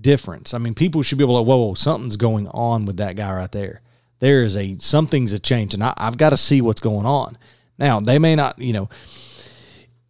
difference. 0.01 0.53
I 0.53 0.57
mean, 0.57 0.73
people 0.73 1.01
should 1.01 1.17
be 1.17 1.23
able 1.23 1.37
to, 1.37 1.43
whoa, 1.43 1.57
whoa, 1.57 1.73
something's 1.75 2.17
going 2.17 2.47
on 2.47 2.85
with 2.85 2.97
that 2.97 3.15
guy 3.15 3.33
right 3.33 3.51
there. 3.51 3.81
There 4.19 4.43
is 4.43 4.57
a, 4.57 4.77
something's 4.79 5.33
a 5.33 5.39
change, 5.39 5.73
and 5.73 5.83
I, 5.83 5.93
I've 5.97 6.17
got 6.17 6.31
to 6.31 6.37
see 6.37 6.61
what's 6.61 6.81
going 6.81 7.05
on. 7.05 7.37
Now, 7.77 7.99
they 7.99 8.19
may 8.19 8.35
not, 8.35 8.59
you 8.59 8.73
know, 8.73 8.89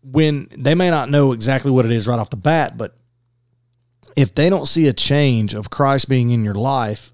when 0.04 0.48
they 0.58 0.76
may 0.76 0.90
not 0.90 1.10
know 1.10 1.32
exactly 1.32 1.72
what 1.72 1.86
it 1.86 1.92
is 1.92 2.08
right 2.08 2.20
off 2.20 2.30
the 2.30 2.38
bat, 2.38 2.78
but 2.78 2.96
if 4.18 4.34
they 4.34 4.50
don't 4.50 4.68
see 4.68 4.88
a 4.88 4.94
change 4.94 5.54
of 5.54 5.70
Christ 5.70 6.10
being 6.10 6.32
in 6.32 6.44
your 6.44 6.56
life, 6.56 7.14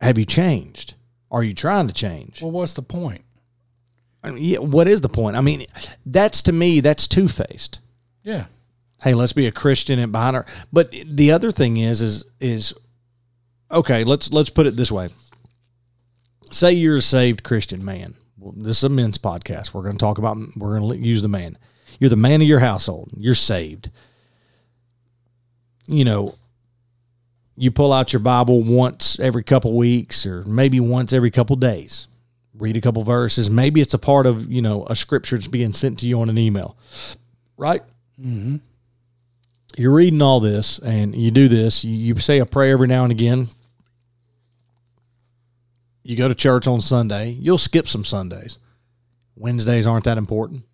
have 0.00 0.18
you 0.18 0.24
changed? 0.24 0.94
Are 1.30 1.42
you 1.42 1.54
trying 1.54 1.86
to 1.86 1.94
change? 1.94 2.42
Well, 2.42 2.50
what's 2.50 2.74
the 2.74 2.82
point? 2.82 3.23
I 4.24 4.30
mean, 4.30 4.42
yeah, 4.42 4.58
what 4.58 4.88
is 4.88 5.02
the 5.02 5.08
point? 5.08 5.36
I 5.36 5.40
mean, 5.40 5.66
that's 6.04 6.42
to 6.42 6.52
me, 6.52 6.80
that's 6.80 7.06
two 7.06 7.28
faced. 7.28 7.78
Yeah 8.22 8.46
hey, 9.04 9.12
let's 9.14 9.34
be 9.34 9.46
a 9.46 9.52
Christian 9.52 9.98
and 9.98 10.10
behind 10.10 10.34
our. 10.34 10.46
But 10.72 10.92
the 11.04 11.30
other 11.30 11.52
thing 11.52 11.76
is, 11.76 12.02
is, 12.02 12.24
is 12.40 12.74
okay. 13.70 14.02
Let's 14.02 14.32
let's 14.32 14.50
put 14.50 14.66
it 14.66 14.76
this 14.76 14.90
way. 14.90 15.10
Say 16.50 16.72
you're 16.72 16.96
a 16.96 17.02
saved 17.02 17.44
Christian 17.44 17.84
man. 17.84 18.14
Well, 18.38 18.54
this 18.56 18.78
is 18.78 18.84
a 18.84 18.88
men's 18.88 19.18
podcast. 19.18 19.72
We're 19.72 19.82
going 19.82 19.96
to 19.96 20.00
talk 20.00 20.18
about. 20.18 20.38
We're 20.56 20.78
going 20.78 21.02
to 21.02 21.06
use 21.06 21.22
the 21.22 21.28
man. 21.28 21.58
You're 22.00 22.10
the 22.10 22.16
man 22.16 22.42
of 22.42 22.48
your 22.48 22.60
household. 22.60 23.10
You're 23.16 23.34
saved. 23.34 23.90
You 25.86 26.04
know, 26.04 26.34
you 27.56 27.70
pull 27.70 27.92
out 27.92 28.12
your 28.12 28.20
Bible 28.20 28.62
once 28.62 29.20
every 29.20 29.44
couple 29.44 29.76
weeks, 29.76 30.24
or 30.24 30.44
maybe 30.44 30.80
once 30.80 31.12
every 31.12 31.30
couple 31.30 31.56
days. 31.56 32.08
Read 32.56 32.76
a 32.76 32.80
couple 32.80 33.02
verses. 33.02 33.50
Maybe 33.50 33.80
it's 33.80 33.94
a 33.94 33.98
part 33.98 34.26
of 34.26 34.50
you 34.50 34.62
know 34.62 34.86
a 34.86 34.96
scripture 34.96 35.36
that's 35.36 35.48
being 35.48 35.72
sent 35.72 36.00
to 36.00 36.06
you 36.06 36.20
on 36.20 36.30
an 36.30 36.38
email, 36.38 36.76
right? 37.56 37.82
Mm-hmm 38.20 38.56
you're 39.76 39.92
reading 39.92 40.22
all 40.22 40.40
this 40.40 40.78
and 40.78 41.14
you 41.14 41.30
do 41.30 41.48
this, 41.48 41.84
you, 41.84 42.14
you 42.14 42.20
say 42.20 42.38
a 42.38 42.46
prayer 42.46 42.72
every 42.72 42.86
now 42.86 43.02
and 43.02 43.12
again. 43.12 43.48
You 46.02 46.16
go 46.16 46.28
to 46.28 46.34
church 46.34 46.66
on 46.66 46.80
Sunday, 46.80 47.30
you'll 47.30 47.58
skip 47.58 47.88
some 47.88 48.04
Sundays. 48.04 48.58
Wednesdays 49.36 49.86
aren't 49.86 50.04
that 50.04 50.18
important. 50.18 50.64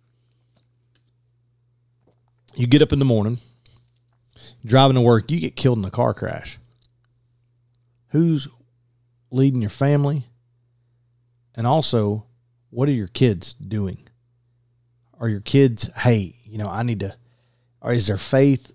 You 2.53 2.67
get 2.67 2.81
up 2.81 2.91
in 2.91 2.99
the 2.99 3.05
morning, 3.05 3.39
driving 4.65 4.95
to 4.95 5.01
work, 5.01 5.31
you 5.31 5.39
get 5.39 5.55
killed 5.55 5.77
in 5.77 5.85
a 5.85 5.91
car 5.91 6.13
crash. 6.13 6.59
Who's 8.09 8.47
leading 9.31 9.61
your 9.61 9.69
family? 9.69 10.27
And 11.61 11.67
also, 11.67 12.25
what 12.71 12.89
are 12.89 12.91
your 12.91 13.05
kids 13.05 13.53
doing? 13.53 14.09
Are 15.19 15.29
your 15.29 15.41
kids, 15.41 15.91
hey, 15.95 16.37
you 16.43 16.57
know, 16.57 16.67
I 16.67 16.81
need 16.81 17.01
to, 17.01 17.15
or 17.83 17.93
is 17.93 18.07
their 18.07 18.17
faith 18.17 18.73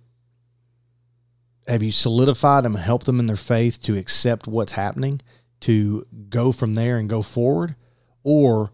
have 1.66 1.82
you 1.82 1.90
solidified 1.90 2.62
them 2.62 2.76
and 2.76 2.84
helped 2.84 3.06
them 3.06 3.18
in 3.18 3.26
their 3.26 3.34
faith 3.34 3.82
to 3.82 3.98
accept 3.98 4.46
what's 4.46 4.74
happening, 4.74 5.20
to 5.62 6.06
go 6.28 6.52
from 6.52 6.74
there 6.74 6.96
and 6.96 7.08
go 7.08 7.22
forward, 7.22 7.74
or 8.22 8.70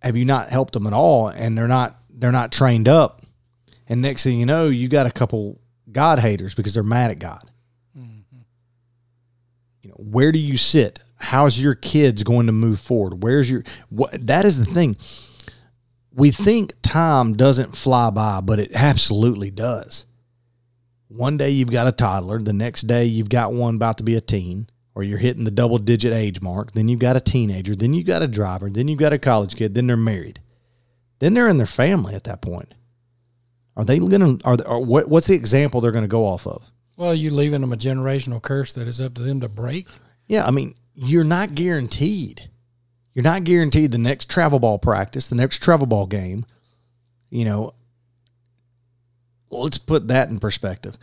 have 0.00 0.16
you 0.16 0.24
not 0.24 0.48
helped 0.48 0.72
them 0.72 0.86
at 0.86 0.94
all 0.94 1.28
and 1.28 1.58
they're 1.58 1.68
not 1.68 1.98
they're 2.08 2.32
not 2.32 2.52
trained 2.52 2.88
up, 2.88 3.20
and 3.86 4.00
next 4.00 4.24
thing 4.24 4.40
you 4.40 4.46
know, 4.46 4.70
you 4.70 4.88
got 4.88 5.06
a 5.06 5.12
couple 5.12 5.60
God 5.92 6.20
haters 6.20 6.54
because 6.54 6.72
they're 6.72 6.82
mad 6.82 7.10
at 7.10 7.18
God. 7.18 7.50
Mm-hmm. 7.94 8.38
You 9.82 9.90
know, 9.90 9.96
where 9.98 10.32
do 10.32 10.38
you 10.38 10.56
sit? 10.56 11.03
How's 11.16 11.60
your 11.60 11.74
kids 11.74 12.22
going 12.22 12.46
to 12.46 12.52
move 12.52 12.80
forward? 12.80 13.22
Where's 13.22 13.50
your 13.50 13.64
what? 13.88 14.26
That 14.26 14.44
is 14.44 14.58
the 14.58 14.66
thing. 14.66 14.96
We 16.12 16.30
think 16.30 16.74
time 16.82 17.34
doesn't 17.34 17.76
fly 17.76 18.10
by, 18.10 18.40
but 18.40 18.60
it 18.60 18.70
absolutely 18.74 19.50
does 19.50 20.06
one 21.14 21.36
day 21.36 21.50
you've 21.50 21.70
got 21.70 21.86
a 21.86 21.92
toddler, 21.92 22.40
the 22.40 22.52
next 22.52 22.82
day 22.82 23.04
you've 23.04 23.28
got 23.28 23.52
one 23.52 23.76
about 23.76 23.98
to 23.98 24.04
be 24.04 24.16
a 24.16 24.20
teen, 24.20 24.68
or 24.94 25.02
you're 25.02 25.18
hitting 25.18 25.44
the 25.44 25.50
double 25.50 25.78
digit 25.78 26.12
age 26.12 26.40
mark, 26.40 26.72
then 26.72 26.88
you've 26.88 27.00
got 27.00 27.16
a 27.16 27.20
teenager, 27.20 27.74
then 27.74 27.94
you've 27.94 28.06
got 28.06 28.22
a 28.22 28.28
driver, 28.28 28.68
then 28.70 28.88
you've 28.88 28.98
got 28.98 29.12
a 29.12 29.18
college 29.18 29.56
kid, 29.56 29.74
then 29.74 29.86
they're 29.86 29.96
married. 29.96 30.40
Then 31.20 31.34
they're 31.34 31.48
in 31.48 31.58
their 31.58 31.66
family 31.66 32.14
at 32.14 32.24
that 32.24 32.42
point. 32.42 32.74
Are 33.76 33.84
they 33.84 33.98
going 33.98 34.38
to? 34.38 34.46
Are, 34.46 34.56
they, 34.56 34.64
are 34.64 34.80
what, 34.80 35.08
what's 35.08 35.26
the 35.26 35.34
example 35.34 35.80
they're 35.80 35.90
going 35.90 36.04
to 36.04 36.08
go 36.08 36.24
off 36.24 36.46
of? 36.46 36.70
Well, 36.96 37.14
you're 37.14 37.32
leaving 37.32 37.60
them 37.60 37.72
a 37.72 37.76
generational 37.76 38.40
curse 38.40 38.72
that 38.74 38.86
is 38.86 39.00
up 39.00 39.14
to 39.14 39.22
them 39.22 39.40
to 39.40 39.48
break. 39.48 39.88
Yeah, 40.26 40.46
I 40.46 40.52
mean, 40.52 40.74
you're 40.94 41.24
not 41.24 41.54
guaranteed. 41.54 42.50
You're 43.12 43.24
not 43.24 43.44
guaranteed 43.44 43.92
the 43.92 43.98
next 43.98 44.28
travel 44.28 44.58
ball 44.58 44.78
practice, 44.78 45.28
the 45.28 45.36
next 45.36 45.62
travel 45.62 45.86
ball 45.86 46.06
game. 46.06 46.46
You 47.30 47.44
know, 47.44 47.74
let's 49.50 49.78
put 49.78 50.08
that 50.08 50.30
in 50.30 50.38
perspective. 50.38 50.96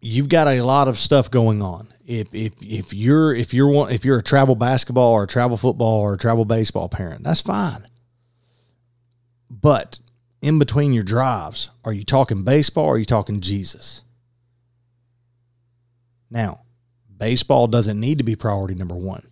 You've 0.00 0.28
got 0.28 0.46
a 0.46 0.60
lot 0.62 0.88
of 0.88 0.98
stuff 0.98 1.30
going 1.30 1.62
on. 1.62 1.92
If 2.04 2.32
if 2.32 2.52
if 2.62 2.94
you're 2.94 3.34
if 3.34 3.52
you're 3.52 3.68
one 3.68 3.90
if 3.90 4.04
you're 4.04 4.18
a 4.18 4.22
travel 4.22 4.54
basketball 4.54 5.12
or 5.12 5.26
travel 5.26 5.56
football 5.56 6.00
or 6.00 6.14
a 6.14 6.18
travel 6.18 6.44
baseball 6.44 6.88
parent, 6.88 7.24
that's 7.24 7.40
fine. 7.40 7.88
But 9.50 9.98
in 10.40 10.58
between 10.60 10.92
your 10.92 11.02
drives, 11.02 11.70
are 11.84 11.92
you 11.92 12.04
talking 12.04 12.44
baseball 12.44 12.84
or 12.84 12.94
are 12.94 12.98
you 12.98 13.04
talking 13.04 13.40
Jesus? 13.40 14.02
Now, 16.30 16.65
baseball 17.16 17.66
doesn't 17.66 17.98
need 17.98 18.18
to 18.18 18.24
be 18.24 18.36
priority 18.36 18.74
number 18.74 18.94
one. 18.94 19.26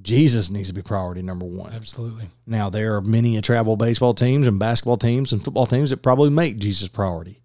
Jesus 0.00 0.50
needs 0.50 0.68
to 0.68 0.74
be 0.74 0.82
priority 0.82 1.22
number 1.22 1.46
one. 1.46 1.72
Absolutely. 1.72 2.28
Now, 2.46 2.68
there 2.68 2.96
are 2.96 3.00
many 3.00 3.40
travel 3.40 3.76
baseball 3.76 4.12
teams 4.12 4.46
and 4.46 4.58
basketball 4.58 4.98
teams 4.98 5.32
and 5.32 5.42
football 5.42 5.66
teams 5.66 5.90
that 5.90 6.02
probably 6.02 6.30
make 6.30 6.58
Jesus 6.58 6.88
priority. 6.88 7.40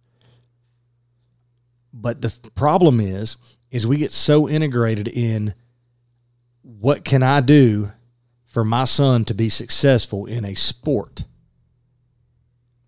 But 1.93 2.21
the 2.21 2.35
problem 2.55 2.99
is, 2.99 3.37
is 3.71 3.87
we 3.87 3.97
get 3.97 4.11
so 4.11 4.49
integrated 4.49 5.07
in 5.07 5.53
what 6.63 7.05
can 7.05 7.23
I 7.23 7.39
do 7.41 7.91
for 8.45 8.63
my 8.63 8.85
son 8.85 9.25
to 9.25 9.33
be 9.33 9.47
successful 9.47 10.25
in 10.25 10.43
a 10.43 10.55
sport? 10.55 11.25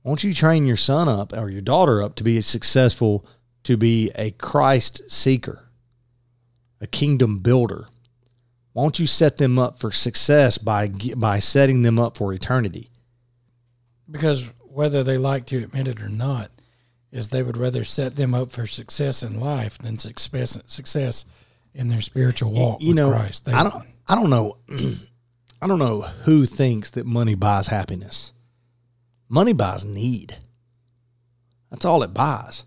Won't 0.04 0.24
you 0.24 0.34
train 0.34 0.66
your 0.66 0.78
son 0.78 1.08
up 1.08 1.34
or 1.34 1.50
your 1.50 1.62
daughter 1.62 2.02
up 2.02 2.16
to 2.16 2.24
be 2.24 2.42
successful, 2.42 3.26
to 3.64 3.78
be 3.78 4.12
a 4.16 4.32
Christ 4.32 5.04
seeker, 5.10 5.70
a 6.82 6.88
kingdom 6.88 7.39
builder? 7.39 7.88
Won't 8.73 8.99
you 8.99 9.07
set 9.07 9.38
them 9.38 9.59
up 9.59 9.79
for 9.79 9.91
success 9.91 10.57
by 10.57 10.91
by 11.15 11.39
setting 11.39 11.84
them 11.84 11.99
up 11.99 12.17
for 12.17 12.34
eternity? 12.34 12.89
Because 14.09 14.49
whether 14.59 15.03
they 15.03 15.17
like 15.17 15.45
to 15.47 15.63
admit 15.63 15.88
it 15.88 16.01
or 16.01 16.09
not, 16.09 16.51
is 17.11 17.29
they 17.29 17.43
would 17.43 17.57
rather 17.57 17.84
set 17.84 18.15
them 18.15 18.34
up 18.34 18.51
for 18.51 18.65
success 18.65 19.21
in 19.23 19.39
life 19.39 19.77
than 19.77 19.97
success 19.97 20.57
success 20.65 21.25
in 21.73 21.89
their 21.89 22.01
spiritual 22.01 22.51
walk 22.51 22.82
you 22.82 22.89
with 22.89 22.97
know, 22.97 23.11
Christ. 23.11 23.45
They, 23.45 23.53
I 23.53 23.63
don't 23.63 23.86
I 24.07 24.15
don't 24.15 24.29
know 24.29 24.57
I 25.61 25.67
don't 25.67 25.79
know 25.79 26.01
who 26.23 26.45
thinks 26.45 26.89
that 26.91 27.05
money 27.05 27.36
buys 27.36 27.67
happiness. 27.67 28.32
Money 29.29 29.53
buys 29.53 29.86
need. 29.86 30.38
That's 31.69 31.86
all 31.86 32.03
it 32.03 32.13
buys. 32.13 32.63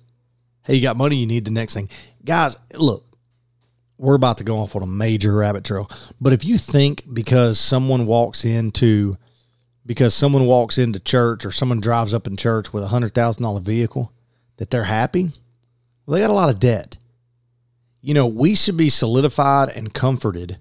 Hey, 0.62 0.76
you 0.76 0.82
got 0.82 0.96
money, 0.96 1.16
you 1.16 1.26
need 1.26 1.44
the 1.44 1.50
next 1.50 1.74
thing. 1.74 1.90
Guys, 2.24 2.56
look, 2.72 3.04
we're 3.98 4.14
about 4.14 4.38
to 4.38 4.44
go 4.44 4.58
off 4.58 4.74
on 4.74 4.82
a 4.82 4.86
major 4.86 5.34
rabbit 5.34 5.64
trail. 5.64 5.90
But 6.20 6.32
if 6.32 6.44
you 6.44 6.58
think 6.58 7.04
because 7.12 7.58
someone 7.58 8.06
walks 8.06 8.44
into 8.44 9.16
because 9.86 10.14
someone 10.14 10.46
walks 10.46 10.78
into 10.78 10.98
church 10.98 11.44
or 11.44 11.50
someone 11.50 11.80
drives 11.80 12.14
up 12.14 12.26
in 12.26 12.36
church 12.36 12.72
with 12.72 12.82
a 12.84 12.88
hundred 12.88 13.14
thousand 13.14 13.42
dollar 13.42 13.60
vehicle 13.60 14.12
that 14.56 14.70
they're 14.70 14.84
happy, 14.84 15.32
well, 16.06 16.14
they 16.14 16.20
got 16.20 16.30
a 16.30 16.34
lot 16.34 16.50
of 16.50 16.58
debt. 16.58 16.96
You 18.00 18.14
know, 18.14 18.26
we 18.26 18.54
should 18.54 18.76
be 18.76 18.90
solidified 18.90 19.70
and 19.70 19.94
comforted 19.94 20.58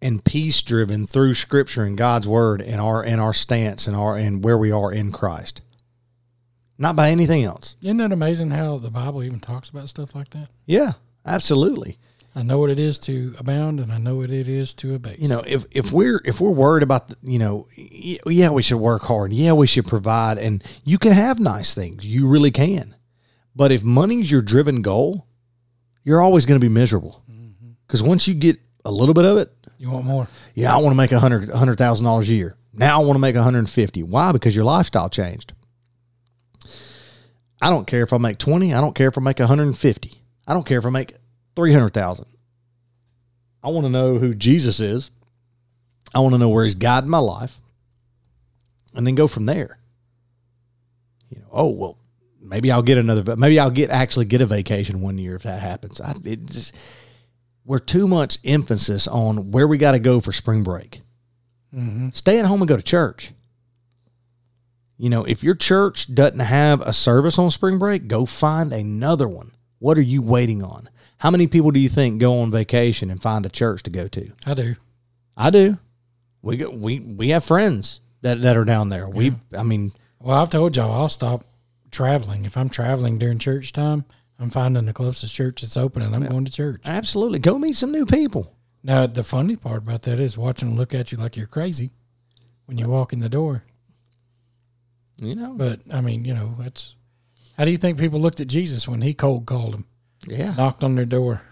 and 0.00 0.24
peace 0.24 0.62
driven 0.62 1.06
through 1.06 1.34
scripture 1.34 1.84
and 1.84 1.98
God's 1.98 2.28
word 2.28 2.60
and 2.60 2.80
our 2.80 3.02
and 3.02 3.20
our 3.20 3.34
stance 3.34 3.86
and 3.86 3.96
our 3.96 4.16
and 4.16 4.44
where 4.44 4.58
we 4.58 4.70
are 4.70 4.92
in 4.92 5.12
Christ. 5.12 5.60
Not 6.78 6.94
by 6.94 7.10
anything 7.10 7.42
else. 7.42 7.74
Isn't 7.82 8.00
it 8.00 8.12
amazing 8.12 8.50
how 8.50 8.78
the 8.78 8.90
Bible 8.90 9.24
even 9.24 9.40
talks 9.40 9.68
about 9.68 9.88
stuff 9.88 10.14
like 10.14 10.30
that? 10.30 10.48
Yeah, 10.64 10.92
absolutely. 11.26 11.98
I 12.38 12.42
know 12.42 12.60
what 12.60 12.70
it 12.70 12.78
is 12.78 13.00
to 13.00 13.34
abound, 13.36 13.80
and 13.80 13.92
I 13.92 13.98
know 13.98 14.14
what 14.14 14.30
it 14.30 14.48
is 14.48 14.72
to 14.74 14.94
abase. 14.94 15.18
You 15.18 15.28
know, 15.28 15.42
if 15.44 15.64
if 15.72 15.90
we're 15.90 16.22
if 16.24 16.40
we're 16.40 16.52
worried 16.52 16.84
about 16.84 17.08
the, 17.08 17.16
you 17.24 17.40
know, 17.40 17.66
yeah, 17.74 18.50
we 18.50 18.62
should 18.62 18.76
work 18.76 19.02
hard. 19.02 19.32
Yeah, 19.32 19.54
we 19.54 19.66
should 19.66 19.88
provide, 19.88 20.38
and 20.38 20.62
you 20.84 20.98
can 20.98 21.10
have 21.10 21.40
nice 21.40 21.74
things. 21.74 22.06
You 22.06 22.28
really 22.28 22.52
can. 22.52 22.94
But 23.56 23.72
if 23.72 23.82
money's 23.82 24.30
your 24.30 24.40
driven 24.40 24.82
goal, 24.82 25.26
you're 26.04 26.22
always 26.22 26.46
going 26.46 26.60
to 26.60 26.64
be 26.64 26.72
miserable. 26.72 27.24
Mm-hmm. 27.28 27.70
Because 27.84 28.04
once 28.04 28.28
you 28.28 28.34
get 28.34 28.60
a 28.84 28.92
little 28.92 29.14
bit 29.14 29.24
of 29.24 29.38
it, 29.38 29.52
you 29.76 29.90
want 29.90 30.04
more. 30.04 30.28
yeah, 30.54 30.72
I 30.72 30.76
want 30.76 30.92
to 30.92 30.96
make 30.96 31.10
a 31.10 31.18
hundred 31.18 31.50
hundred 31.50 31.76
thousand 31.76 32.04
dollars 32.04 32.30
a 32.30 32.34
year. 32.34 32.56
Now 32.72 33.00
I 33.00 33.04
want 33.04 33.16
to 33.16 33.20
make 33.20 33.34
150. 33.34 34.04
Why? 34.04 34.30
Because 34.30 34.54
your 34.54 34.64
lifestyle 34.64 35.10
changed. 35.10 35.54
I 37.60 37.68
don't 37.68 37.88
care 37.88 38.04
if 38.04 38.12
I 38.12 38.18
make 38.18 38.38
20. 38.38 38.72
I 38.72 38.80
don't 38.80 38.94
care 38.94 39.08
if 39.08 39.18
I 39.18 39.20
make 39.22 39.40
150. 39.40 40.22
I 40.46 40.54
don't 40.54 40.64
care 40.64 40.78
if 40.78 40.86
I 40.86 40.90
make 40.90 41.16
300,000. 41.58 42.24
I 43.64 43.70
want 43.70 43.84
to 43.84 43.90
know 43.90 44.18
who 44.18 44.32
Jesus 44.32 44.78
is. 44.78 45.10
I 46.14 46.20
want 46.20 46.34
to 46.34 46.38
know 46.38 46.50
where 46.50 46.64
he's 46.64 46.76
guiding 46.76 47.10
my 47.10 47.18
life. 47.18 47.58
And 48.94 49.04
then 49.04 49.16
go 49.16 49.26
from 49.26 49.46
there. 49.46 49.80
You 51.30 51.40
know, 51.40 51.48
oh, 51.50 51.70
well, 51.72 51.98
maybe 52.40 52.70
I'll 52.70 52.82
get 52.82 52.96
another 52.96 53.24
but 53.24 53.40
maybe 53.40 53.58
I'll 53.58 53.72
get 53.72 53.90
actually 53.90 54.26
get 54.26 54.40
a 54.40 54.46
vacation 54.46 55.00
one 55.00 55.18
year 55.18 55.34
if 55.34 55.42
that 55.42 55.60
happens. 55.60 56.00
I 56.00 56.14
it 56.24 56.46
just 56.46 56.76
we're 57.64 57.80
too 57.80 58.06
much 58.06 58.38
emphasis 58.44 59.08
on 59.08 59.50
where 59.50 59.66
we 59.66 59.78
got 59.78 59.92
to 59.92 59.98
go 59.98 60.20
for 60.20 60.32
spring 60.32 60.62
break. 60.62 61.02
Mm-hmm. 61.74 62.10
Stay 62.12 62.38
at 62.38 62.46
home 62.46 62.62
and 62.62 62.68
go 62.68 62.76
to 62.76 62.82
church. 62.82 63.32
You 64.96 65.10
know, 65.10 65.24
if 65.24 65.42
your 65.42 65.56
church 65.56 66.14
doesn't 66.14 66.38
have 66.38 66.82
a 66.82 66.92
service 66.92 67.36
on 67.36 67.50
spring 67.50 67.80
break, 67.80 68.06
go 68.06 68.26
find 68.26 68.72
another 68.72 69.26
one. 69.26 69.50
What 69.80 69.98
are 69.98 70.02
you 70.02 70.22
waiting 70.22 70.62
on? 70.62 70.88
How 71.18 71.30
many 71.30 71.46
people 71.46 71.70
do 71.70 71.80
you 71.80 71.88
think 71.88 72.20
go 72.20 72.40
on 72.40 72.50
vacation 72.50 73.10
and 73.10 73.20
find 73.20 73.44
a 73.44 73.48
church 73.48 73.82
to 73.84 73.90
go 73.90 74.08
to? 74.08 74.32
I 74.46 74.54
do. 74.54 74.74
I 75.36 75.50
do. 75.50 75.78
We 76.42 76.56
go, 76.56 76.70
we 76.70 77.00
we 77.00 77.28
have 77.30 77.44
friends 77.44 78.00
that 78.22 78.42
that 78.42 78.56
are 78.56 78.64
down 78.64 78.88
there. 78.88 79.08
We 79.08 79.34
I 79.56 79.62
mean, 79.62 79.92
Well, 80.20 80.40
I've 80.40 80.50
told 80.50 80.76
y'all 80.76 80.92
I'll 80.92 81.08
stop 81.08 81.44
traveling 81.90 82.44
if 82.44 82.56
I'm 82.56 82.68
traveling 82.68 83.18
during 83.18 83.38
church 83.38 83.72
time. 83.72 84.04
I'm 84.38 84.50
finding 84.50 84.86
the 84.86 84.92
closest 84.92 85.34
church 85.34 85.62
that's 85.62 85.76
open, 85.76 86.00
and 86.02 86.14
I'm 86.14 86.24
going 86.24 86.44
to 86.44 86.52
church. 86.52 86.82
absolutely 86.84 87.40
go 87.40 87.58
meet 87.58 87.74
some 87.74 87.90
new 87.90 88.06
people. 88.06 88.54
Now, 88.84 89.06
the 89.08 89.24
funny 89.24 89.56
part 89.56 89.78
about 89.78 90.02
that 90.02 90.20
is 90.20 90.38
watching 90.38 90.68
them 90.68 90.78
look 90.78 90.94
at 90.94 91.10
you 91.10 91.18
like 91.18 91.36
you're 91.36 91.48
crazy 91.48 91.90
when 92.66 92.78
you 92.78 92.86
walk 92.88 93.12
in 93.12 93.18
the 93.18 93.28
door. 93.28 93.64
You 95.16 95.34
know, 95.34 95.54
But 95.56 95.80
I 95.92 96.00
mean, 96.00 96.24
you 96.24 96.32
know, 96.34 96.54
that's 96.60 96.94
how 97.56 97.64
do 97.64 97.72
you 97.72 97.76
think 97.78 97.98
people 97.98 98.20
looked 98.20 98.38
at 98.38 98.46
Jesus 98.46 98.86
when 98.86 99.00
he 99.02 99.12
cold 99.12 99.46
called 99.46 99.74
them, 99.74 99.86
yeah. 100.28 100.54
knocked 100.56 100.84
on 100.84 100.94
their 100.94 101.04
door? 101.04 101.42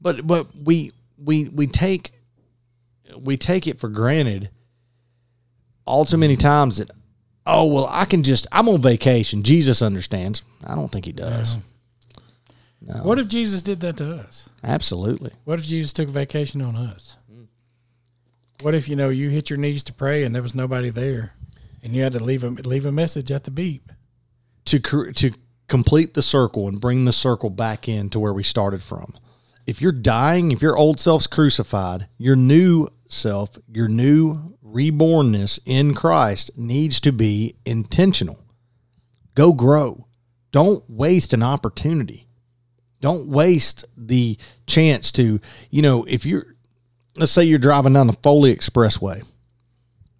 But 0.00 0.26
but 0.26 0.54
we 0.54 0.92
we 1.16 1.48
we 1.48 1.66
take 1.66 2.12
we 3.16 3.36
take 3.36 3.66
it 3.66 3.80
for 3.80 3.88
granted 3.88 4.50
all 5.84 6.04
too 6.04 6.16
many 6.16 6.36
times 6.36 6.78
that 6.78 6.90
oh 7.46 7.64
well 7.66 7.86
I 7.90 8.04
can 8.04 8.22
just 8.22 8.46
I'm 8.52 8.68
on 8.68 8.82
vacation. 8.82 9.42
Jesus 9.42 9.82
understands. 9.82 10.42
I 10.66 10.74
don't 10.74 10.90
think 10.90 11.04
he 11.04 11.12
does. 11.12 11.56
No. 12.84 12.94
What 13.04 13.18
if 13.18 13.28
Jesus 13.28 13.62
did 13.62 13.78
that 13.80 13.96
to 13.98 14.16
us? 14.16 14.50
Absolutely. 14.64 15.30
What 15.44 15.60
if 15.60 15.66
Jesus 15.66 15.92
took 15.92 16.08
a 16.08 16.12
vacation 16.12 16.60
on 16.60 16.74
us? 16.74 17.16
What 18.60 18.74
if 18.74 18.88
you 18.88 18.96
know 18.96 19.08
you 19.08 19.28
hit 19.28 19.50
your 19.50 19.56
knees 19.56 19.82
to 19.84 19.92
pray 19.92 20.22
and 20.22 20.34
there 20.34 20.42
was 20.42 20.54
nobody 20.54 20.90
there, 20.90 21.34
and 21.82 21.94
you 21.94 22.02
had 22.02 22.12
to 22.12 22.22
leave 22.22 22.44
a 22.44 22.48
leave 22.48 22.86
a 22.86 22.92
message 22.92 23.30
at 23.30 23.44
the 23.44 23.50
beep? 23.50 23.90
To 24.66 24.78
to 24.80 25.32
complete 25.72 26.12
the 26.12 26.20
circle 26.20 26.68
and 26.68 26.82
bring 26.82 27.06
the 27.06 27.12
circle 27.14 27.48
back 27.48 27.88
in 27.88 28.10
to 28.10 28.20
where 28.20 28.34
we 28.34 28.42
started 28.42 28.82
from. 28.82 29.16
If 29.66 29.80
you're 29.80 29.90
dying, 29.90 30.52
if 30.52 30.60
your 30.60 30.76
old 30.76 31.00
self's 31.00 31.26
crucified, 31.26 32.08
your 32.18 32.36
new 32.36 32.88
self, 33.08 33.56
your 33.72 33.88
new 33.88 34.58
rebornness 34.62 35.58
in 35.64 35.94
Christ 35.94 36.50
needs 36.58 37.00
to 37.00 37.10
be 37.10 37.56
intentional. 37.64 38.44
Go 39.34 39.54
grow. 39.54 40.08
Don't 40.50 40.84
waste 40.90 41.32
an 41.32 41.42
opportunity. 41.42 42.28
Don't 43.00 43.26
waste 43.28 43.86
the 43.96 44.36
chance 44.66 45.10
to, 45.12 45.40
you 45.70 45.80
know, 45.80 46.04
if 46.04 46.26
you're, 46.26 46.54
let's 47.16 47.32
say 47.32 47.44
you're 47.44 47.58
driving 47.58 47.94
down 47.94 48.08
the 48.08 48.12
Foley 48.12 48.54
Expressway, 48.54 49.24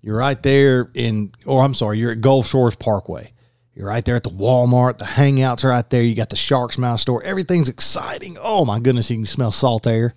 you're 0.01 0.17
right 0.17 0.43
there 0.43 0.91
in, 0.95 1.31
or 1.45 1.63
I'm 1.63 1.75
sorry, 1.75 1.99
you're 1.99 2.13
at 2.13 2.23
Gulf 2.23 2.47
Shores 2.47 2.75
Parkway. 2.75 3.32
You're 3.75 3.89
right 3.89 4.05
there 4.05 4.17
at 4.17 4.23
the 4.23 4.31
Walmart. 4.31 4.99
The 4.99 5.05
hangouts 5.07 5.65
are 5.65 5.69
right 5.69 5.89
there. 5.89 6.03
You 6.03 6.15
got 6.15 6.29
the 6.29 6.37
Shark's 6.37 6.77
Mouth 6.77 7.01
store. 7.01 7.23
Everything's 7.23 7.69
exciting. 7.69 8.37
Oh 8.41 8.65
my 8.65 8.79
goodness, 8.81 9.11
you 9.11 9.17
can 9.17 9.27
smell 9.27 9.51
salt 9.53 9.87
air 9.87 10.15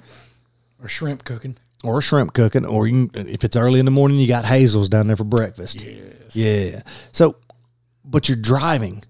Or 0.81 0.89
shrimp 0.89 1.23
cooking? 1.23 1.57
or 1.83 2.01
shrimp 2.01 2.33
cooking, 2.33 2.65
or 2.65 2.87
you 2.87 3.07
can, 3.09 3.27
if 3.27 3.43
it's 3.43 3.55
early 3.55 3.79
in 3.79 3.85
the 3.85 3.91
morning, 3.91 4.17
you 4.17 4.27
got 4.27 4.43
Hazel's 4.43 4.89
down 4.89 5.05
there 5.07 5.15
for 5.15 5.23
breakfast. 5.23 5.81
Yes. 5.81 6.35
Yeah. 6.35 6.81
So, 7.11 7.35
but 8.03 8.27
you're 8.27 8.37
driving 8.37 9.03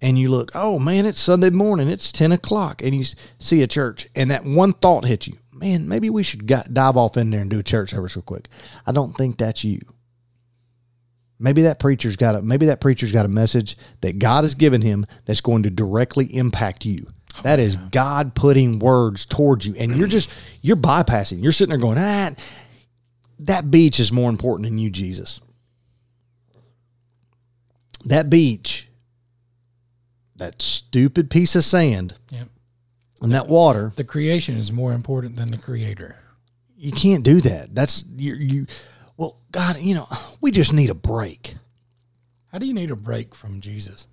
and 0.00 0.16
you 0.16 0.30
look, 0.30 0.50
oh 0.54 0.78
man, 0.78 1.06
it's 1.06 1.20
Sunday 1.20 1.50
morning. 1.50 1.88
It's 1.88 2.12
10 2.12 2.30
o'clock. 2.30 2.82
And 2.82 2.94
you 2.94 3.04
see 3.40 3.62
a 3.62 3.66
church. 3.66 4.06
And 4.14 4.30
that 4.30 4.44
one 4.44 4.72
thought 4.74 5.04
hits 5.06 5.26
you 5.26 5.34
man, 5.60 5.86
maybe 5.88 6.10
we 6.10 6.22
should 6.22 6.46
dive 6.46 6.96
off 6.96 7.16
in 7.16 7.30
there 7.30 7.40
and 7.40 7.50
do 7.50 7.58
a 7.58 7.62
church 7.62 7.90
service 7.90 8.16
real 8.16 8.22
quick. 8.22 8.48
I 8.86 8.92
don't 8.92 9.12
think 9.12 9.36
that's 9.36 9.62
you. 9.62 9.80
Maybe 11.42 11.62
that 11.62 11.78
preacher's 11.78 12.16
got 12.16 12.34
a 12.34 12.42
maybe 12.42 12.66
that 12.66 12.80
preacher's 12.80 13.12
got 13.12 13.24
a 13.24 13.28
message 13.28 13.76
that 14.02 14.18
God 14.18 14.44
has 14.44 14.54
given 14.54 14.82
him 14.82 15.06
that's 15.24 15.40
going 15.40 15.62
to 15.62 15.70
directly 15.70 16.26
impact 16.36 16.84
you. 16.84 17.08
That 17.42 17.58
is 17.58 17.76
God 17.76 18.34
putting 18.34 18.78
words 18.78 19.24
towards 19.24 19.66
you, 19.66 19.74
and 19.76 19.96
you're 19.96 20.06
just 20.08 20.28
you're 20.60 20.76
bypassing. 20.76 21.42
You're 21.42 21.52
sitting 21.52 21.70
there 21.70 21.78
going, 21.78 21.96
ah, 21.98 22.30
that 23.38 23.70
beach 23.70 23.98
is 23.98 24.12
more 24.12 24.28
important 24.28 24.68
than 24.68 24.78
you, 24.78 24.90
Jesus. 24.90 25.40
That 28.04 28.30
beach, 28.30 28.88
that 30.36 30.60
stupid 30.62 31.30
piece 31.30 31.54
of 31.54 31.64
sand, 31.64 32.14
Yep. 32.30 32.48
and 33.22 33.32
that 33.32 33.48
water. 33.48 33.92
The 33.96 34.04
creation 34.04 34.56
is 34.56 34.72
more 34.72 34.92
important 34.92 35.36
than 35.36 35.50
the 35.50 35.58
creator. 35.58 36.16
You 36.76 36.92
can't 36.92 37.22
do 37.22 37.40
that. 37.42 37.74
That's 37.74 38.04
you. 38.16 38.34
You, 38.34 38.66
well, 39.20 39.36
God, 39.52 39.76
you 39.80 39.94
know, 39.94 40.08
we 40.40 40.50
just 40.50 40.72
need 40.72 40.88
a 40.88 40.94
break. 40.94 41.56
How 42.50 42.56
do 42.56 42.64
you 42.64 42.72
need 42.72 42.90
a 42.90 42.96
break 42.96 43.34
from 43.34 43.60
Jesus? 43.60 44.06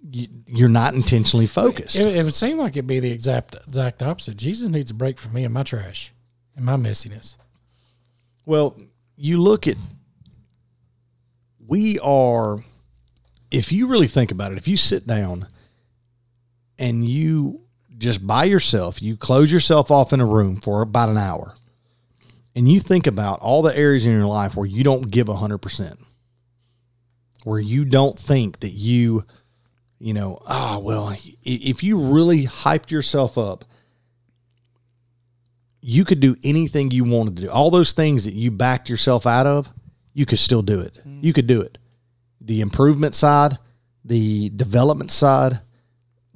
You, 0.00 0.26
you're 0.46 0.70
not 0.70 0.94
intentionally 0.94 1.46
focused. 1.46 1.96
It, 1.96 2.16
it 2.16 2.24
would 2.24 2.32
seem 2.32 2.56
like 2.56 2.72
it'd 2.72 2.86
be 2.86 2.98
the 2.98 3.12
exact 3.12 3.56
exact 3.66 4.02
opposite. 4.02 4.38
Jesus 4.38 4.70
needs 4.70 4.90
a 4.90 4.94
break 4.94 5.18
from 5.18 5.34
me 5.34 5.44
and 5.44 5.52
my 5.52 5.64
trash 5.64 6.14
and 6.56 6.64
my 6.64 6.76
messiness. 6.76 7.36
Well, 8.46 8.74
you 9.16 9.38
look 9.38 9.68
at 9.68 9.76
we 11.66 11.98
are 11.98 12.64
if 13.50 13.70
you 13.70 13.86
really 13.86 14.08
think 14.08 14.30
about 14.30 14.50
it, 14.50 14.56
if 14.56 14.66
you 14.66 14.78
sit 14.78 15.06
down 15.06 15.46
and 16.78 17.06
you 17.06 17.60
just 17.98 18.26
by 18.26 18.44
yourself, 18.44 19.02
you 19.02 19.18
close 19.18 19.52
yourself 19.52 19.90
off 19.90 20.14
in 20.14 20.22
a 20.22 20.26
room 20.26 20.56
for 20.56 20.80
about 20.80 21.10
an 21.10 21.18
hour 21.18 21.52
and 22.60 22.70
you 22.70 22.78
think 22.78 23.06
about 23.06 23.40
all 23.40 23.62
the 23.62 23.74
areas 23.74 24.04
in 24.04 24.12
your 24.12 24.26
life 24.26 24.54
where 24.54 24.66
you 24.66 24.84
don't 24.84 25.10
give 25.10 25.28
100%, 25.28 25.96
where 27.44 27.58
you 27.58 27.86
don't 27.86 28.18
think 28.18 28.60
that 28.60 28.72
you, 28.72 29.24
you 29.98 30.12
know, 30.12 30.42
ah, 30.46 30.78
well, 30.78 31.16
if 31.42 31.82
you 31.82 31.98
really 31.98 32.46
hyped 32.46 32.90
yourself 32.90 33.38
up 33.38 33.64
you 35.82 36.04
could 36.04 36.20
do 36.20 36.36
anything 36.44 36.90
you 36.90 37.04
wanted 37.04 37.36
to 37.36 37.42
do. 37.42 37.50
All 37.50 37.70
those 37.70 37.92
things 37.92 38.24
that 38.24 38.34
you 38.34 38.50
backed 38.50 38.88
yourself 38.88 39.26
out 39.26 39.46
of, 39.46 39.72
you 40.12 40.26
could 40.26 40.38
still 40.38 40.62
do 40.62 40.80
it. 40.80 40.98
You 41.22 41.32
could 41.32 41.46
do 41.46 41.60
it. 41.62 41.78
The 42.40 42.60
improvement 42.60 43.14
side, 43.14 43.58
the 44.04 44.50
development 44.50 45.10
side, 45.10 45.60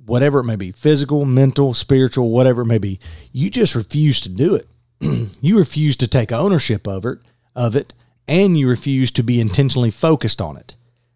whatever 0.06 0.40
it 0.40 0.44
may 0.44 0.56
be, 0.56 0.72
physical, 0.72 1.24
mental, 1.24 1.74
spiritual, 1.74 2.30
whatever 2.30 2.62
it 2.62 2.66
may 2.66 2.78
be, 2.78 3.00
you 3.32 3.50
just 3.50 3.74
refuse 3.74 4.20
to 4.22 4.28
do 4.28 4.54
it. 4.54 4.68
you 5.40 5.58
refuse 5.58 5.96
to 5.96 6.06
take 6.08 6.32
ownership 6.32 6.86
of 6.86 7.04
it, 7.04 7.18
of 7.54 7.76
it, 7.76 7.92
and 8.28 8.56
you 8.58 8.68
refuse 8.68 9.10
to 9.12 9.22
be 9.22 9.40
intentionally 9.40 9.90
focused 9.90 10.40
on 10.40 10.56
it. 10.56 10.74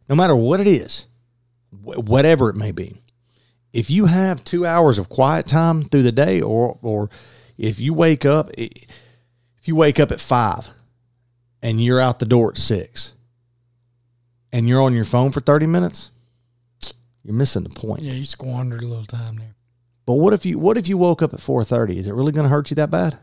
No 0.08 0.14
matter 0.16 0.36
what 0.36 0.60
it 0.60 0.66
is, 0.66 1.06
wh- 1.70 1.98
whatever 2.06 2.48
it 2.50 2.56
may 2.56 2.72
be 2.72 3.00
if 3.70 3.90
you 3.90 4.06
have 4.06 4.42
two 4.44 4.64
hours 4.64 4.98
of 4.98 5.10
quiet 5.10 5.46
time 5.46 5.84
through 5.84 6.02
the 6.02 6.10
day 6.10 6.40
or 6.40 6.78
or 6.80 7.10
if 7.58 7.78
you 7.78 7.92
wake 7.92 8.24
up 8.24 8.50
if 8.56 8.88
you 9.64 9.76
wake 9.76 10.00
up 10.00 10.10
at 10.10 10.20
five 10.22 10.68
and 11.62 11.78
you're 11.84 12.00
out 12.00 12.18
the 12.18 12.24
door 12.24 12.50
at 12.50 12.56
six 12.56 13.12
and 14.52 14.66
you're 14.66 14.80
on 14.80 14.94
your 14.94 15.04
phone 15.04 15.30
for 15.30 15.40
30 15.40 15.66
minutes 15.66 16.10
you're 17.22 17.34
missing 17.34 17.62
the 17.62 17.68
point 17.68 18.00
Yeah, 18.02 18.14
you 18.14 18.24
squandered 18.24 18.82
a 18.82 18.86
little 18.86 19.04
time 19.04 19.36
there. 19.36 19.54
but 20.06 20.14
what 20.14 20.32
if 20.32 20.46
you 20.46 20.58
what 20.58 20.78
if 20.78 20.88
you 20.88 20.96
woke 20.96 21.20
up 21.20 21.34
at 21.34 21.40
4.30 21.40 21.96
is 21.96 22.08
it 22.08 22.14
really 22.14 22.32
going 22.32 22.44
to 22.44 22.50
hurt 22.50 22.70
you 22.70 22.74
that 22.76 22.90
bad 22.90 23.18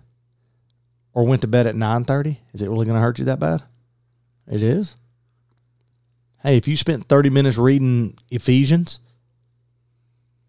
or 1.15 1.23
went 1.25 1.41
to 1.41 1.47
bed 1.47 1.65
at 1.65 1.73
9.30 1.75 2.37
is 2.53 2.61
it 2.61 2.69
really 2.69 2.85
going 2.85 2.95
to 2.95 3.01
hurt 3.01 3.17
you 3.17 3.25
that 3.25 3.39
bad 3.39 3.63
it 4.47 4.61
is 4.61 4.95
hey 6.43 6.55
if 6.57 6.67
you 6.67 6.77
spent 6.77 7.05
30 7.09 7.29
minutes 7.31 7.57
reading 7.57 8.15
ephesians 8.29 8.99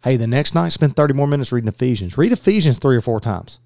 hey 0.05 0.17
the 0.17 0.27
next 0.27 0.55
night 0.55 0.73
spend 0.73 0.95
30 0.95 1.15
more 1.15 1.27
minutes 1.27 1.51
reading 1.53 1.69
ephesians 1.69 2.19
read 2.19 2.33
ephesians 2.33 2.79
three 2.79 2.97
or 2.97 3.01
four 3.01 3.21
times 3.21 3.59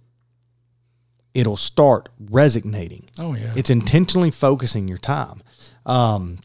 it'll 1.35 1.57
start 1.57 2.09
resonating 2.19 3.09
Oh 3.19 3.35
yeah. 3.35 3.53
it's 3.57 3.71
intentionally 3.71 4.31
focusing 4.33 4.89
your 4.89 4.99
time. 4.99 5.43
Um, 5.87 6.39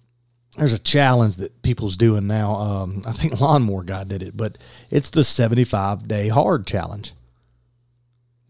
there's 0.57 0.73
a 0.73 0.79
challenge 0.79 1.37
that 1.37 1.61
people's 1.63 1.97
doing 1.97 2.27
now. 2.27 2.53
Um, 2.55 3.01
I 3.05 3.11
think 3.11 3.41
Lawnmower 3.41 3.83
Guy 3.83 4.03
did 4.05 4.21
it, 4.23 4.37
but 4.37 4.57
it's 4.91 5.09
the 5.09 5.23
75 5.23 6.07
day 6.07 6.27
hard 6.29 6.67
challenge. 6.67 7.13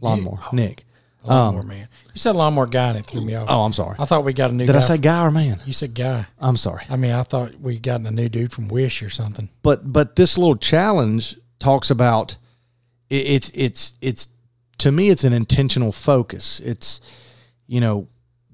Lawnmower, 0.01 0.39
Nick. 0.51 0.84
Lawnmower 1.25 1.61
um, 1.61 1.67
man. 1.67 1.87
You 2.13 2.19
said 2.19 2.35
lawnmower 2.35 2.67
guy 2.67 2.89
and 2.89 2.99
it 2.99 3.05
threw 3.05 3.21
me 3.21 3.35
off. 3.35 3.47
Oh, 3.49 3.61
I'm 3.61 3.73
sorry. 3.73 3.95
I 3.99 4.05
thought 4.05 4.23
we 4.23 4.33
got 4.33 4.51
a 4.51 4.53
new 4.53 4.65
Did 4.65 4.73
guy. 4.73 4.79
I 4.79 4.81
say 4.81 4.97
guy 4.97 5.25
or 5.25 5.31
man? 5.31 5.61
you 5.65 5.73
said 5.73 5.93
guy. 5.93 6.27
I'm 6.39 6.57
sorry. 6.57 6.85
I 6.89 6.95
mean, 6.95 7.11
I 7.11 7.23
thought 7.23 7.59
we 7.59 7.79
gotten 7.79 8.05
a 8.05 8.11
new 8.11 8.29
dude 8.29 8.51
from 8.51 8.67
Wish 8.67 9.01
or 9.01 9.09
something. 9.09 9.49
But 9.61 9.91
but 9.91 10.15
this 10.15 10.37
little 10.37 10.55
challenge 10.55 11.37
talks 11.59 11.89
about 11.89 12.37
it, 13.09 13.25
it's 13.27 13.51
it's 13.53 13.95
it's 14.01 14.27
to 14.79 14.91
me 14.91 15.09
it's 15.09 15.23
an 15.23 15.33
intentional 15.33 15.91
focus. 15.91 16.59
It's 16.59 17.01
you 17.67 17.81
know 17.81 18.07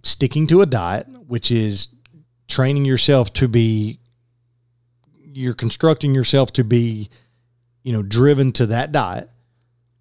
sticking 0.03 0.47
to 0.47 0.61
a 0.61 0.65
diet, 0.65 1.07
which 1.28 1.51
is 1.51 1.88
training 2.47 2.86
yourself 2.86 3.32
to 3.34 3.47
be 3.47 3.99
you're 5.34 5.53
constructing 5.53 6.13
yourself 6.13 6.51
to 6.53 6.63
be 6.63 7.09
you 7.84 7.93
know 7.93 8.01
driven 8.01 8.51
to 8.51 8.65
that 8.67 8.91
diet 8.91 9.30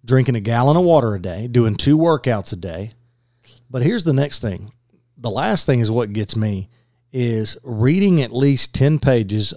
drinking 0.03 0.35
a 0.35 0.39
gallon 0.39 0.77
of 0.77 0.83
water 0.83 1.15
a 1.15 1.21
day 1.21 1.47
doing 1.47 1.75
two 1.75 1.97
workouts 1.97 2.53
a 2.53 2.55
day. 2.55 2.93
But 3.69 3.83
here's 3.83 4.03
the 4.03 4.13
next 4.13 4.39
thing. 4.39 4.71
The 5.17 5.29
last 5.29 5.65
thing 5.65 5.79
is 5.79 5.91
what 5.91 6.13
gets 6.13 6.35
me 6.35 6.69
is 7.11 7.57
reading 7.63 8.21
at 8.21 8.33
least 8.33 8.73
10 8.73 8.99
pages 8.99 9.53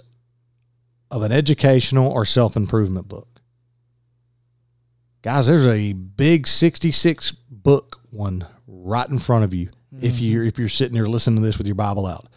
of 1.09 1.21
an 1.21 1.31
educational 1.31 2.11
or 2.11 2.25
self-improvement 2.25 3.07
book. 3.07 3.27
Guys 5.21 5.47
there's 5.47 5.65
a 5.65 5.93
big 5.93 6.47
66 6.47 7.31
book 7.49 7.99
one 8.11 8.45
right 8.67 9.09
in 9.09 9.19
front 9.19 9.43
of 9.43 9.53
you 9.53 9.69
if 9.99 10.15
mm-hmm. 10.15 10.25
you're 10.25 10.43
if 10.43 10.59
you're 10.59 10.69
sitting 10.69 10.93
there 10.93 11.07
listening 11.07 11.41
to 11.41 11.45
this 11.45 11.57
with 11.57 11.65
your 11.65 11.75
bible 11.75 12.05
out 12.05 12.27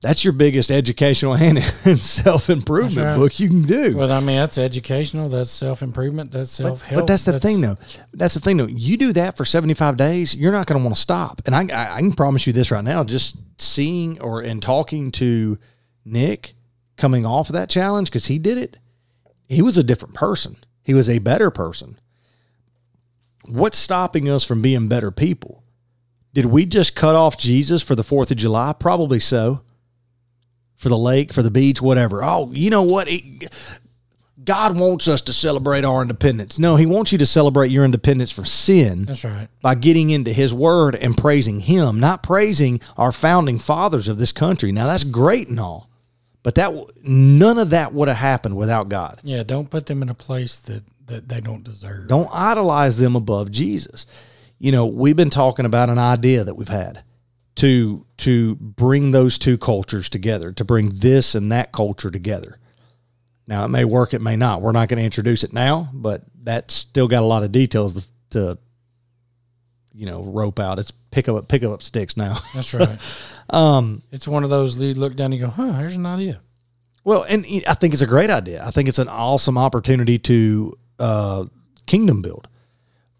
that's 0.00 0.24
your 0.24 0.32
biggest 0.32 0.70
educational 0.70 1.34
and, 1.36 1.58
and 1.84 2.00
self-improvement 2.00 3.06
right. 3.06 3.16
book 3.16 3.40
you 3.40 3.48
can 3.48 3.62
do 3.62 3.96
Well, 3.96 4.12
I 4.12 4.20
mean, 4.20 4.36
that's 4.36 4.58
educational. 4.58 5.28
That's 5.28 5.50
self 5.50 5.82
improvement. 5.82 6.32
That's 6.32 6.50
self 6.50 6.82
help. 6.82 7.02
but 7.02 7.06
that's 7.06 7.24
the 7.24 7.40
thing, 7.40 7.60
though. 7.60 7.78
That's 8.12 8.34
the 8.34 8.40
thing, 8.40 8.56
though. 8.58 8.66
You 8.66 8.96
do 8.96 9.12
that 9.14 9.36
for 9.36 9.44
75 9.44 9.96
days, 9.96 10.34
you're 10.36 10.52
not 10.52 10.66
going 10.66 10.80
to 10.80 10.84
want 10.84 10.94
to 10.94 11.00
stop. 11.00 11.42
And 11.46 11.54
I, 11.54 11.66
I, 11.74 11.96
I 11.96 11.98
can 12.00 12.12
promise 12.12 12.46
you 12.46 12.52
this 12.52 12.70
right 12.70 12.84
now 12.84 13.04
just 13.04 13.36
seeing 13.58 14.20
or 14.20 14.40
and 14.40 14.62
talking 14.62 15.10
to 15.12 15.58
Nick 16.04 16.54
coming 16.96 17.26
off 17.26 17.48
of 17.48 17.54
that 17.54 17.68
challenge, 17.68 18.08
because 18.08 18.26
he 18.26 18.38
did 18.38 18.58
it, 18.58 18.78
he 19.48 19.62
was 19.62 19.78
a 19.78 19.82
different 19.82 20.14
person. 20.14 20.56
He 20.82 20.94
was 20.94 21.08
a 21.08 21.18
better 21.18 21.50
person. 21.50 21.98
What's 23.48 23.78
stopping 23.78 24.28
us 24.28 24.44
from 24.44 24.62
being 24.62 24.88
better 24.88 25.10
people? 25.10 25.62
Did 26.32 26.46
we 26.46 26.66
just 26.66 26.94
cut 26.94 27.14
off 27.14 27.38
Jesus 27.38 27.82
for 27.82 27.94
the 27.94 28.02
4th 28.02 28.30
of 28.30 28.36
July? 28.36 28.74
Probably 28.78 29.20
so. 29.20 29.62
For 30.76 30.88
the 30.90 30.98
lake, 30.98 31.32
for 31.32 31.42
the 31.42 31.50
beach, 31.50 31.80
whatever. 31.80 32.22
Oh, 32.22 32.50
you 32.52 32.68
know 32.70 32.82
what? 32.82 33.08
It, 33.08 33.50
God 34.46 34.78
wants 34.78 35.08
us 35.08 35.22
to 35.22 35.32
celebrate 35.32 35.84
our 35.84 36.02
independence. 36.02 36.58
No, 36.58 36.76
He 36.76 36.86
wants 36.86 37.10
you 37.10 37.18
to 37.18 37.26
celebrate 37.26 37.70
your 37.70 37.84
independence 37.84 38.30
from 38.30 38.46
sin 38.46 39.04
That's 39.04 39.24
right. 39.24 39.48
by 39.60 39.74
getting 39.74 40.10
into 40.10 40.32
His 40.32 40.54
Word 40.54 40.94
and 40.94 41.16
praising 41.16 41.60
Him, 41.60 41.98
not 41.98 42.22
praising 42.22 42.80
our 42.96 43.10
founding 43.10 43.58
fathers 43.58 44.06
of 44.06 44.18
this 44.18 44.32
country. 44.32 44.70
Now, 44.70 44.86
that's 44.86 45.02
great 45.04 45.48
and 45.48 45.58
all, 45.58 45.90
but 46.42 46.54
that 46.54 46.72
none 47.02 47.58
of 47.58 47.70
that 47.70 47.92
would 47.92 48.08
have 48.08 48.18
happened 48.18 48.56
without 48.56 48.88
God. 48.88 49.20
Yeah, 49.24 49.42
don't 49.42 49.68
put 49.68 49.86
them 49.86 50.00
in 50.00 50.08
a 50.08 50.14
place 50.14 50.58
that, 50.60 50.84
that 51.06 51.28
they 51.28 51.40
don't 51.40 51.64
deserve. 51.64 52.08
Don't 52.08 52.30
idolize 52.30 52.98
them 52.98 53.16
above 53.16 53.50
Jesus. 53.50 54.06
You 54.58 54.70
know, 54.70 54.86
we've 54.86 55.16
been 55.16 55.30
talking 55.30 55.66
about 55.66 55.90
an 55.90 55.98
idea 55.98 56.44
that 56.44 56.54
we've 56.54 56.68
had 56.68 57.02
to 57.56 58.04
to 58.18 58.54
bring 58.56 59.10
those 59.10 59.38
two 59.38 59.58
cultures 59.58 60.08
together, 60.08 60.52
to 60.52 60.64
bring 60.64 60.90
this 60.94 61.34
and 61.34 61.50
that 61.52 61.72
culture 61.72 62.10
together. 62.10 62.58
Now, 63.46 63.64
it 63.64 63.68
may 63.68 63.84
work, 63.84 64.14
it 64.14 64.20
may 64.20 64.36
not. 64.36 64.60
We're 64.60 64.72
not 64.72 64.88
going 64.88 64.98
to 64.98 65.04
introduce 65.04 65.44
it 65.44 65.52
now, 65.52 65.88
but 65.92 66.22
that's 66.42 66.74
still 66.74 67.06
got 67.06 67.22
a 67.22 67.26
lot 67.26 67.44
of 67.44 67.52
details 67.52 67.94
to, 67.94 68.06
to 68.30 68.58
you 69.94 70.06
know 70.06 70.22
rope 70.22 70.60
out. 70.60 70.78
It's 70.78 70.92
pick 71.10 71.28
up 71.28 71.48
pick 71.48 71.62
up 71.62 71.82
sticks 71.82 72.16
now. 72.16 72.38
That's 72.54 72.74
right. 72.74 72.98
Um, 73.48 74.02
it's 74.12 74.28
one 74.28 74.44
of 74.44 74.50
those 74.50 74.76
you 74.78 74.94
look 74.94 75.14
down 75.16 75.26
and 75.26 75.34
you 75.34 75.46
go, 75.46 75.50
huh, 75.50 75.72
here's 75.72 75.96
an 75.96 76.06
idea. 76.06 76.40
Well, 77.04 77.22
and 77.22 77.46
I 77.68 77.74
think 77.74 77.94
it's 77.94 78.02
a 78.02 78.06
great 78.06 78.30
idea. 78.30 78.64
I 78.64 78.72
think 78.72 78.88
it's 78.88 78.98
an 78.98 79.08
awesome 79.08 79.56
opportunity 79.56 80.18
to 80.18 80.76
uh, 80.98 81.46
kingdom 81.86 82.20
build. 82.20 82.48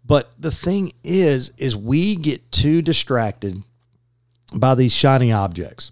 But 0.05 0.31
the 0.37 0.51
thing 0.51 0.91
is, 1.03 1.51
is 1.57 1.75
we 1.75 2.17
get 2.17 2.51
too 2.51 2.81
distracted 2.81 3.63
by 4.59 4.75
these 4.75 4.93
shiny 4.93 5.31
objects. 5.31 5.91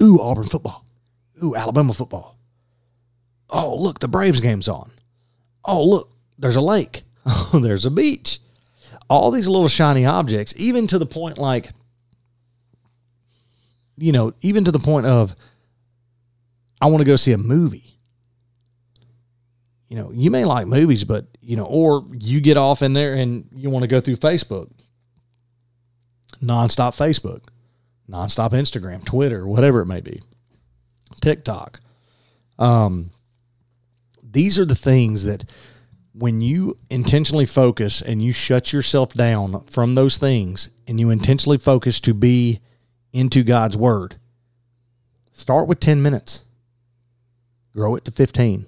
Ooh, 0.00 0.20
Auburn 0.20 0.46
football. 0.46 0.84
Ooh, 1.42 1.54
Alabama 1.54 1.92
football. 1.92 2.36
Oh, 3.50 3.74
look, 3.76 4.00
the 4.00 4.08
Braves 4.08 4.40
game's 4.40 4.68
on. 4.68 4.90
Oh, 5.64 5.84
look, 5.84 6.10
there's 6.38 6.56
a 6.56 6.60
lake. 6.60 7.02
Oh, 7.28 7.58
there's 7.58 7.84
a 7.84 7.90
beach. 7.90 8.38
All 9.10 9.32
these 9.32 9.48
little 9.48 9.66
shiny 9.66 10.06
objects, 10.06 10.54
even 10.56 10.86
to 10.86 10.96
the 10.96 11.06
point 11.06 11.38
like 11.38 11.72
you 13.96 14.12
know, 14.12 14.34
even 14.42 14.64
to 14.64 14.72
the 14.72 14.78
point 14.78 15.06
of, 15.06 15.34
I 16.80 16.86
want 16.86 16.98
to 16.98 17.04
go 17.04 17.16
see 17.16 17.32
a 17.32 17.38
movie. 17.38 17.98
You 19.88 19.96
know, 19.96 20.10
you 20.12 20.30
may 20.30 20.44
like 20.44 20.66
movies, 20.66 21.04
but, 21.04 21.26
you 21.40 21.56
know, 21.56 21.64
or 21.64 22.04
you 22.12 22.40
get 22.40 22.56
off 22.56 22.82
in 22.82 22.92
there 22.92 23.14
and 23.14 23.48
you 23.54 23.70
want 23.70 23.84
to 23.84 23.88
go 23.88 24.00
through 24.00 24.16
Facebook, 24.16 24.70
nonstop 26.42 26.96
Facebook, 26.96 27.48
nonstop 28.08 28.50
Instagram, 28.50 29.04
Twitter, 29.04 29.46
whatever 29.46 29.80
it 29.80 29.86
may 29.86 30.00
be, 30.00 30.22
TikTok. 31.20 31.80
Um, 32.58 33.10
these 34.22 34.58
are 34.58 34.64
the 34.64 34.74
things 34.74 35.24
that 35.24 35.44
when 36.12 36.40
you 36.40 36.76
intentionally 36.88 37.46
focus 37.46 38.00
and 38.00 38.22
you 38.22 38.32
shut 38.32 38.72
yourself 38.72 39.12
down 39.12 39.64
from 39.66 39.94
those 39.94 40.16
things 40.16 40.70
and 40.86 40.98
you 40.98 41.10
intentionally 41.10 41.58
focus 41.58 42.00
to 42.00 42.14
be 42.14 42.60
into 43.12 43.42
God's 43.42 43.76
word, 43.76 44.16
start 45.32 45.68
with 45.68 45.80
10 45.80 46.00
minutes, 46.00 46.44
grow 47.72 47.96
it 47.96 48.04
to 48.06 48.10
15, 48.10 48.66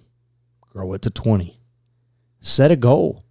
grow 0.61 0.93
it 0.93 1.03
to 1.03 1.11
20. 1.11 1.59
Set 2.41 2.71
a 2.71 2.77
goal. 2.77 3.25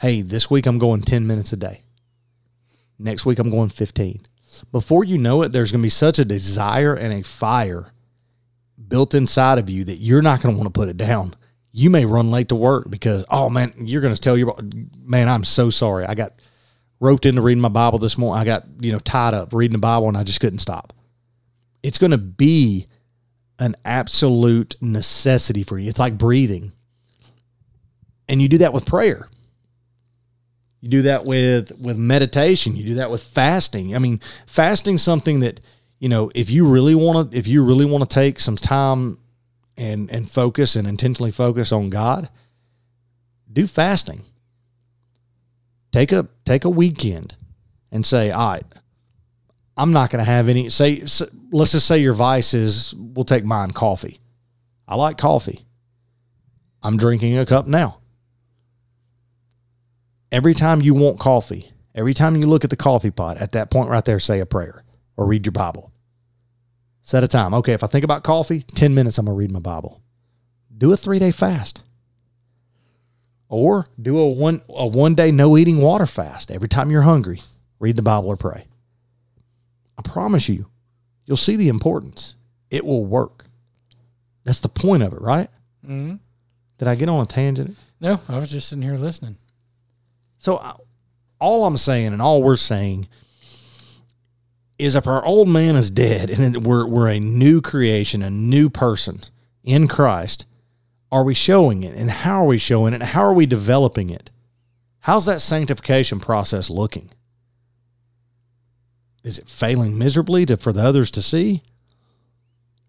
Hey, 0.00 0.20
this 0.20 0.50
week 0.50 0.66
I'm 0.66 0.78
going 0.78 1.02
10 1.02 1.26
minutes 1.26 1.52
a 1.52 1.56
day. 1.56 1.83
Next 2.98 3.26
week 3.26 3.38
I'm 3.38 3.50
going 3.50 3.68
15. 3.68 4.26
Before 4.70 5.04
you 5.04 5.18
know 5.18 5.42
it, 5.42 5.52
there's 5.52 5.72
going 5.72 5.80
to 5.80 5.86
be 5.86 5.90
such 5.90 6.18
a 6.18 6.24
desire 6.24 6.94
and 6.94 7.12
a 7.12 7.22
fire 7.22 7.92
built 8.88 9.14
inside 9.14 9.58
of 9.58 9.68
you 9.68 9.84
that 9.84 9.96
you're 9.96 10.22
not 10.22 10.40
going 10.40 10.54
to 10.54 10.58
want 10.58 10.72
to 10.72 10.78
put 10.78 10.88
it 10.88 10.96
down. 10.96 11.34
You 11.72 11.90
may 11.90 12.04
run 12.04 12.30
late 12.30 12.50
to 12.50 12.54
work 12.54 12.88
because, 12.88 13.24
oh 13.30 13.50
man, 13.50 13.72
you're 13.80 14.00
going 14.00 14.14
to 14.14 14.20
tell 14.20 14.36
your 14.36 14.56
man, 15.02 15.28
I'm 15.28 15.44
so 15.44 15.70
sorry. 15.70 16.04
I 16.04 16.14
got 16.14 16.34
roped 17.00 17.26
into 17.26 17.42
reading 17.42 17.60
my 17.60 17.68
Bible 17.68 17.98
this 17.98 18.16
morning. 18.16 18.40
I 18.40 18.44
got, 18.44 18.64
you 18.78 18.92
know, 18.92 19.00
tied 19.00 19.34
up 19.34 19.52
reading 19.52 19.72
the 19.72 19.78
Bible 19.78 20.08
and 20.08 20.16
I 20.16 20.22
just 20.22 20.40
couldn't 20.40 20.60
stop. 20.60 20.92
It's 21.82 21.98
going 21.98 22.12
to 22.12 22.18
be 22.18 22.86
an 23.58 23.74
absolute 23.84 24.76
necessity 24.80 25.62
for 25.62 25.78
you. 25.78 25.88
It's 25.88 25.98
like 25.98 26.16
breathing. 26.16 26.72
And 28.28 28.40
you 28.40 28.48
do 28.48 28.58
that 28.58 28.72
with 28.72 28.86
prayer. 28.86 29.28
You 30.84 30.90
do 30.90 31.02
that 31.02 31.24
with 31.24 31.72
with 31.80 31.96
meditation. 31.96 32.76
You 32.76 32.84
do 32.84 32.94
that 32.96 33.10
with 33.10 33.22
fasting. 33.22 33.96
I 33.96 33.98
mean, 33.98 34.20
fasting 34.46 34.98
something 34.98 35.40
that 35.40 35.58
you 35.98 36.10
know 36.10 36.30
if 36.34 36.50
you 36.50 36.68
really 36.68 36.94
want 36.94 37.32
to 37.32 37.38
if 37.38 37.46
you 37.46 37.64
really 37.64 37.86
want 37.86 38.06
to 38.06 38.14
take 38.14 38.38
some 38.38 38.56
time 38.56 39.16
and 39.78 40.10
and 40.10 40.30
focus 40.30 40.76
and 40.76 40.86
intentionally 40.86 41.30
focus 41.30 41.72
on 41.72 41.88
God, 41.88 42.28
do 43.50 43.66
fasting. 43.66 44.24
Take 45.90 46.12
a 46.12 46.28
take 46.44 46.66
a 46.66 46.70
weekend 46.70 47.34
and 47.90 48.04
say, 48.04 48.30
all 48.30 48.52
right, 48.52 48.64
I'm 49.78 49.92
not 49.92 50.10
going 50.10 50.22
to 50.22 50.30
have 50.30 50.50
any. 50.50 50.68
Say, 50.68 51.06
let's 51.50 51.72
just 51.72 51.86
say 51.86 51.96
your 51.96 52.12
vice 52.12 52.52
is, 52.52 52.92
we'll 52.94 53.24
take 53.24 53.46
mine, 53.46 53.70
coffee. 53.70 54.20
I 54.86 54.96
like 54.96 55.16
coffee. 55.16 55.64
I'm 56.82 56.98
drinking 56.98 57.38
a 57.38 57.46
cup 57.46 57.66
now 57.66 58.00
every 60.34 60.52
time 60.52 60.82
you 60.82 60.94
want 60.94 61.20
coffee, 61.20 61.70
every 61.94 62.12
time 62.12 62.34
you 62.34 62.46
look 62.46 62.64
at 62.64 62.70
the 62.70 62.76
coffee 62.76 63.12
pot, 63.12 63.36
at 63.38 63.52
that 63.52 63.70
point 63.70 63.88
right 63.88 64.04
there, 64.04 64.18
say 64.18 64.40
a 64.40 64.46
prayer 64.46 64.82
or 65.16 65.26
read 65.26 65.46
your 65.46 65.52
Bible. 65.52 65.92
Set 67.02 67.22
a 67.22 67.28
time. 67.28 67.54
Okay, 67.54 67.72
if 67.72 67.84
I 67.84 67.86
think 67.86 68.04
about 68.04 68.24
coffee, 68.24 68.62
10 68.62 68.94
minutes, 68.94 69.16
I'm 69.16 69.26
going 69.26 69.36
to 69.36 69.38
read 69.38 69.52
my 69.52 69.60
Bible. 69.60 70.02
Do 70.76 70.92
a 70.92 70.96
three 70.96 71.20
day 71.20 71.30
fast. 71.30 71.82
Or 73.48 73.86
do 74.00 74.18
a 74.18 74.28
one 74.28 74.62
a 74.68 74.86
one 74.86 75.14
day 75.14 75.30
no 75.30 75.56
eating 75.56 75.80
water 75.80 76.06
fast. 76.06 76.50
Every 76.50 76.68
time 76.68 76.90
you're 76.90 77.02
hungry, 77.02 77.38
read 77.78 77.94
the 77.94 78.02
Bible 78.02 78.28
or 78.28 78.36
pray. 78.36 78.66
I 79.96 80.02
promise 80.02 80.48
you, 80.48 80.66
you'll 81.26 81.36
see 81.36 81.54
the 81.54 81.68
importance. 81.68 82.34
It 82.70 82.84
will 82.84 83.06
work. 83.06 83.44
That's 84.42 84.60
the 84.60 84.68
point 84.68 85.04
of 85.04 85.12
it, 85.12 85.20
right? 85.20 85.48
Mm-hmm. 85.84 86.16
Did 86.78 86.88
I 86.88 86.96
get 86.96 87.08
on 87.08 87.22
a 87.22 87.26
tangent? 87.26 87.76
No, 88.00 88.20
I 88.28 88.38
was 88.38 88.50
just 88.50 88.68
sitting 88.68 88.82
here 88.82 88.96
listening. 88.96 89.36
So 90.44 90.78
all 91.40 91.64
I'm 91.64 91.78
saying 91.78 92.08
and 92.08 92.20
all 92.20 92.42
we're 92.42 92.56
saying 92.56 93.08
is 94.78 94.94
if 94.94 95.06
our 95.06 95.24
old 95.24 95.48
man 95.48 95.74
is 95.74 95.88
dead 95.88 96.28
and 96.28 96.66
we're, 96.66 96.84
we're 96.84 97.08
a 97.08 97.18
new 97.18 97.62
creation, 97.62 98.22
a 98.22 98.28
new 98.28 98.68
person 98.68 99.22
in 99.62 99.88
Christ, 99.88 100.44
are 101.10 101.24
we 101.24 101.32
showing 101.32 101.82
it? 101.82 101.94
And 101.94 102.10
how 102.10 102.42
are 102.42 102.46
we 102.46 102.58
showing 102.58 102.92
it? 102.92 103.00
How 103.00 103.24
are 103.24 103.32
we 103.32 103.46
developing 103.46 104.10
it? 104.10 104.28
How's 105.00 105.24
that 105.24 105.40
sanctification 105.40 106.20
process 106.20 106.68
looking? 106.68 107.08
Is 109.22 109.38
it 109.38 109.48
failing 109.48 109.96
miserably 109.96 110.44
to, 110.44 110.58
for 110.58 110.74
the 110.74 110.82
others 110.82 111.10
to 111.12 111.22
see? 111.22 111.62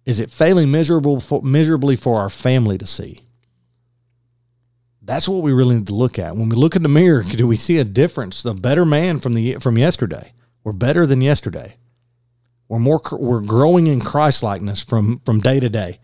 Is 0.03 0.19
it 0.19 0.29
failing 0.29 0.71
miserable 0.71 1.21
for, 1.21 1.41
miserably 1.41 1.95
for 1.95 2.19
our 2.19 2.27
family 2.29 2.77
to 2.77 2.85
see? 2.85 3.24
That's 5.05 5.29
what 5.29 5.43
we 5.43 5.53
really 5.53 5.75
need 5.75 5.87
to 5.87 5.95
look 5.95 6.17
at. 6.17 6.35
When 6.35 6.49
we 6.49 6.55
look 6.55 6.75
in 6.75 6.83
the 6.83 6.89
mirror, 6.89 7.23
do 7.29 7.47
we 7.47 7.55
see 7.55 7.77
a 7.77 7.83
difference? 7.83 8.43
A 8.43 8.53
better 8.53 8.85
man 8.85 9.19
from 9.19 9.33
the 9.33 9.57
from 9.59 9.77
yesterday. 9.77 10.33
We're 10.63 10.73
better 10.73 11.05
than 11.05 11.21
yesterday. 11.21 11.75
We're 12.67 12.79
more 12.79 13.01
we're 13.11 13.41
growing 13.41 13.87
in 13.87 14.01
Christ 14.01 14.41
likeness 14.41 14.83
from 14.83 15.19
from 15.19 15.39
day 15.39 15.59
to 15.59 15.69
day. 15.69 15.99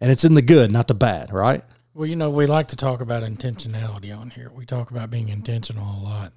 And 0.00 0.10
it's 0.10 0.24
in 0.24 0.34
the 0.34 0.42
good, 0.42 0.70
not 0.70 0.88
the 0.88 0.94
bad, 0.94 1.32
right? 1.32 1.64
Well, 1.92 2.06
you 2.06 2.14
know, 2.14 2.30
we 2.30 2.46
like 2.46 2.68
to 2.68 2.76
talk 2.76 3.00
about 3.00 3.24
intentionality 3.24 4.16
on 4.16 4.30
here. 4.30 4.50
We 4.54 4.64
talk 4.64 4.92
about 4.92 5.10
being 5.10 5.28
intentional 5.28 5.84
a 5.84 6.00
lot. 6.00 6.32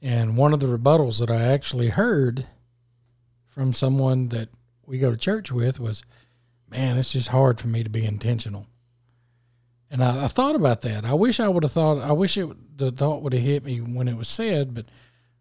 And 0.00 0.36
one 0.36 0.52
of 0.52 0.60
the 0.60 0.68
rebuttals 0.68 1.18
that 1.18 1.30
I 1.30 1.42
actually 1.42 1.88
heard 1.88 2.46
from 3.48 3.72
someone 3.72 4.28
that 4.28 4.48
we 4.86 4.98
go 4.98 5.10
to 5.10 5.16
church 5.16 5.50
with 5.50 5.80
was, 5.80 6.04
man, 6.70 6.96
it's 6.96 7.12
just 7.12 7.28
hard 7.28 7.60
for 7.60 7.66
me 7.66 7.82
to 7.82 7.90
be 7.90 8.04
intentional. 8.04 8.66
And 9.90 10.02
I, 10.02 10.24
I, 10.24 10.28
thought 10.28 10.56
about 10.56 10.80
that. 10.82 11.04
I 11.04 11.14
wish 11.14 11.38
I 11.38 11.48
would 11.48 11.62
have 11.62 11.72
thought. 11.72 11.98
I 11.98 12.12
wish 12.12 12.36
it 12.36 12.78
the 12.78 12.90
thought 12.90 13.22
would 13.22 13.32
have 13.32 13.42
hit 13.42 13.64
me 13.64 13.80
when 13.80 14.08
it 14.08 14.16
was 14.16 14.28
said, 14.28 14.74
but 14.74 14.86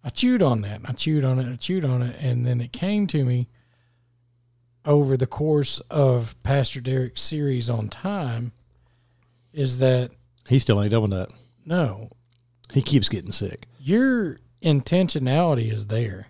I 0.04 0.10
chewed 0.10 0.44
on 0.44 0.62
that. 0.62 0.82
I 0.86 0.94
chewed 0.94 1.26
on 1.26 1.40
it. 1.40 1.52
I 1.52 1.56
chewed 1.56 1.86
on 1.86 2.02
it, 2.02 2.16
and 2.20 2.46
then 2.46 2.62
it 2.62 2.72
came 2.72 3.08
to 3.08 3.26
me 3.26 3.48
over 4.86 5.18
the 5.18 5.28
course 5.28 5.80
of 5.90 6.42
Pastor 6.44 6.80
Derek's 6.80 7.22
series 7.22 7.70
on 7.70 7.90
time. 7.90 8.52
Is 9.52 9.80
that 9.80 10.12
he 10.48 10.60
still 10.60 10.82
ain't 10.82 10.92
done 10.92 11.10
that? 11.10 11.30
No, 11.66 12.10
he 12.72 12.82
keeps 12.82 13.10
getting 13.10 13.32
sick. 13.32 13.68
Your 13.80 14.40
intentionality 14.62 15.72
is 15.72 15.88
there. 15.88 16.28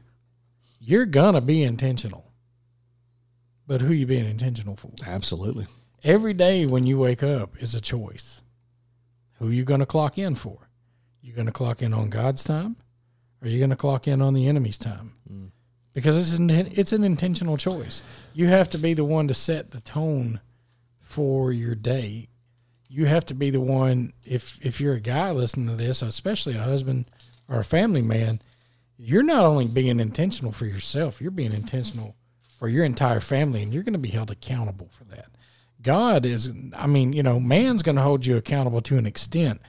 You're 0.79 1.05
gonna 1.05 1.41
be 1.41 1.63
intentional, 1.63 2.31
but 3.67 3.81
who 3.81 3.91
you 3.91 4.05
being 4.05 4.25
intentional 4.25 4.77
for? 4.77 4.91
Absolutely 5.05 5.67
every 6.05 6.33
day 6.33 6.65
when 6.65 6.85
you 6.85 6.99
wake 6.99 7.23
up 7.23 7.61
is 7.61 7.75
a 7.75 7.81
choice. 7.81 8.43
Who 9.39 9.49
are 9.49 9.53
you 9.53 9.65
going 9.65 9.81
to 9.81 9.85
clock 9.85 10.17
in 10.17 10.35
for? 10.35 10.69
You 11.21 11.33
going 11.33 11.47
to 11.47 11.51
clock 11.51 11.81
in 11.81 11.93
on 11.93 12.09
God's 12.09 12.43
time, 12.43 12.77
or 13.41 13.47
are 13.47 13.51
you 13.51 13.57
going 13.57 13.71
to 13.71 13.75
clock 13.75 14.07
in 14.07 14.21
on 14.21 14.35
the 14.35 14.47
enemy's 14.47 14.77
time? 14.77 15.15
Mm. 15.29 15.49
Because 15.93 16.17
it's 16.17 16.39
an 16.39 16.49
it's 16.49 16.93
an 16.93 17.03
intentional 17.03 17.57
choice. 17.57 18.01
You 18.33 18.47
have 18.47 18.69
to 18.69 18.77
be 18.77 18.93
the 18.93 19.03
one 19.03 19.27
to 19.27 19.33
set 19.33 19.71
the 19.71 19.81
tone 19.81 20.39
for 20.99 21.51
your 21.51 21.73
day. 21.73 22.29
You 22.87 23.05
have 23.05 23.25
to 23.25 23.33
be 23.33 23.49
the 23.49 23.59
one. 23.59 24.13
If 24.23 24.63
if 24.63 24.79
you're 24.79 24.93
a 24.93 24.99
guy 24.99 25.31
listening 25.31 25.67
to 25.67 25.75
this, 25.75 26.01
especially 26.01 26.55
a 26.55 26.61
husband 26.61 27.09
or 27.49 27.59
a 27.59 27.63
family 27.63 28.03
man, 28.03 28.41
you're 28.97 29.23
not 29.23 29.45
only 29.45 29.67
being 29.67 29.99
intentional 29.99 30.51
for 30.51 30.65
yourself. 30.65 31.19
You're 31.19 31.31
being 31.31 31.53
intentional 31.53 32.15
for 32.59 32.69
your 32.69 32.85
entire 32.85 33.19
family, 33.19 33.63
and 33.63 33.73
you're 33.73 33.83
going 33.83 33.93
to 33.93 33.99
be 33.99 34.09
held 34.09 34.31
accountable 34.31 34.89
for 34.91 35.05
that. 35.05 35.27
God 35.85 36.25
is, 36.25 36.51
I 36.75 36.87
mean, 36.87 37.13
you 37.13 37.21
know, 37.21 37.39
man's 37.39 37.83
going 37.83 37.95
to 37.95 38.01
hold 38.01 38.25
you 38.25 38.37
accountable 38.37 38.81
to 38.81 38.97
an 38.97 39.05
extent, 39.05 39.61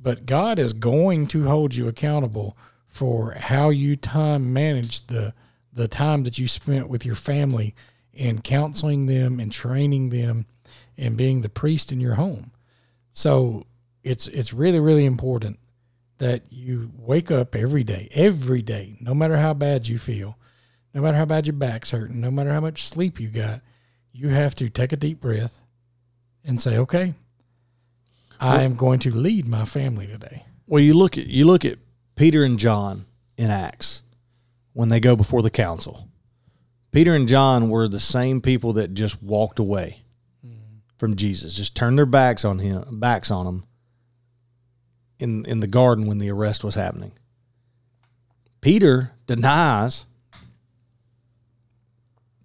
but 0.00 0.24
God 0.24 0.60
is 0.60 0.72
going 0.72 1.26
to 1.28 1.44
hold 1.44 1.74
you 1.74 1.88
accountable 1.88 2.56
for 2.86 3.32
how 3.32 3.70
you 3.70 3.96
time 3.96 4.52
manage 4.52 5.08
the 5.08 5.34
the 5.72 5.88
time 5.88 6.22
that 6.22 6.38
you 6.38 6.48
spent 6.48 6.88
with 6.88 7.04
your 7.04 7.16
family 7.16 7.74
and 8.14 8.42
counseling 8.44 9.04
them 9.04 9.38
and 9.38 9.52
training 9.52 10.08
them 10.08 10.46
and 10.96 11.18
being 11.18 11.42
the 11.42 11.50
priest 11.50 11.92
in 11.92 12.00
your 12.00 12.14
home. 12.14 12.52
So 13.12 13.66
it's 14.04 14.28
it's 14.28 14.54
really 14.54 14.78
really 14.78 15.04
important 15.04 15.58
that 16.18 16.44
you 16.48 16.92
wake 16.96 17.32
up 17.32 17.56
every 17.56 17.82
day, 17.82 18.08
every 18.12 18.62
day, 18.62 18.96
no 19.00 19.14
matter 19.14 19.36
how 19.36 19.52
bad 19.52 19.88
you 19.88 19.98
feel, 19.98 20.38
no 20.94 21.02
matter 21.02 21.16
how 21.16 21.26
bad 21.26 21.48
your 21.48 21.54
back's 21.54 21.90
hurting, 21.90 22.20
no 22.20 22.30
matter 22.30 22.52
how 22.52 22.60
much 22.60 22.86
sleep 22.86 23.18
you 23.18 23.28
got, 23.28 23.62
you 24.16 24.30
have 24.30 24.54
to 24.54 24.70
take 24.70 24.92
a 24.92 24.96
deep 24.96 25.20
breath 25.20 25.62
and 26.42 26.58
say, 26.60 26.78
okay, 26.78 27.14
I 28.40 28.62
am 28.62 28.74
going 28.74 28.98
to 29.00 29.14
lead 29.14 29.46
my 29.46 29.66
family 29.66 30.06
today. 30.06 30.44
Well, 30.66 30.82
you 30.82 30.94
look 30.94 31.18
at 31.18 31.26
you 31.26 31.44
look 31.44 31.64
at 31.64 31.78
Peter 32.16 32.42
and 32.42 32.58
John 32.58 33.04
in 33.36 33.50
Acts 33.50 34.02
when 34.72 34.88
they 34.88 35.00
go 35.00 35.16
before 35.16 35.42
the 35.42 35.50
council. 35.50 36.08
Peter 36.92 37.14
and 37.14 37.28
John 37.28 37.68
were 37.68 37.88
the 37.88 38.00
same 38.00 38.40
people 38.40 38.72
that 38.74 38.94
just 38.94 39.22
walked 39.22 39.58
away 39.58 40.02
mm-hmm. 40.44 40.78
from 40.96 41.14
Jesus, 41.14 41.52
just 41.52 41.76
turned 41.76 41.98
their 41.98 42.06
backs 42.06 42.44
on 42.44 42.58
him, 42.58 42.98
backs 42.98 43.30
on 43.30 43.46
him 43.46 43.64
in 45.18 45.44
in 45.44 45.60
the 45.60 45.66
garden 45.66 46.06
when 46.06 46.18
the 46.18 46.30
arrest 46.30 46.64
was 46.64 46.74
happening. 46.74 47.12
Peter 48.62 49.12
denies 49.26 50.04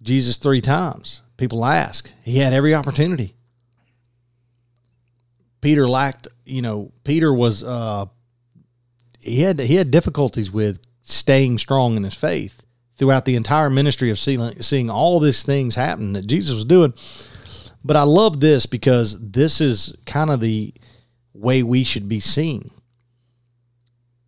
Jesus 0.02 0.36
three 0.36 0.60
times. 0.60 1.21
People 1.36 1.64
ask. 1.64 2.10
He 2.22 2.38
had 2.38 2.52
every 2.52 2.74
opportunity. 2.74 3.34
Peter 5.60 5.88
lacked, 5.88 6.28
you 6.44 6.62
know, 6.62 6.92
Peter 7.04 7.32
was 7.32 7.62
uh 7.64 8.06
he 9.20 9.42
had 9.42 9.60
he 9.60 9.76
had 9.76 9.90
difficulties 9.90 10.50
with 10.50 10.80
staying 11.02 11.58
strong 11.58 11.96
in 11.96 12.02
his 12.02 12.14
faith 12.14 12.64
throughout 12.96 13.24
the 13.24 13.36
entire 13.36 13.70
ministry 13.70 14.10
of 14.10 14.18
seeing 14.18 14.62
seeing 14.62 14.90
all 14.90 15.20
these 15.20 15.42
things 15.42 15.76
happen 15.76 16.12
that 16.12 16.26
Jesus 16.26 16.54
was 16.54 16.64
doing. 16.64 16.92
But 17.84 17.96
I 17.96 18.02
love 18.02 18.40
this 18.40 18.66
because 18.66 19.18
this 19.18 19.60
is 19.60 19.96
kind 20.06 20.30
of 20.30 20.40
the 20.40 20.74
way 21.34 21.62
we 21.62 21.84
should 21.84 22.08
be 22.08 22.20
seen. 22.20 22.70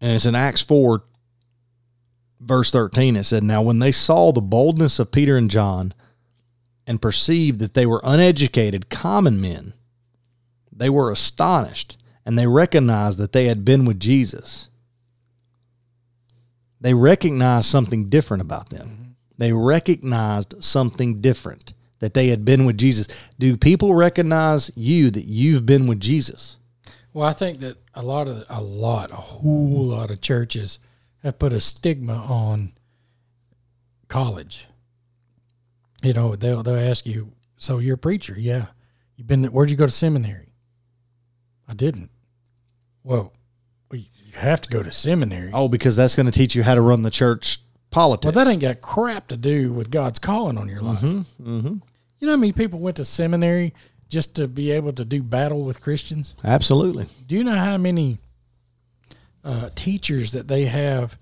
And 0.01 0.13
it's 0.13 0.27
in 0.27 0.35
Acts 0.35 0.61
4, 0.61 1.03
verse 2.41 2.71
13. 2.71 3.17
It 3.17 3.25
said, 3.25 3.45
Now 3.45 3.63
when 3.63 3.79
they 3.79 3.93
saw 3.93 4.33
the 4.33 4.41
boldness 4.41 4.99
of 4.99 5.13
Peter 5.13 5.37
and 5.37 5.51
John 5.51 5.93
and 6.87 7.01
perceived 7.01 7.61
that 7.61 7.75
they 7.75 7.87
were 7.87 8.01
uneducated, 8.05 8.91
common 8.91 9.41
men, 9.41 9.75
they 10.71 10.91
were 10.91 11.11
astonished 11.11 11.97
and 12.27 12.39
they 12.39 12.47
recognized 12.47 13.19
that 13.19 13.33
they 13.33 13.47
had 13.47 13.65
been 13.65 13.85
with 13.85 14.01
Jesus. 14.01 14.69
They 16.81 16.95
recognized 16.95 17.67
something 17.67 18.09
different 18.09 18.43
about 18.43 18.71
them. 18.71 18.89
Mm-hmm. 18.89 19.11
They 19.39 19.53
recognized 19.53 20.63
something 20.63 21.21
different 21.21 21.75
that 21.99 22.15
they 22.15 22.29
had 22.29 22.45
been 22.45 22.67
with 22.67 22.77
Jesus. 22.77 23.09
Do 23.39 23.57
people 23.57 23.95
recognize 23.95 24.71
you 24.75 25.11
that 25.11 25.25
you've 25.25 25.65
been 25.65 25.87
with 25.87 26.01
Jesus? 26.01 26.59
Well, 27.13 27.27
I 27.27 27.33
think 27.33 27.61
that 27.61 27.79
a 27.95 28.03
lot 28.03 28.29
of 28.29 28.45
a 28.49 28.61
lot, 28.61 29.11
a 29.11 29.17
whole 29.17 29.85
lot 29.85 30.11
of 30.11 30.21
churches 30.21 30.79
have 31.23 31.39
put 31.39 31.53
a 31.53 31.61
stigma 31.61 32.17
on 32.17 32.73
college. 34.09 34.67
You 36.05 36.13
know, 36.13 36.37
they'll 36.37 36.63
they'll 36.63 36.91
ask 36.91 37.07
you, 37.07 37.33
"So 37.57 37.79
you're 37.79 37.95
a 37.95 37.99
preacher? 37.99 38.35
Yeah. 38.39 38.67
You've 39.17 39.27
been? 39.27 39.45
Where'd 39.45 39.71
you 39.71 39.77
go 39.77 39.87
to 39.87 39.93
seminary? 39.93 40.53
I 41.67 41.75
didn't. 41.75 42.11
Well, 43.03 43.33
you 43.91 44.05
have 44.35 44.61
to 44.63 44.69
go 44.69 44.83
to 44.83 44.91
seminary. 44.91 45.51
Oh, 45.53 45.69
because 45.69 45.97
that's 45.97 46.17
going 46.17 46.27
to 46.27 46.33
teach 46.33 46.55
you 46.55 46.63
how 46.63 46.75
to 46.75 46.81
run 46.81 47.03
the 47.03 47.11
church 47.11 47.61
politics. 47.91 48.35
Well, 48.35 48.45
that 48.45 48.51
ain't 48.51 48.61
got 48.61 48.81
crap 48.81 49.29
to 49.29 49.37
do 49.37 49.73
with 49.73 49.91
God's 49.91 50.19
calling 50.19 50.59
on 50.59 50.69
your 50.69 50.83
life. 50.83 51.01
mm-hmm. 51.01 51.77
You 52.21 52.29
know 52.29 52.33
how 52.33 52.37
many 52.37 52.53
people 52.53 52.81
went 52.81 52.97
to 52.97 53.05
seminary 53.05 53.75
just 54.09 54.35
to 54.37 54.49
be 54.49 54.71
able 54.71 54.93
to 54.95 55.05
do 55.05 55.23
battle 55.23 55.65
with 55.65 55.81
Christians? 55.81 56.35
Absolutely. 56.45 57.07
Do 57.27 57.35
you 57.35 57.45
know 57.45 57.57
how 57.57 57.77
many 57.77 58.19
uh, 59.45 59.71
teachers 59.75 60.33
that 60.33 60.49
they 60.49 60.65
have 60.65 61.19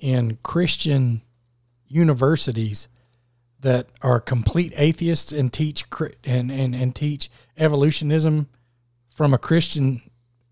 in 0.00 0.38
Christian 0.42 1.22
universities 1.86 2.88
that 3.62 3.86
are 4.02 4.20
complete 4.20 4.72
atheists 4.76 5.32
and 5.32 5.52
teach 5.52 5.84
and, 6.24 6.50
and, 6.50 6.74
and 6.74 6.94
teach 6.94 7.30
evolutionism 7.56 8.48
from 9.08 9.32
a 9.32 9.38
Christian 9.38 10.02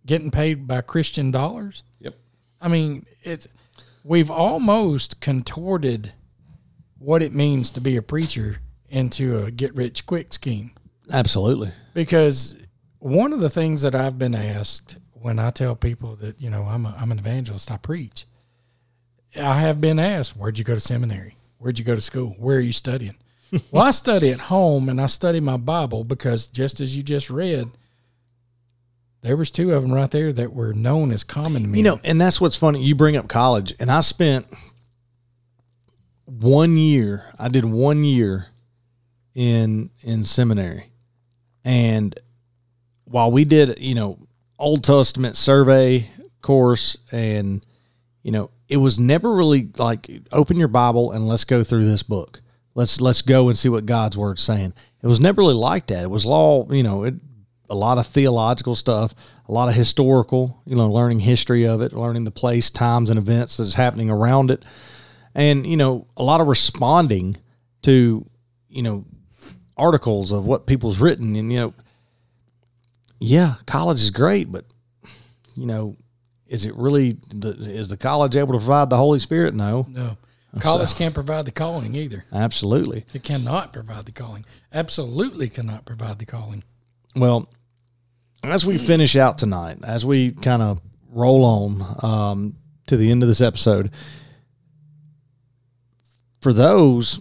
getting 0.06 0.30
paid 0.30 0.66
by 0.66 0.80
Christian 0.80 1.30
dollars? 1.30 1.82
Yep. 2.00 2.16
I 2.61 2.68
mean, 2.68 3.06
it's 3.22 3.46
we've 4.04 4.30
almost 4.30 5.20
contorted 5.20 6.12
what 6.98 7.22
it 7.22 7.34
means 7.34 7.70
to 7.70 7.80
be 7.80 7.96
a 7.96 8.02
preacher 8.02 8.58
into 8.88 9.38
a 9.38 9.50
get 9.50 9.74
rich 9.74 10.04
quick 10.06 10.32
scheme 10.32 10.72
Absolutely. 11.12 11.72
because 11.94 12.56
one 12.98 13.32
of 13.32 13.40
the 13.40 13.50
things 13.50 13.82
that 13.82 13.94
I've 13.94 14.18
been 14.18 14.34
asked 14.34 14.96
when 15.12 15.38
I 15.38 15.50
tell 15.50 15.76
people 15.76 16.16
that 16.16 16.40
you 16.40 16.50
know 16.50 16.64
I'm 16.64 16.86
a, 16.86 16.96
I'm 16.98 17.12
an 17.12 17.18
evangelist, 17.18 17.70
I 17.70 17.76
preach. 17.76 18.26
I 19.36 19.61
have 19.61 19.80
been 19.80 19.98
asked, 19.98 20.36
"Where'd 20.36 20.58
you 20.58 20.64
go 20.64 20.74
to 20.74 20.80
seminary? 20.80 21.36
Where'd 21.61 21.78
you 21.78 21.84
go 21.84 21.94
to 21.94 22.00
school? 22.00 22.34
Where 22.38 22.56
are 22.56 22.61
you 22.61 22.72
studying?" 22.72 23.16
well, 23.70 23.84
I 23.84 23.90
study 23.90 24.30
at 24.30 24.40
home 24.40 24.88
and 24.88 25.00
I 25.00 25.06
study 25.06 25.40
my 25.40 25.56
Bible 25.56 26.04
because 26.04 26.46
just 26.46 26.80
as 26.80 26.96
you 26.96 27.02
just 27.02 27.30
read, 27.30 27.68
there 29.22 29.36
was 29.36 29.50
two 29.50 29.72
of 29.72 29.82
them 29.82 29.92
right 29.92 30.11
there 30.11 30.32
that 30.32 30.52
were 30.52 30.72
known 30.72 31.12
as 31.12 31.24
common 31.24 31.70
men. 31.70 31.74
You 31.74 31.82
know, 31.82 32.00
and 32.02 32.20
that's 32.20 32.40
what's 32.40 32.56
funny. 32.56 32.82
You 32.82 32.94
bring 32.94 33.16
up 33.16 33.28
college, 33.28 33.74
and 33.78 33.90
I 33.90 34.00
spent 34.00 34.46
one 36.24 36.76
year. 36.76 37.26
I 37.38 37.48
did 37.48 37.64
one 37.64 38.04
year 38.04 38.46
in 39.34 39.90
in 40.00 40.24
seminary, 40.24 40.90
and 41.64 42.18
while 43.04 43.30
we 43.30 43.44
did, 43.44 43.78
you 43.78 43.94
know, 43.94 44.18
Old 44.58 44.84
Testament 44.84 45.36
survey 45.36 46.08
course, 46.40 46.96
and 47.12 47.64
you 48.22 48.32
know, 48.32 48.50
it 48.70 48.76
was 48.76 48.98
never 48.98 49.34
really 49.34 49.68
like 49.76 50.08
open 50.30 50.56
your 50.56 50.68
Bible 50.68 51.10
and 51.10 51.26
let's 51.26 51.44
go 51.44 51.64
through 51.64 51.84
this 51.84 52.04
book. 52.04 52.40
Let's 52.74 53.00
let's 53.00 53.20
go 53.20 53.48
and 53.48 53.58
see 53.58 53.68
what 53.68 53.84
God's 53.84 54.16
word's 54.16 54.42
saying. 54.42 54.72
It 55.02 55.08
was 55.08 55.18
never 55.18 55.42
really 55.42 55.54
like 55.54 55.88
that. 55.88 56.04
It 56.04 56.10
was 56.10 56.24
all 56.24 56.68
you 56.74 56.84
know. 56.84 57.04
It, 57.04 57.14
a 57.68 57.74
lot 57.74 57.98
of 57.98 58.06
theological 58.08 58.74
stuff, 58.74 59.14
a 59.48 59.52
lot 59.52 59.68
of 59.68 59.76
historical, 59.76 60.60
you 60.66 60.74
know, 60.74 60.90
learning 60.90 61.20
history 61.20 61.64
of 61.64 61.80
it, 61.80 61.92
learning 61.92 62.24
the 62.24 62.32
place, 62.32 62.68
times, 62.68 63.10
and 63.10 63.18
events 63.18 63.58
that's 63.58 63.74
happening 63.74 64.10
around 64.10 64.50
it, 64.50 64.64
and 65.34 65.66
you 65.66 65.76
know, 65.76 66.06
a 66.16 66.22
lot 66.22 66.40
of 66.40 66.48
responding 66.48 67.36
to, 67.82 68.28
you 68.68 68.82
know, 68.82 69.04
articles 69.76 70.32
of 70.32 70.44
what 70.46 70.66
people's 70.66 70.98
written, 70.98 71.36
and 71.36 71.52
you 71.52 71.60
know, 71.60 71.74
yeah, 73.20 73.54
college 73.66 74.00
is 74.00 74.10
great, 74.10 74.50
but 74.50 74.64
you 75.56 75.66
know, 75.66 75.96
is 76.51 76.66
it 76.66 76.74
really 76.74 77.16
the 77.32 77.51
is 77.51 77.88
the 77.88 77.96
college 77.96 78.36
able 78.36 78.53
to 78.53 78.59
provide 78.59 78.90
the 78.90 78.96
Holy 78.96 79.20
Spirit? 79.20 79.55
No, 79.55 79.86
no, 79.88 80.16
college 80.59 80.94
can't 80.94 81.14
provide 81.14 81.46
the 81.46 81.53
calling 81.53 81.94
either. 81.94 82.24
absolutely. 82.32 83.07
It 83.14 83.22
cannot 83.22 83.72
provide 83.72 84.05
the 84.05 84.12
calling. 84.12 84.44
Absolutely 84.72 85.48
cannot 85.48 85.84
provide 85.86 86.18
the 86.18 86.26
calling. 86.26 86.64
Well, 87.14 87.48
as 88.42 88.66
we 88.66 88.78
finish 88.78 89.14
out 89.14 89.38
tonight, 89.38 89.78
as 89.84 90.05
we 90.05 90.32
kind 90.32 90.61
of 90.61 90.80
roll 91.09 91.44
on 91.44 91.96
um, 92.03 92.57
to 92.88 92.96
the 92.96 93.11
end 93.12 93.22
of 93.22 93.28
this 93.28 93.40
episode, 93.40 93.92
for 96.40 96.53
those 96.53 97.20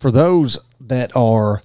for 0.00 0.10
those 0.10 0.58
that 0.80 1.14
are 1.14 1.62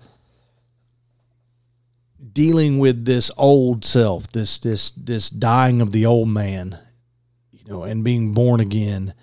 dealing 2.34 2.80
with 2.80 3.06
this 3.06 3.32
old 3.38 3.86
self, 3.86 4.32
this 4.32 4.60
this 4.60 4.92
this 4.92 5.30
dying 5.30 5.82
of 5.82 5.92
the 5.92 6.06
old 6.06 6.30
man, 6.30 6.80
you 7.52 7.64
know, 7.68 7.84
and 7.84 8.04
being 8.04 8.34
born 8.34 8.60
again, 8.60 9.14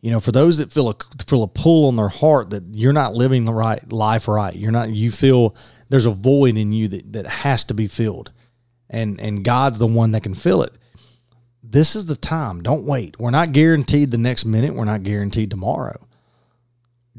you 0.00 0.10
know, 0.10 0.20
for 0.20 0.32
those 0.32 0.58
that 0.58 0.72
feel 0.72 0.88
a 0.88 0.96
feel 1.26 1.42
a 1.42 1.48
pull 1.48 1.86
on 1.86 1.96
their 1.96 2.08
heart 2.08 2.50
that 2.50 2.64
you're 2.74 2.92
not 2.92 3.14
living 3.14 3.44
the 3.44 3.52
right 3.52 3.92
life 3.92 4.28
right, 4.28 4.54
you're 4.54 4.70
not 4.70 4.90
you 4.90 5.10
feel 5.10 5.54
there's 5.88 6.06
a 6.06 6.10
void 6.10 6.56
in 6.56 6.72
you 6.72 6.88
that 6.88 7.12
that 7.12 7.26
has 7.26 7.64
to 7.64 7.74
be 7.74 7.86
filled. 7.86 8.32
And 8.88 9.20
and 9.20 9.44
God's 9.44 9.78
the 9.78 9.86
one 9.86 10.12
that 10.12 10.22
can 10.22 10.34
fill 10.34 10.62
it. 10.62 10.72
This 11.62 11.94
is 11.94 12.06
the 12.06 12.16
time. 12.16 12.62
Don't 12.62 12.84
wait. 12.84 13.18
We're 13.20 13.30
not 13.30 13.52
guaranteed 13.52 14.10
the 14.10 14.18
next 14.18 14.44
minute. 14.44 14.74
We're 14.74 14.84
not 14.84 15.02
guaranteed 15.02 15.50
tomorrow. 15.50 16.06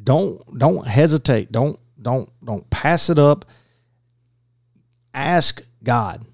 Don't 0.01 0.57
don't 0.57 0.87
hesitate. 0.87 1.51
Don't 1.51 1.79
don't 2.01 2.29
don't 2.43 2.69
pass 2.69 3.09
it 3.09 3.19
up. 3.19 3.45
Ask 5.13 5.61
God. 5.83 6.25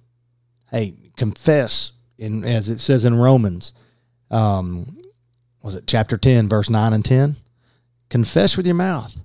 Hey, 0.71 0.95
confess 1.15 1.91
in 2.17 2.43
as 2.43 2.69
it 2.69 2.79
says 2.79 3.05
in 3.05 3.15
Romans. 3.15 3.73
Um, 4.29 4.97
was 5.63 5.75
it 5.75 5.85
chapter 5.87 6.17
10 6.17 6.47
verse 6.49 6.69
9 6.69 6.93
and 6.93 7.03
10 7.03 7.35
confess 8.09 8.55
with 8.57 8.65
your 8.65 8.75
mouth 8.75 9.19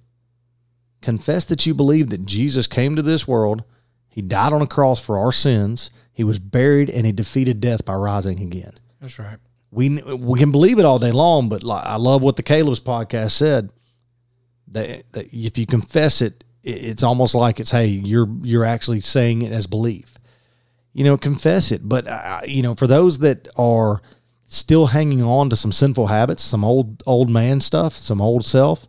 confess 1.00 1.44
that 1.44 1.66
you 1.66 1.74
believe 1.74 2.08
that 2.10 2.24
jesus 2.24 2.66
came 2.66 2.96
to 2.96 3.02
this 3.02 3.26
world 3.28 3.64
he 4.08 4.22
died 4.22 4.52
on 4.52 4.62
a 4.62 4.66
cross 4.66 5.00
for 5.00 5.18
our 5.18 5.32
sins 5.32 5.90
he 6.12 6.24
was 6.24 6.38
buried 6.38 6.88
and 6.90 7.04
he 7.06 7.12
defeated 7.12 7.60
death 7.60 7.84
by 7.84 7.94
rising 7.94 8.40
again 8.40 8.72
That's 9.00 9.18
right. 9.18 9.38
we 9.70 10.00
we 10.02 10.38
can 10.38 10.50
believe 10.52 10.78
it 10.78 10.84
all 10.84 10.98
day 10.98 11.12
long 11.12 11.48
but 11.48 11.62
i 11.68 11.96
love 11.96 12.22
what 12.22 12.36
the 12.36 12.42
caleb's 12.42 12.80
podcast 12.80 13.32
said 13.32 13.72
that, 14.68 15.04
that 15.12 15.26
if 15.32 15.58
you 15.58 15.66
confess 15.66 16.20
it 16.22 16.32
it- 16.32 16.41
it's 16.62 17.02
almost 17.02 17.34
like 17.34 17.58
it's 17.58 17.70
hey 17.70 17.86
you're 17.86 18.28
you're 18.42 18.64
actually 18.64 19.00
saying 19.00 19.42
it 19.42 19.52
as 19.52 19.66
belief. 19.66 20.18
You 20.92 21.04
know 21.04 21.16
confess 21.16 21.72
it. 21.72 21.88
But 21.88 22.06
uh, 22.06 22.40
you 22.46 22.62
know 22.62 22.74
for 22.74 22.86
those 22.86 23.18
that 23.18 23.48
are 23.56 24.00
still 24.46 24.86
hanging 24.86 25.22
on 25.22 25.48
to 25.50 25.56
some 25.56 25.72
sinful 25.72 26.08
habits 26.08 26.42
some 26.42 26.62
old 26.62 27.02
old 27.06 27.30
man 27.30 27.58
stuff 27.58 27.94
some 27.94 28.20
old 28.20 28.44
self 28.44 28.86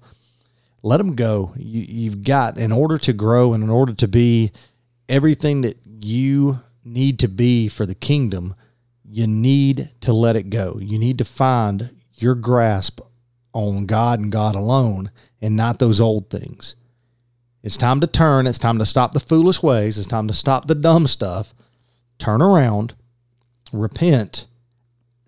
let 0.81 0.97
them 0.97 1.15
go. 1.15 1.53
You, 1.55 1.85
you've 1.87 2.23
got 2.23 2.57
in 2.57 2.73
order 2.73 2.97
to 2.97 3.13
grow 3.13 3.53
and 3.53 3.63
in 3.63 3.69
order 3.69 3.93
to 3.93 4.07
be 4.07 4.51
everything 5.07 5.61
that 5.61 5.77
you 5.85 6.59
need 6.83 7.19
to 7.19 7.29
be 7.29 7.69
for 7.69 7.85
the 7.85 7.95
kingdom 7.95 8.55
you 9.05 9.27
need 9.27 9.91
to 10.01 10.11
let 10.11 10.35
it 10.35 10.49
go. 10.49 10.79
You 10.81 10.97
need 10.97 11.19
to 11.19 11.25
find 11.25 12.01
your 12.15 12.35
grasp 12.35 12.99
on 13.53 13.85
god 13.85 14.19
and 14.19 14.31
god 14.31 14.55
alone 14.55 15.11
and 15.39 15.55
not 15.55 15.77
those 15.77 16.01
old 16.01 16.29
things 16.29 16.75
it's 17.63 17.77
time 17.77 17.99
to 17.99 18.07
turn 18.07 18.47
it's 18.47 18.59
time 18.59 18.77
to 18.77 18.85
stop 18.85 19.13
the 19.13 19.19
foolish 19.19 19.63
ways 19.63 19.97
it's 19.97 20.07
time 20.07 20.27
to 20.27 20.33
stop 20.33 20.67
the 20.67 20.75
dumb 20.75 21.07
stuff 21.07 21.53
turn 22.19 22.41
around 22.41 22.93
repent 23.71 24.45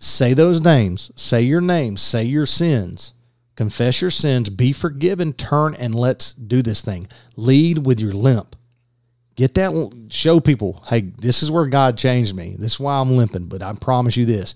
say 0.06 0.34
those 0.34 0.62
names, 0.62 1.12
say 1.16 1.42
your 1.42 1.62
names, 1.62 2.02
say 2.02 2.24
your 2.24 2.46
sins, 2.46 3.14
confess 3.56 4.02
your 4.02 4.12
sins, 4.12 4.50
be 4.50 4.72
forgiven, 4.72 5.34
turn, 5.34 5.76
and 5.76 5.96
let's 5.96 6.34
do 6.34 6.62
this 6.62 6.82
thing. 6.82 7.08
Lead 7.36 7.86
with 7.86 8.00
your 8.00 8.14
limp. 8.14 8.56
Get 9.36 9.56
that, 9.56 10.08
show 10.10 10.40
people, 10.40 10.84
hey, 10.88 11.02
this 11.18 11.44
is 11.44 11.52
where 11.52 11.66
God 11.66 11.98
changed 11.98 12.36
me. 12.36 12.56
This 12.58 12.74
is 12.74 12.80
why 12.80 13.00
I'm 13.00 13.18
limping. 13.18 13.48
But 13.48 13.62
I 13.62 13.74
promise 13.74 14.16
you 14.16 14.26
this 14.26 14.56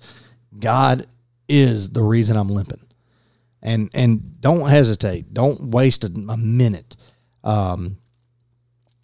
God 0.58 1.06
is 1.50 1.90
the 1.90 2.04
reason 2.04 2.38
I'm 2.38 2.50
limping. 2.50 2.86
And 3.62 3.90
and 3.94 4.40
don't 4.40 4.70
hesitate. 4.70 5.34
Don't 5.34 5.72
waste 5.72 6.06
a, 6.06 6.08
a 6.08 6.38
minute. 6.38 6.96
Um, 7.44 7.98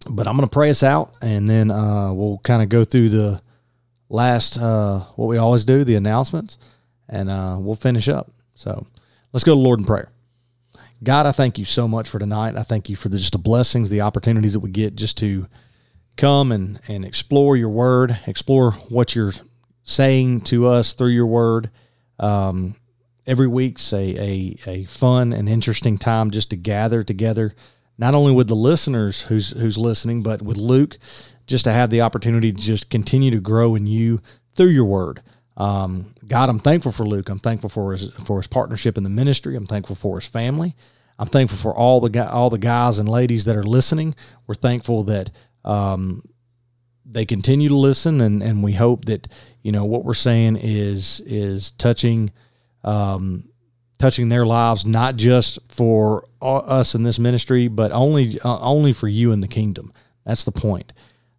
but 0.08 0.26
I'm 0.28 0.36
going 0.36 0.48
to 0.48 0.52
pray 0.52 0.70
us 0.70 0.82
out, 0.82 1.14
and 1.20 1.48
then 1.48 1.70
uh, 1.70 2.12
we'll 2.12 2.38
kind 2.38 2.62
of 2.62 2.68
go 2.68 2.84
through 2.84 3.08
the 3.08 3.42
last 4.08 4.58
uh, 4.58 5.00
what 5.16 5.26
we 5.26 5.36
always 5.36 5.64
do, 5.64 5.84
the 5.84 5.96
announcements, 5.96 6.58
and 7.08 7.28
uh, 7.28 7.56
we'll 7.58 7.74
finish 7.74 8.08
up. 8.08 8.30
So 8.54 8.86
let's 9.32 9.44
go 9.44 9.54
to 9.54 9.60
Lord 9.60 9.80
in 9.80 9.84
prayer. 9.84 10.10
God, 11.02 11.26
I 11.26 11.32
thank 11.32 11.58
you 11.58 11.64
so 11.64 11.86
much 11.86 12.08
for 12.08 12.18
tonight. 12.18 12.56
I 12.56 12.62
thank 12.62 12.88
you 12.88 12.96
for 12.96 13.08
the, 13.08 13.18
just 13.18 13.32
the 13.32 13.38
blessings, 13.38 13.90
the 13.90 14.00
opportunities 14.00 14.54
that 14.54 14.60
we 14.60 14.70
get 14.70 14.96
just 14.96 15.18
to 15.18 15.46
come 16.16 16.52
and, 16.52 16.80
and 16.88 17.04
explore 17.04 17.56
your 17.56 17.68
word, 17.68 18.18
explore 18.26 18.72
what 18.72 19.14
you're 19.14 19.34
saying 19.84 20.40
to 20.42 20.66
us 20.66 20.94
through 20.94 21.10
your 21.10 21.26
word. 21.26 21.70
Um, 22.18 22.76
every 23.26 23.46
week's 23.46 23.92
a, 23.92 23.98
a, 23.98 24.56
a 24.66 24.84
fun 24.84 25.32
and 25.32 25.48
interesting 25.48 25.98
time 25.98 26.30
just 26.30 26.50
to 26.50 26.56
gather 26.56 27.04
together, 27.04 27.54
not 27.98 28.14
only 28.14 28.32
with 28.32 28.48
the 28.48 28.56
listeners 28.56 29.22
who's, 29.24 29.50
who's 29.50 29.78
listening, 29.78 30.22
but 30.22 30.42
with 30.42 30.56
Luke, 30.56 30.98
just 31.46 31.64
to 31.64 31.72
have 31.72 31.90
the 31.90 32.00
opportunity 32.02 32.52
to 32.52 32.60
just 32.60 32.90
continue 32.90 33.30
to 33.30 33.40
grow 33.40 33.74
in 33.74 33.86
you 33.86 34.20
through 34.52 34.68
your 34.68 34.84
word. 34.84 35.22
Um, 35.56 36.14
God, 36.26 36.48
I'm 36.48 36.58
thankful 36.58 36.92
for 36.92 37.06
Luke. 37.06 37.28
I'm 37.28 37.38
thankful 37.38 37.70
for 37.70 37.92
his 37.92 38.10
for 38.24 38.38
his 38.38 38.46
partnership 38.46 38.98
in 38.98 39.04
the 39.04 39.10
ministry. 39.10 39.56
I'm 39.56 39.66
thankful 39.66 39.96
for 39.96 40.20
his 40.20 40.28
family. 40.28 40.76
I'm 41.18 41.28
thankful 41.28 41.58
for 41.58 41.74
all 41.74 42.00
the 42.00 42.30
all 42.30 42.50
the 42.50 42.58
guys 42.58 42.98
and 42.98 43.08
ladies 43.08 43.46
that 43.46 43.56
are 43.56 43.62
listening. 43.62 44.14
We're 44.46 44.54
thankful 44.54 45.04
that 45.04 45.30
um, 45.64 46.22
they 47.04 47.24
continue 47.24 47.68
to 47.70 47.76
listen, 47.76 48.20
and 48.20 48.42
and 48.42 48.62
we 48.62 48.72
hope 48.72 49.06
that 49.06 49.28
you 49.62 49.72
know 49.72 49.86
what 49.86 50.04
we're 50.04 50.14
saying 50.14 50.56
is 50.56 51.22
is 51.24 51.70
touching 51.70 52.32
um, 52.84 53.48
touching 53.98 54.28
their 54.28 54.46
lives, 54.46 54.84
not 54.84 55.16
just 55.16 55.58
for 55.68 56.26
us 56.40 56.94
in 56.94 57.02
this 57.02 57.18
ministry, 57.18 57.68
but 57.68 57.92
only 57.92 58.40
uh, 58.40 58.58
only 58.60 58.92
for 58.92 59.08
you 59.08 59.32
in 59.32 59.40
the 59.40 59.48
kingdom. 59.48 59.92
That's 60.24 60.44
the 60.44 60.52
point. 60.52 60.92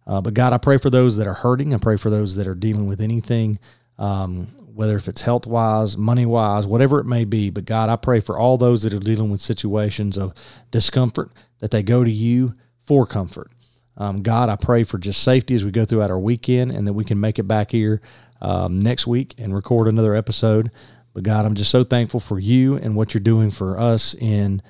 Uh, 0.06 0.20
but 0.20 0.34
God, 0.34 0.52
I 0.52 0.58
pray 0.58 0.78
for 0.78 0.88
those 0.88 1.16
that 1.16 1.26
are 1.26 1.34
hurting. 1.34 1.74
I 1.74 1.78
pray 1.78 1.96
for 1.96 2.08
those 2.08 2.36
that 2.36 2.46
are 2.46 2.54
dealing 2.54 2.88
with 2.88 3.00
anything 3.00 3.58
um, 3.98 4.46
whether 4.74 4.96
if 4.96 5.08
it's 5.08 5.22
health 5.22 5.46
wise, 5.46 5.96
money 5.96 6.24
wise, 6.24 6.66
whatever 6.66 7.00
it 7.00 7.04
may 7.04 7.24
be. 7.24 7.50
But 7.50 7.64
God, 7.64 7.90
I 7.90 7.96
pray 7.96 8.20
for 8.20 8.38
all 8.38 8.56
those 8.56 8.82
that 8.82 8.94
are 8.94 9.00
dealing 9.00 9.30
with 9.30 9.40
situations 9.40 10.16
of 10.16 10.32
discomfort 10.70 11.32
that 11.58 11.72
they 11.72 11.82
go 11.82 12.04
to 12.04 12.10
you 12.10 12.54
for 12.80 13.04
comfort. 13.04 13.50
Um, 13.96 14.22
God, 14.22 14.48
I 14.48 14.54
pray 14.54 14.84
for 14.84 14.98
just 14.98 15.22
safety 15.22 15.56
as 15.56 15.64
we 15.64 15.72
go 15.72 15.84
throughout 15.84 16.10
our 16.10 16.18
weekend 16.18 16.72
and 16.72 16.86
that 16.86 16.92
we 16.92 17.04
can 17.04 17.18
make 17.18 17.40
it 17.40 17.48
back 17.48 17.72
here 17.72 18.00
um, 18.40 18.78
next 18.78 19.08
week 19.08 19.34
and 19.36 19.52
record 19.52 19.88
another 19.88 20.14
episode. 20.14 20.70
But 21.18 21.24
God, 21.24 21.46
I'm 21.46 21.56
just 21.56 21.72
so 21.72 21.82
thankful 21.82 22.20
for 22.20 22.38
you 22.38 22.76
and 22.76 22.94
what 22.94 23.12
you're 23.12 23.20
doing 23.20 23.50
for 23.50 23.76
us 23.76 24.14
in 24.14 24.62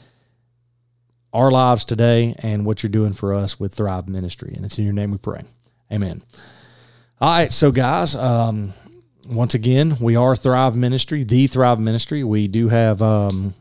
our 1.30 1.50
lives 1.50 1.84
today 1.84 2.36
and 2.38 2.64
what 2.64 2.82
you're 2.82 2.88
doing 2.88 3.12
for 3.12 3.34
us 3.34 3.60
with 3.60 3.74
Thrive 3.74 4.08
Ministry. 4.08 4.54
And 4.56 4.64
it's 4.64 4.78
in 4.78 4.84
your 4.84 4.94
name 4.94 5.10
we 5.10 5.18
pray. 5.18 5.42
Amen. 5.92 6.22
All 7.20 7.28
right, 7.28 7.52
so 7.52 7.70
guys, 7.70 8.14
um, 8.14 8.72
once 9.26 9.52
again, 9.52 9.98
we 10.00 10.16
are 10.16 10.34
Thrive 10.34 10.74
Ministry, 10.74 11.22
the 11.22 11.48
Thrive 11.48 11.80
Ministry. 11.80 12.24
We 12.24 12.48
do 12.48 12.70
have 12.70 13.02
um, 13.02 13.52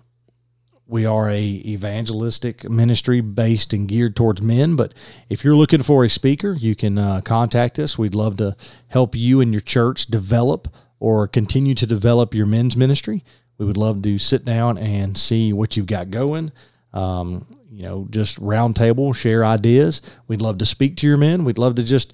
we 0.87 1.05
are 1.05 1.29
a 1.29 1.41
evangelistic 1.41 2.69
ministry 2.69 3.19
based 3.19 3.73
and 3.73 3.89
geared 3.89 4.15
towards 4.15 4.41
men. 4.41 4.77
But 4.77 4.93
if 5.27 5.43
you're 5.43 5.57
looking 5.57 5.83
for 5.83 6.05
a 6.05 6.09
speaker, 6.09 6.53
you 6.53 6.73
can 6.73 6.97
uh, 6.97 7.19
contact 7.19 7.79
us. 7.79 7.97
We'd 7.97 8.15
love 8.15 8.37
to 8.37 8.55
help 8.87 9.13
you 9.13 9.41
and 9.41 9.51
your 9.51 9.59
church 9.59 10.05
develop 10.05 10.69
or 10.99 11.27
continue 11.27 11.75
to 11.75 11.85
develop 11.85 12.33
your 12.33 12.45
men's 12.45 12.75
ministry. 12.75 13.23
We 13.57 13.65
would 13.65 13.77
love 13.77 14.01
to 14.03 14.17
sit 14.17 14.45
down 14.45 14.77
and 14.77 15.17
see 15.17 15.53
what 15.53 15.75
you've 15.75 15.87
got 15.87 16.11
going. 16.11 16.51
Um, 16.93 17.57
you 17.71 17.83
know, 17.83 18.07
just 18.09 18.39
roundtable, 18.39 19.15
share 19.15 19.43
ideas. 19.43 20.01
We'd 20.27 20.41
love 20.41 20.57
to 20.59 20.65
speak 20.65 20.97
to 20.97 21.07
your 21.07 21.17
men. 21.17 21.43
We'd 21.43 21.57
love 21.57 21.75
to 21.75 21.83
just 21.83 22.13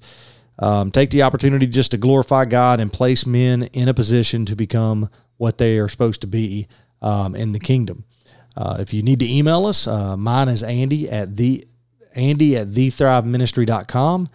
um, 0.58 0.90
take 0.90 1.10
the 1.10 1.22
opportunity 1.22 1.66
just 1.66 1.90
to 1.92 1.96
glorify 1.96 2.44
God 2.44 2.80
and 2.80 2.92
place 2.92 3.26
men 3.26 3.64
in 3.72 3.88
a 3.88 3.94
position 3.94 4.46
to 4.46 4.56
become 4.56 5.10
what 5.36 5.58
they 5.58 5.78
are 5.78 5.88
supposed 5.88 6.20
to 6.22 6.26
be 6.26 6.68
um, 7.02 7.34
in 7.34 7.52
the 7.52 7.58
kingdom. 7.58 8.04
Uh, 8.56 8.76
if 8.78 8.94
you 8.94 9.02
need 9.02 9.18
to 9.20 9.30
email 9.30 9.66
us, 9.66 9.86
uh, 9.86 10.16
mine 10.16 10.48
is 10.48 10.62
Andy 10.62 11.10
at 11.10 11.36
the 11.36 11.66
Andy 12.14 12.56
at 12.56 12.68
thethriveministry.com. 12.68 14.28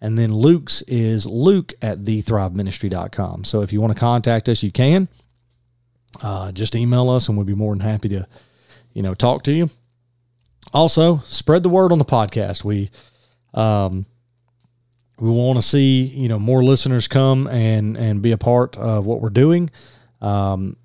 And 0.00 0.18
then 0.18 0.32
Luke's 0.32 0.82
is 0.82 1.26
Luke 1.26 1.72
at 1.80 2.04
thethriveministry.com. 2.04 3.44
So 3.44 3.62
if 3.62 3.72
you 3.72 3.80
want 3.80 3.94
to 3.94 3.98
contact 3.98 4.48
us, 4.48 4.62
you 4.62 4.70
can. 4.70 5.08
Uh, 6.22 6.52
just 6.52 6.74
email 6.74 7.10
us 7.10 7.28
and 7.28 7.36
we'll 7.36 7.46
be 7.46 7.54
more 7.54 7.74
than 7.74 7.80
happy 7.80 8.08
to, 8.08 8.26
you 8.92 9.02
know, 9.02 9.14
talk 9.14 9.42
to 9.44 9.52
you. 9.52 9.70
Also, 10.72 11.18
spread 11.24 11.62
the 11.62 11.68
word 11.68 11.92
on 11.92 11.98
the 11.98 12.04
podcast. 12.04 12.64
We 12.64 12.90
um, 13.54 14.06
we 15.18 15.30
want 15.30 15.58
to 15.58 15.62
see 15.62 16.02
you 16.02 16.28
know 16.28 16.38
more 16.38 16.62
listeners 16.62 17.08
come 17.08 17.46
and 17.46 17.96
and 17.96 18.22
be 18.22 18.32
a 18.32 18.38
part 18.38 18.76
of 18.76 19.06
what 19.06 19.20
we're 19.20 19.30
doing 19.30 19.70
um, 20.20 20.76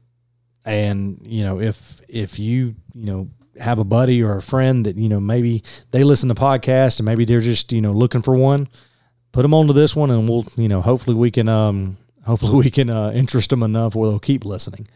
and 0.65 1.19
you 1.23 1.43
know 1.43 1.59
if 1.59 2.01
if 2.07 2.39
you 2.39 2.75
you 2.93 3.05
know 3.05 3.29
have 3.59 3.79
a 3.79 3.83
buddy 3.83 4.23
or 4.23 4.37
a 4.37 4.41
friend 4.41 4.85
that 4.85 4.95
you 4.95 5.09
know 5.09 5.19
maybe 5.19 5.63
they 5.91 6.03
listen 6.03 6.29
to 6.29 6.35
podcast 6.35 6.99
and 6.99 7.05
maybe 7.05 7.25
they're 7.25 7.41
just 7.41 7.71
you 7.71 7.81
know 7.81 7.91
looking 7.91 8.21
for 8.21 8.35
one 8.35 8.67
put 9.31 9.41
them 9.43 9.53
onto 9.53 9.73
this 9.73 9.95
one 9.95 10.11
and 10.11 10.27
we'll 10.27 10.45
you 10.55 10.67
know 10.67 10.81
hopefully 10.81 11.15
we 11.15 11.31
can 11.31 11.47
um 11.47 11.97
hopefully 12.25 12.55
we 12.57 12.71
can 12.71 12.89
uh, 12.89 13.11
interest 13.11 13.49
them 13.49 13.63
enough 13.63 13.95
where 13.95 14.09
they'll 14.09 14.19
keep 14.19 14.45
listening 14.45 14.87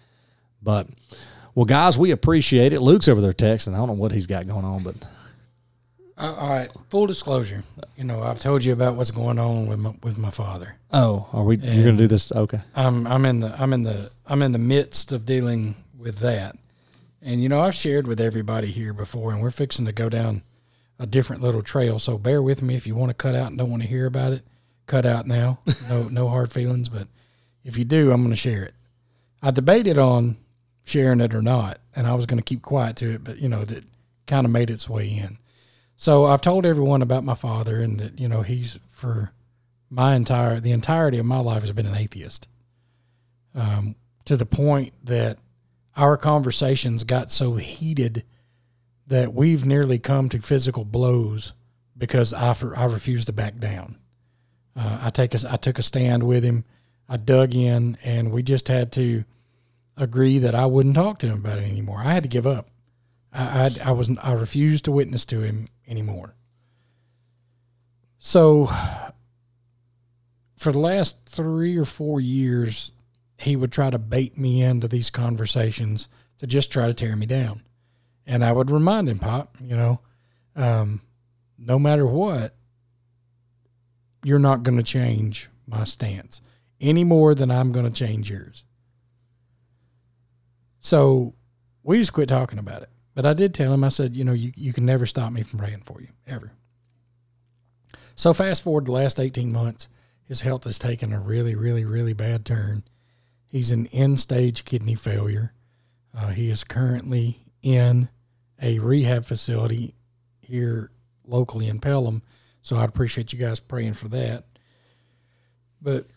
but 0.61 0.87
well 1.53 1.65
guys 1.65 1.97
we 1.97 2.11
appreciate 2.11 2.73
it 2.73 2.81
luke's 2.81 3.07
over 3.07 3.21
there 3.21 3.33
texting 3.33 3.73
i 3.73 3.77
don't 3.77 3.87
know 3.87 3.93
what 3.93 4.11
he's 4.11 4.27
got 4.27 4.47
going 4.47 4.65
on 4.65 4.83
but 4.83 4.95
uh, 6.17 6.33
all 6.39 6.49
right, 6.49 6.69
full 6.89 7.07
disclosure. 7.07 7.63
You 7.97 8.05
know, 8.05 8.23
I've 8.23 8.39
told 8.39 8.63
you 8.63 8.71
about 8.71 8.95
what's 8.95 9.11
going 9.11 9.37
on 9.37 9.67
with 9.67 9.79
my 9.79 9.93
with 10.01 10.17
my 10.17 10.29
father. 10.29 10.77
Oh, 10.91 11.27
are 11.33 11.43
we? 11.43 11.55
And 11.55 11.65
you're 11.65 11.83
going 11.83 11.97
to 11.97 12.03
do 12.03 12.07
this? 12.07 12.31
Okay. 12.31 12.61
I'm 12.73 13.05
I'm 13.05 13.25
in 13.25 13.41
the 13.41 13.61
I'm 13.61 13.73
in 13.73 13.83
the 13.83 14.11
I'm 14.25 14.41
in 14.41 14.53
the 14.53 14.59
midst 14.59 15.11
of 15.11 15.25
dealing 15.25 15.75
with 15.97 16.19
that, 16.19 16.57
and 17.21 17.43
you 17.43 17.49
know 17.49 17.59
I've 17.59 17.75
shared 17.75 18.07
with 18.07 18.21
everybody 18.21 18.67
here 18.67 18.93
before, 18.93 19.33
and 19.33 19.41
we're 19.41 19.51
fixing 19.51 19.85
to 19.87 19.91
go 19.91 20.07
down 20.07 20.43
a 20.99 21.05
different 21.05 21.41
little 21.41 21.61
trail. 21.61 21.99
So 21.99 22.17
bear 22.17 22.41
with 22.41 22.61
me 22.61 22.75
if 22.75 22.87
you 22.87 22.95
want 22.95 23.09
to 23.09 23.13
cut 23.13 23.35
out 23.35 23.47
and 23.47 23.57
don't 23.57 23.69
want 23.69 23.81
to 23.83 23.87
hear 23.87 24.05
about 24.05 24.33
it. 24.33 24.43
Cut 24.87 25.05
out 25.05 25.25
now. 25.25 25.59
No 25.89 26.07
no 26.09 26.27
hard 26.27 26.51
feelings, 26.51 26.89
but 26.89 27.07
if 27.63 27.77
you 27.77 27.85
do, 27.85 28.11
I'm 28.11 28.21
going 28.21 28.29
to 28.29 28.35
share 28.35 28.63
it. 28.63 28.75
I 29.41 29.51
debated 29.51 29.97
on 29.97 30.37
sharing 30.83 31.21
it 31.21 31.33
or 31.33 31.41
not, 31.41 31.79
and 31.95 32.05
I 32.05 32.13
was 32.13 32.25
going 32.27 32.37
to 32.37 32.43
keep 32.43 32.61
quiet 32.61 32.95
to 32.97 33.11
it, 33.15 33.23
but 33.23 33.39
you 33.39 33.49
know 33.49 33.65
that 33.65 33.83
kind 34.27 34.45
of 34.45 34.51
made 34.51 34.69
its 34.69 34.89
way 34.89 35.07
in. 35.07 35.39
So 35.97 36.25
I've 36.25 36.41
told 36.41 36.65
everyone 36.65 37.01
about 37.01 37.23
my 37.23 37.35
father 37.35 37.81
and 37.81 37.99
that, 37.99 38.19
you 38.19 38.27
know, 38.27 38.41
he's 38.41 38.79
for 38.89 39.31
my 39.89 40.15
entire, 40.15 40.59
the 40.59 40.71
entirety 40.71 41.19
of 41.19 41.25
my 41.25 41.39
life 41.39 41.61
has 41.61 41.71
been 41.71 41.85
an 41.85 41.95
atheist. 41.95 42.47
Um, 43.53 43.95
to 44.25 44.35
the 44.35 44.45
point 44.45 44.93
that 45.03 45.37
our 45.95 46.17
conversations 46.17 47.03
got 47.03 47.31
so 47.31 47.55
heated 47.55 48.23
that 49.07 49.33
we've 49.33 49.65
nearly 49.65 49.99
come 49.99 50.29
to 50.29 50.39
physical 50.39 50.85
blows 50.85 51.53
because 51.97 52.33
I, 52.33 52.55
I 52.75 52.85
refused 52.85 53.27
to 53.27 53.33
back 53.33 53.59
down. 53.59 53.97
Uh, 54.75 54.99
I 55.03 55.09
take 55.09 55.33
a, 55.33 55.39
I 55.51 55.57
took 55.57 55.79
a 55.79 55.83
stand 55.83 56.23
with 56.23 56.43
him. 56.43 56.65
I 57.07 57.17
dug 57.17 57.53
in, 57.55 57.97
and 58.03 58.31
we 58.31 58.43
just 58.43 58.67
had 58.67 58.91
to 58.93 59.23
agree 59.95 60.39
that 60.39 60.55
I 60.55 60.65
wouldn't 60.65 60.95
talk 60.95 61.19
to 61.19 61.27
him 61.27 61.39
about 61.39 61.59
it 61.59 61.69
anymore. 61.69 61.99
I 61.99 62.13
had 62.13 62.23
to 62.23 62.29
give 62.29 62.47
up. 62.47 62.69
I, 63.31 63.65
I, 63.65 63.89
I 63.89 63.91
was 63.91 64.09
I 64.17 64.33
refused 64.33 64.85
to 64.85 64.91
witness 64.91 65.25
to 65.27 65.41
him 65.41 65.67
anymore. 65.87 66.35
So, 68.17 68.69
for 70.57 70.71
the 70.71 70.79
last 70.79 71.25
three 71.27 71.77
or 71.77 71.85
four 71.85 72.19
years, 72.19 72.93
he 73.37 73.55
would 73.55 73.71
try 73.71 73.89
to 73.89 73.99
bait 73.99 74.37
me 74.37 74.63
into 74.63 74.87
these 74.87 75.09
conversations 75.09 76.09
to 76.39 76.47
just 76.47 76.71
try 76.71 76.87
to 76.87 76.93
tear 76.93 77.15
me 77.15 77.27
down. 77.27 77.61
And 78.25 78.43
I 78.43 78.51
would 78.51 78.71
remind 78.71 79.07
him, 79.07 79.19
Pop, 79.19 79.57
you 79.61 79.75
know, 79.75 79.99
um, 80.55 81.01
no 81.57 81.77
matter 81.77 82.05
what, 82.05 82.55
you're 84.23 84.39
not 84.39 84.63
going 84.63 84.77
to 84.77 84.83
change 84.83 85.49
my 85.67 85.83
stance 85.83 86.41
any 86.81 87.03
more 87.03 87.35
than 87.35 87.51
I'm 87.51 87.71
going 87.71 87.85
to 87.85 87.91
change 87.91 88.29
yours. 88.29 88.65
So 90.79 91.35
we 91.83 91.99
just 91.99 92.13
quit 92.13 92.29
talking 92.29 92.59
about 92.59 92.81
it. 92.81 92.89
But 93.13 93.25
I 93.25 93.33
did 93.33 93.53
tell 93.53 93.73
him, 93.73 93.83
I 93.83 93.89
said, 93.89 94.15
you 94.15 94.23
know, 94.23 94.33
you, 94.33 94.51
you 94.55 94.73
can 94.73 94.85
never 94.85 95.05
stop 95.05 95.31
me 95.31 95.41
from 95.41 95.59
praying 95.59 95.83
for 95.85 96.01
you, 96.01 96.09
ever. 96.27 96.51
So 98.15 98.33
fast 98.33 98.63
forward 98.63 98.85
the 98.85 98.91
last 98.91 99.19
18 99.19 99.51
months, 99.51 99.87
his 100.23 100.41
health 100.41 100.65
has 100.65 100.79
taken 100.79 101.13
a 101.13 101.19
really, 101.19 101.55
really, 101.55 101.85
really 101.85 102.13
bad 102.13 102.45
turn. 102.45 102.83
He's 103.47 103.71
in 103.71 103.87
end 103.87 104.19
stage 104.19 104.65
kidney 104.65 104.95
failure. 104.95 105.53
Uh, 106.17 106.29
he 106.29 106.49
is 106.49 106.63
currently 106.63 107.45
in 107.61 108.09
a 108.61 108.79
rehab 108.79 109.25
facility 109.25 109.95
here 110.39 110.91
locally 111.25 111.67
in 111.67 111.79
Pelham. 111.79 112.21
So 112.61 112.77
I'd 112.77 112.89
appreciate 112.89 113.33
you 113.33 113.39
guys 113.39 113.59
praying 113.59 113.93
for 113.93 114.07
that. 114.09 114.45
But 115.81 116.07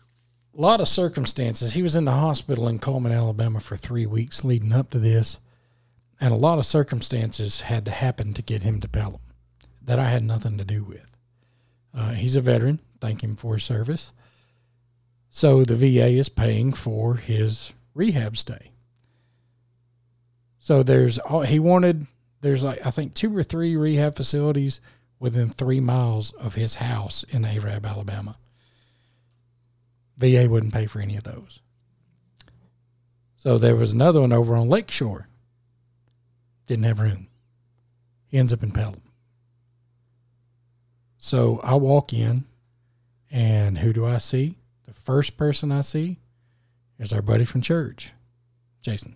a 0.57 0.61
lot 0.61 0.81
of 0.81 0.87
circumstances. 0.87 1.73
He 1.73 1.81
was 1.81 1.95
in 1.95 2.05
the 2.05 2.11
hospital 2.11 2.67
in 2.67 2.79
Cullman, 2.79 3.11
Alabama 3.11 3.59
for 3.59 3.75
three 3.75 4.05
weeks 4.05 4.43
leading 4.43 4.73
up 4.73 4.89
to 4.91 4.99
this. 4.99 5.39
And 6.19 6.33
a 6.33 6.37
lot 6.37 6.59
of 6.59 6.65
circumstances 6.65 7.61
had 7.61 7.85
to 7.85 7.91
happen 7.91 8.33
to 8.33 8.41
get 8.41 8.63
him 8.63 8.79
to 8.81 8.89
Pelham 8.89 9.21
that 9.81 9.99
I 9.99 10.05
had 10.05 10.23
nothing 10.23 10.57
to 10.57 10.65
do 10.65 10.83
with. 10.83 11.05
Uh, 11.95 12.11
he's 12.11 12.35
a 12.35 12.41
veteran. 12.41 12.79
Thank 12.99 13.23
him 13.23 13.35
for 13.35 13.55
his 13.55 13.63
service. 13.63 14.11
So 15.29 15.63
the 15.63 15.75
VA 15.75 16.07
is 16.07 16.29
paying 16.29 16.73
for 16.73 17.15
his 17.15 17.73
rehab 17.93 18.35
stay. 18.35 18.71
So 20.57 20.83
there's 20.83 21.19
he 21.47 21.59
wanted 21.59 22.07
there's 22.41 22.63
like 22.63 22.85
I 22.85 22.91
think 22.91 23.13
two 23.13 23.35
or 23.35 23.43
three 23.43 23.75
rehab 23.75 24.15
facilities 24.15 24.79
within 25.19 25.49
three 25.49 25.79
miles 25.79 26.31
of 26.33 26.55
his 26.55 26.75
house 26.75 27.23
in 27.23 27.45
Arab, 27.45 27.85
Alabama. 27.85 28.37
VA 30.17 30.47
wouldn't 30.49 30.73
pay 30.73 30.85
for 30.85 30.99
any 30.99 31.15
of 31.15 31.23
those. 31.23 31.59
So 33.37 33.57
there 33.57 33.75
was 33.75 33.93
another 33.93 34.21
one 34.21 34.33
over 34.33 34.55
on 34.55 34.67
Lakeshore. 34.69 35.27
Didn't 36.67 36.85
have 36.85 36.99
room. 36.99 37.27
He 38.27 38.37
ends 38.37 38.53
up 38.53 38.61
in 38.61 38.71
Pelham. 38.71 39.01
So 41.17 41.59
I 41.63 41.75
walk 41.75 42.13
in, 42.13 42.45
and 43.31 43.79
who 43.79 43.91
do 43.91 44.05
I 44.05 44.17
see? 44.17 44.55
The 44.85 44.93
first 44.93 45.37
person 45.37 45.71
I 45.71 45.81
see 45.81 46.19
is 46.97 47.11
our 47.11 47.21
buddy 47.21 47.45
from 47.45 47.61
church, 47.61 48.11
Jason. 48.81 49.15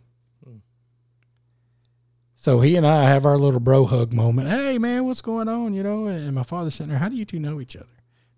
So 2.43 2.59
he 2.59 2.75
and 2.75 2.85
I 2.85 3.05
have 3.05 3.25
our 3.25 3.37
little 3.37 3.61
bro 3.61 3.85
hug 3.85 4.11
moment. 4.11 4.49
Hey 4.49 4.77
man, 4.77 5.05
what's 5.05 5.21
going 5.21 5.47
on? 5.47 5.73
You 5.73 5.81
know, 5.81 6.07
and 6.07 6.35
my 6.35 6.43
father's 6.43 6.75
sitting 6.75 6.89
there. 6.89 6.99
How 6.99 7.07
do 7.07 7.15
you 7.15 7.23
two 7.23 7.39
know 7.39 7.61
each 7.61 7.77
other? 7.77 7.85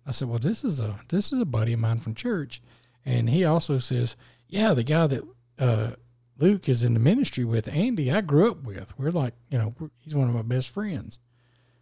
I 0.06 0.12
said, 0.12 0.28
well, 0.28 0.38
this 0.38 0.62
is 0.62 0.78
a 0.78 1.00
this 1.08 1.32
is 1.32 1.40
a 1.40 1.44
buddy 1.44 1.72
of 1.72 1.80
mine 1.80 1.98
from 1.98 2.14
church, 2.14 2.62
and 3.04 3.28
he 3.28 3.44
also 3.44 3.78
says, 3.78 4.16
yeah, 4.46 4.74
the 4.74 4.84
guy 4.84 5.08
that 5.08 5.24
uh, 5.58 5.90
Luke 6.38 6.68
is 6.68 6.84
in 6.84 6.94
the 6.94 7.00
ministry 7.00 7.44
with, 7.44 7.66
Andy, 7.66 8.12
I 8.12 8.20
grew 8.20 8.48
up 8.48 8.62
with. 8.62 8.96
We're 8.96 9.10
like, 9.10 9.34
you 9.50 9.58
know, 9.58 9.74
he's 9.98 10.14
one 10.14 10.28
of 10.28 10.34
my 10.36 10.42
best 10.42 10.72
friends. 10.72 11.18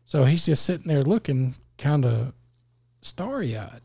So 0.06 0.24
he's 0.24 0.46
just 0.46 0.64
sitting 0.64 0.88
there 0.88 1.02
looking 1.02 1.56
kind 1.76 2.06
of 2.06 2.32
starry 3.02 3.54
eyed. 3.54 3.82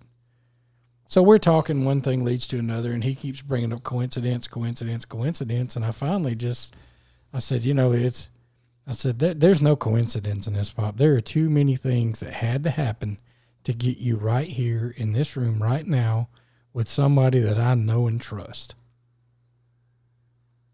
So 1.08 1.22
we're 1.22 1.40
talking, 1.40 1.84
one 1.84 2.00
thing 2.00 2.24
leads 2.24 2.48
to 2.48 2.58
another, 2.58 2.94
and 2.94 3.04
he 3.04 3.16
keeps 3.16 3.42
bringing 3.42 3.74
up 3.74 3.84
coincidence, 3.84 4.48
coincidence, 4.48 5.04
coincidence, 5.04 5.76
and 5.76 5.84
I 5.84 5.92
finally 5.92 6.36
just 6.36 6.74
I 7.34 7.40
said, 7.40 7.64
you 7.64 7.74
know, 7.74 7.92
it's, 7.92 8.30
I 8.88 8.94
said, 8.94 9.20
there, 9.20 9.34
there's 9.34 9.62
no 9.62 9.76
coincidence 9.76 10.48
in 10.48 10.54
this, 10.54 10.72
Pop. 10.72 10.98
There 10.98 11.16
are 11.16 11.22
too 11.22 11.50
many 11.50 11.76
things 11.76 12.20
that 12.22 12.34
had 12.34 12.64
to 12.64 12.72
happen 12.72 13.20
to 13.64 13.74
get 13.74 13.98
you 13.98 14.16
right 14.16 14.48
here 14.48 14.94
in 14.98 15.14
this 15.14 15.38
room 15.38 15.62
right 15.62 15.86
now 15.86 16.30
with 16.74 16.88
somebody 16.88 17.40
that 17.40 17.60
I 17.60 17.76
know 17.76 18.08
and 18.08 18.20
trust. 18.20 18.76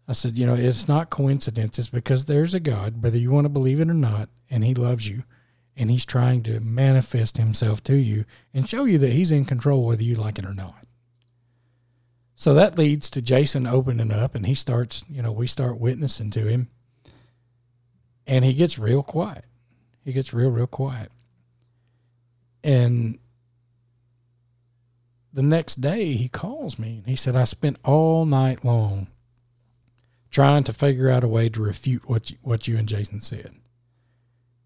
I 0.08 0.12
said, 0.12 0.38
you 0.38 0.46
know, 0.46 0.54
it's 0.54 0.88
not 0.88 1.10
coincidence. 1.10 1.78
It's 1.78 1.88
because 1.88 2.24
there's 2.24 2.54
a 2.54 2.60
God, 2.60 3.02
whether 3.02 3.18
you 3.18 3.30
want 3.30 3.44
to 3.44 3.50
believe 3.50 3.80
it 3.80 3.90
or 3.90 3.94
not, 3.94 4.28
and 4.48 4.64
He 4.64 4.72
loves 4.72 5.08
you, 5.08 5.24
and 5.76 5.90
He's 5.90 6.04
trying 6.04 6.42
to 6.44 6.60
manifest 6.60 7.38
Himself 7.38 7.82
to 7.84 7.96
you 7.96 8.24
and 8.54 8.68
show 8.68 8.84
you 8.84 8.98
that 8.98 9.12
He's 9.12 9.32
in 9.32 9.44
control, 9.44 9.84
whether 9.84 10.04
you 10.04 10.14
like 10.14 10.38
it 10.38 10.46
or 10.46 10.54
not. 10.54 10.85
So 12.38 12.52
that 12.52 12.76
leads 12.76 13.08
to 13.10 13.22
Jason 13.22 13.66
opening 13.66 14.12
up 14.12 14.34
and 14.34 14.44
he 14.44 14.54
starts, 14.54 15.04
you 15.08 15.22
know, 15.22 15.32
we 15.32 15.46
start 15.46 15.80
witnessing 15.80 16.30
to 16.32 16.46
him 16.46 16.68
and 18.26 18.44
he 18.44 18.52
gets 18.52 18.78
real 18.78 19.02
quiet. 19.02 19.46
He 20.04 20.12
gets 20.12 20.34
real, 20.34 20.50
real 20.50 20.66
quiet. 20.66 21.10
And 22.62 23.18
the 25.32 25.42
next 25.42 25.76
day 25.76 26.12
he 26.12 26.28
calls 26.28 26.78
me 26.78 26.98
and 26.98 27.06
he 27.06 27.16
said, 27.16 27.36
I 27.36 27.44
spent 27.44 27.78
all 27.82 28.26
night 28.26 28.62
long 28.64 29.06
trying 30.30 30.64
to 30.64 30.74
figure 30.74 31.08
out 31.08 31.24
a 31.24 31.28
way 31.28 31.48
to 31.48 31.62
refute 31.62 32.06
what 32.06 32.30
you, 32.30 32.36
what 32.42 32.68
you 32.68 32.76
and 32.76 32.86
Jason 32.86 33.20
said. 33.20 33.54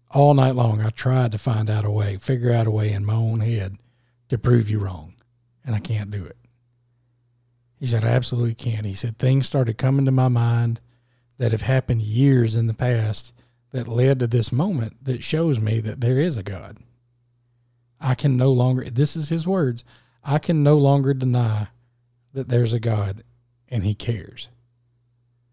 All 0.09 0.33
night 0.33 0.55
long, 0.55 0.81
I 0.81 0.89
tried 0.89 1.31
to 1.31 1.37
find 1.37 1.69
out 1.69 1.85
a 1.85 1.89
way, 1.89 2.17
figure 2.17 2.51
out 2.51 2.67
a 2.67 2.71
way 2.71 2.91
in 2.91 3.05
my 3.05 3.13
own 3.13 3.39
head 3.39 3.77
to 4.27 4.37
prove 4.37 4.69
you 4.69 4.79
wrong, 4.79 5.13
and 5.63 5.73
I 5.73 5.79
can't 5.79 6.11
do 6.11 6.25
it. 6.25 6.35
He 7.81 7.87
said, 7.87 8.05
I 8.05 8.09
absolutely 8.09 8.53
can't. 8.53 8.85
He 8.85 8.93
said, 8.93 9.17
things 9.17 9.47
started 9.47 9.79
coming 9.79 10.05
to 10.05 10.11
my 10.11 10.27
mind 10.27 10.79
that 11.39 11.51
have 11.51 11.63
happened 11.63 12.03
years 12.03 12.55
in 12.55 12.67
the 12.67 12.75
past 12.75 13.33
that 13.71 13.87
led 13.87 14.19
to 14.19 14.27
this 14.27 14.51
moment 14.51 15.03
that 15.03 15.23
shows 15.23 15.59
me 15.59 15.79
that 15.79 15.99
there 15.99 16.19
is 16.19 16.37
a 16.37 16.43
God. 16.43 16.77
I 17.99 18.13
can 18.13 18.37
no 18.37 18.51
longer, 18.51 18.87
this 18.87 19.15
is 19.15 19.29
his 19.29 19.47
words, 19.47 19.83
I 20.23 20.37
can 20.37 20.61
no 20.61 20.77
longer 20.77 21.15
deny 21.15 21.69
that 22.33 22.49
there's 22.49 22.71
a 22.71 22.79
God 22.79 23.23
and 23.67 23.83
he 23.83 23.95
cares 23.95 24.49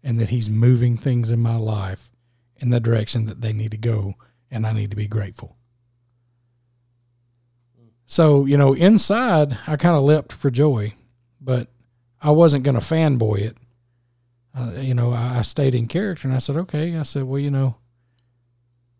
and 0.03 0.19
that 0.19 0.29
he's 0.29 0.51
moving 0.51 0.97
things 0.97 1.31
in 1.31 1.39
my 1.39 1.55
life 1.55 2.11
in 2.57 2.69
the 2.69 2.79
direction 2.79 3.25
that 3.25 3.41
they 3.41 3.53
need 3.53 3.71
to 3.71 3.77
go 3.77 4.13
and 4.51 4.67
I 4.67 4.73
need 4.73 4.91
to 4.91 4.95
be 4.97 5.07
grateful. 5.07 5.57
So, 8.05 8.45
you 8.45 8.55
know, 8.55 8.73
inside 8.73 9.57
I 9.65 9.77
kind 9.77 9.95
of 9.95 10.03
leapt 10.03 10.31
for 10.31 10.51
joy, 10.51 10.93
but 11.41 11.69
I 12.21 12.31
wasn't 12.31 12.63
going 12.63 12.75
to 12.75 12.81
fanboy 12.81 13.39
it. 13.39 13.57
Uh, 14.57 14.73
you 14.79 14.93
know, 14.93 15.11
I, 15.11 15.39
I 15.39 15.41
stayed 15.41 15.75
in 15.75 15.87
character 15.87 16.27
and 16.27 16.35
I 16.35 16.39
said, 16.39 16.55
okay. 16.57 16.97
I 16.97 17.03
said, 17.03 17.23
well, 17.23 17.39
you 17.39 17.51
know, 17.51 17.75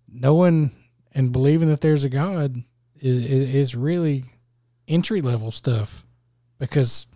knowing 0.07 0.71
and 1.11 1.31
believing 1.31 1.69
that 1.69 1.81
there's 1.81 2.03
a 2.03 2.09
God 2.09 2.63
is, 2.99 3.25
is 3.25 3.75
really 3.75 4.25
entry 4.87 5.21
level 5.21 5.51
stuff 5.51 6.05
because 6.59 7.07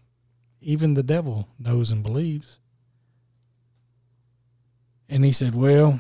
even 0.62 0.94
the 0.94 1.04
devil 1.04 1.48
knows 1.60 1.92
and 1.92 2.04
believes. 2.04 2.60
And 5.10 5.24
he 5.24 5.32
said, 5.32 5.54
well, 5.54 6.00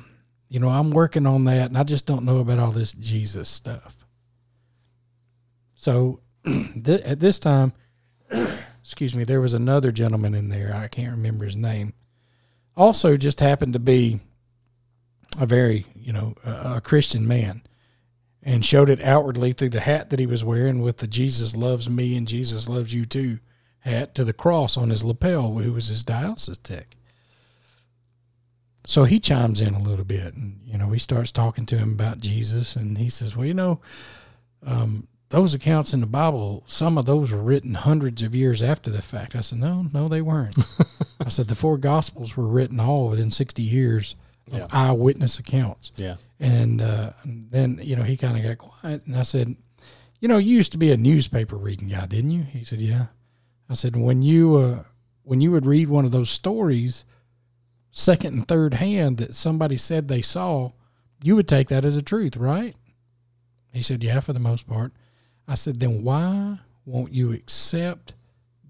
you 0.49 0.60
know, 0.60 0.70
I'm 0.70 0.91
working 0.91 1.28
on 1.28 1.45
that 1.45 1.70
and 1.70 1.78
I 1.78 1.84
just 1.84 2.06
don't 2.06 2.26
know 2.26 2.39
about 2.39 2.60
all 2.60 2.72
this 2.72 2.93
Jesus 2.93 3.49
stuff. 3.49 4.06
So 5.76 6.22
th- 6.45 7.01
at 7.01 7.20
this 7.20 7.39
time, 7.39 7.74
excuse 8.84 9.16
me, 9.16 9.24
there 9.24 9.42
was 9.42 9.54
another 9.54 9.92
gentleman 9.92 10.34
in 10.34 10.50
there. 10.50 10.76
I 10.76 10.90
can't 10.90 11.12
remember 11.12 11.46
his 11.46 11.56
name. 11.56 11.94
Also, 12.76 13.16
just 13.16 13.40
happened 13.40 13.74
to 13.74 13.80
be 13.80 14.20
a 15.40 15.46
very, 15.46 15.86
you 15.96 16.12
know, 16.12 16.36
a, 16.46 16.76
a 16.76 16.82
Christian 16.82 17.26
man 17.26 17.64
and 18.42 18.66
showed 18.66 18.90
it 18.90 19.02
outwardly 19.02 19.54
through 19.54 19.70
the 19.70 19.80
hat 19.80 20.10
that 20.10 20.20
he 20.20 20.26
was 20.26 20.44
wearing 20.44 20.82
with 20.82 20.98
the 20.98 21.08
Jesus 21.08 21.56
loves 21.56 21.90
me 21.90 22.18
and 22.18 22.28
Jesus 22.28 22.68
loves 22.68 22.94
you 22.94 23.06
too 23.06 23.40
hat 23.80 24.14
to 24.16 24.26
the 24.26 24.34
cross 24.34 24.76
on 24.76 24.90
his 24.90 25.04
lapel, 25.04 25.58
who 25.60 25.72
was 25.72 25.88
his 25.88 26.04
dialysis 26.04 26.62
tech. 26.62 26.98
So 28.86 29.06
he 29.06 29.20
chimes 29.20 29.62
in 29.62 29.74
a 29.74 29.82
little 29.82 30.04
bit 30.04 30.34
and, 30.34 30.60
you 30.66 30.78
know, 30.78 30.90
he 30.90 31.00
starts 31.00 31.32
talking 31.32 31.66
to 31.68 31.78
him 31.78 31.94
about 31.94 32.20
Jesus 32.20 32.76
and 32.76 32.98
he 32.98 33.08
says, 33.08 33.36
well, 33.36 33.46
you 33.46 33.54
know, 33.54 33.80
um, 34.66 35.08
those 35.34 35.56
accounts 35.56 35.96
in 35.96 36.00
the 36.00 36.06
Bible, 36.06 36.64
some 36.68 36.96
of 36.96 37.08
those 37.08 37.32
were 37.32 37.42
written 37.42 37.74
hundreds 37.74 38.22
of 38.22 38.36
years 38.36 38.62
after 38.62 38.92
the 38.92 39.02
fact. 39.02 39.36
I 39.36 39.42
said, 39.42 39.58
no, 39.58 39.88
no, 39.92 40.08
they 40.08 40.22
weren't. 40.22 40.56
I 41.26 41.30
said, 41.30 41.48
the 41.48 41.56
four 41.56 41.80
Gospels 41.80 42.38
were 42.38 42.46
written 42.46 42.80
all 42.80 43.10
within 43.10 43.32
60 43.32 43.64
years 43.64 44.16
of 44.52 44.60
yeah. 44.60 44.68
eyewitness 44.72 45.40
accounts. 45.40 45.92
Yeah. 45.96 46.18
And 46.40 46.82
uh, 46.84 47.14
then, 47.26 47.80
you 47.82 47.96
know, 47.96 48.04
he 48.04 48.16
kind 48.16 48.38
of 48.38 48.44
got 48.44 48.60
quiet. 48.60 49.08
And 49.08 49.18
I 49.18 49.24
said, 49.24 49.56
you 50.20 50.28
know, 50.28 50.38
you 50.38 50.56
used 50.56 50.72
to 50.74 50.78
be 50.78 50.92
a 50.92 50.98
newspaper 50.98 51.56
reading 51.56 51.88
guy, 51.88 52.06
didn't 52.06 52.30
you? 52.30 52.44
He 52.44 52.64
said, 52.64 52.80
yeah. 52.80 53.08
I 53.68 53.74
said, 53.74 53.96
when 53.96 54.22
you, 54.22 54.56
uh, 54.56 54.84
when 55.24 55.42
you 55.42 55.50
would 55.50 55.66
read 55.66 55.90
one 55.90 56.06
of 56.06 56.12
those 56.12 56.30
stories, 56.30 57.06
second 57.90 58.36
and 58.36 58.48
third 58.48 58.76
hand 58.76 59.18
that 59.18 59.34
somebody 59.34 59.78
said 59.78 60.08
they 60.08 60.22
saw, 60.22 60.74
you 61.24 61.36
would 61.36 61.48
take 61.48 61.70
that 61.70 61.86
as 61.86 61.96
a 61.96 62.04
truth, 62.04 62.38
right? 62.38 62.76
He 63.72 63.82
said, 63.82 64.04
yeah, 64.04 64.20
for 64.20 64.34
the 64.34 64.40
most 64.40 64.68
part. 64.68 64.94
I 65.48 65.56
said, 65.56 65.80
then 65.80 66.04
why 66.04 66.60
won't 66.86 67.14
you 67.14 67.32
accept 67.32 68.14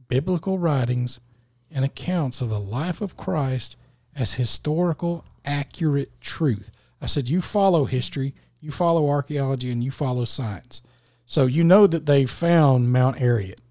biblical 0.08 0.58
writings 0.58 1.20
and 1.72 1.84
accounts 1.84 2.42
of 2.42 2.50
the 2.50 2.60
life 2.60 3.02
of 3.02 3.18
Christ 3.18 3.78
as 4.16 4.34
historical, 4.34 5.26
accurate 5.46 6.20
truth? 6.22 6.72
I 7.02 7.06
said, 7.06 7.30
you 7.30 7.42
follow 7.42 7.86
history, 7.86 8.34
you 8.60 8.72
follow 8.72 9.10
archaeology, 9.10 9.72
and 9.72 9.84
you 9.84 9.92
follow 9.92 10.26
science. 10.26 10.82
So 11.26 11.46
you 11.46 11.64
know 11.64 11.88
that 11.88 12.06
they 12.06 12.26
found 12.26 12.92
Mount 12.92 13.22
Ararat. 13.22 13.62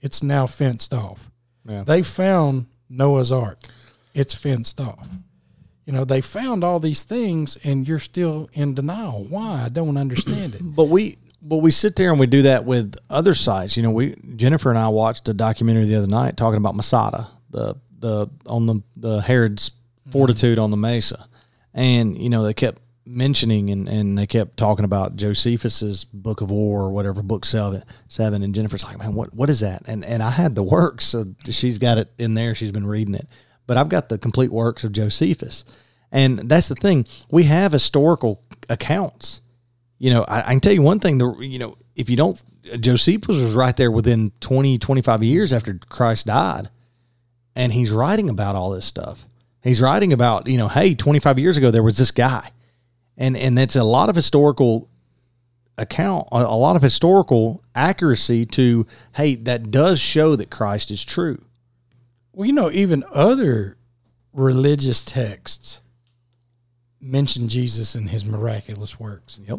It's 0.00 0.22
now 0.22 0.46
fenced 0.46 0.92
off. 0.92 1.30
Yeah. 1.66 1.82
They 1.84 2.02
found 2.02 2.66
Noah's 2.88 3.32
Ark. 3.32 3.58
It's 4.12 4.34
fenced 4.34 4.80
off. 4.80 5.08
You 5.86 5.92
know, 5.92 6.04
they 6.04 6.20
found 6.20 6.64
all 6.64 6.80
these 6.80 7.02
things 7.02 7.58
and 7.64 7.86
you're 7.86 7.98
still 7.98 8.48
in 8.52 8.74
denial. 8.74 9.26
Why? 9.28 9.64
I 9.64 9.68
don't 9.68 9.96
understand 9.96 10.54
it. 10.54 10.60
but 10.76 10.88
we 10.88 11.18
but 11.44 11.58
we 11.58 11.70
sit 11.70 11.94
there 11.94 12.10
and 12.10 12.18
we 12.18 12.26
do 12.26 12.42
that 12.42 12.64
with 12.64 12.96
other 13.08 13.34
sites. 13.34 13.76
You 13.76 13.82
know, 13.82 13.92
we 13.92 14.14
Jennifer 14.34 14.70
and 14.70 14.78
I 14.78 14.88
watched 14.88 15.28
a 15.28 15.34
documentary 15.34 15.84
the 15.84 15.96
other 15.96 16.06
night 16.06 16.36
talking 16.36 16.58
about 16.58 16.74
Masada, 16.74 17.28
the 17.50 17.76
the 17.98 18.28
on 18.46 18.66
the 18.66 18.82
the 18.96 19.20
Herod's 19.20 19.70
fortitude 20.10 20.58
on 20.58 20.70
the 20.70 20.76
Mesa, 20.76 21.26
And, 21.74 22.16
you 22.16 22.30
know, 22.30 22.44
they 22.44 22.54
kept 22.54 22.80
mentioning 23.04 23.70
and, 23.70 23.88
and 23.88 24.16
they 24.16 24.26
kept 24.26 24.56
talking 24.56 24.84
about 24.84 25.16
Josephus's 25.16 26.04
Book 26.04 26.40
of 26.40 26.50
War 26.50 26.82
or 26.82 26.92
whatever, 26.92 27.22
book 27.22 27.44
seven, 27.44 27.82
seven. 28.08 28.42
And 28.42 28.54
Jennifer's 28.54 28.84
like, 28.84 28.98
man, 28.98 29.14
what, 29.14 29.34
what 29.34 29.50
is 29.50 29.60
that? 29.60 29.82
And, 29.86 30.04
and 30.04 30.22
I 30.22 30.30
had 30.30 30.54
the 30.54 30.62
works. 30.62 31.04
So 31.06 31.34
she's 31.44 31.78
got 31.78 31.98
it 31.98 32.10
in 32.18 32.34
there. 32.34 32.54
She's 32.54 32.70
been 32.70 32.86
reading 32.86 33.14
it. 33.14 33.28
But 33.66 33.76
I've 33.76 33.88
got 33.88 34.08
the 34.08 34.18
complete 34.18 34.52
works 34.52 34.84
of 34.84 34.92
Josephus. 34.92 35.64
And 36.12 36.48
that's 36.48 36.68
the 36.68 36.76
thing. 36.76 37.06
We 37.30 37.44
have 37.44 37.72
historical 37.72 38.40
accounts. 38.68 39.40
You 40.04 40.10
know, 40.10 40.24
I, 40.24 40.40
I 40.40 40.50
can 40.52 40.60
tell 40.60 40.72
you 40.72 40.82
one 40.82 41.00
thing, 41.00 41.18
the, 41.18 41.32
you 41.38 41.58
know, 41.58 41.78
if 41.94 42.10
you 42.10 42.16
don't, 42.16 42.40
Josephus 42.80 43.36
was 43.36 43.54
right 43.54 43.76
there 43.76 43.90
within 43.90 44.32
20, 44.40 44.78
25 44.78 45.22
years 45.22 45.52
after 45.52 45.78
Christ 45.88 46.26
died. 46.26 46.68
And 47.56 47.72
he's 47.72 47.90
writing 47.90 48.28
about 48.28 48.56
all 48.56 48.70
this 48.70 48.84
stuff. 48.84 49.26
He's 49.62 49.80
writing 49.80 50.12
about, 50.12 50.46
you 50.46 50.58
know, 50.58 50.68
hey, 50.68 50.94
25 50.94 51.38
years 51.38 51.56
ago, 51.56 51.70
there 51.70 51.82
was 51.82 51.96
this 51.96 52.10
guy 52.10 52.50
and 53.16 53.36
and 53.36 53.56
that's 53.56 53.76
a 53.76 53.84
lot 53.84 54.08
of 54.08 54.16
historical 54.16 54.88
account 55.76 56.28
a 56.30 56.56
lot 56.56 56.76
of 56.76 56.82
historical 56.82 57.62
accuracy 57.74 58.46
to 58.46 58.86
hey 59.16 59.34
that 59.34 59.70
does 59.70 59.98
show 59.98 60.36
that 60.36 60.50
christ 60.50 60.90
is 60.90 61.04
true 61.04 61.44
well 62.32 62.46
you 62.46 62.52
know 62.52 62.70
even 62.70 63.02
other 63.12 63.76
religious 64.32 65.00
texts 65.00 65.80
mention 67.00 67.48
jesus 67.48 67.94
and 67.94 68.10
his 68.10 68.24
miraculous 68.24 69.00
works 69.00 69.40
yep 69.44 69.58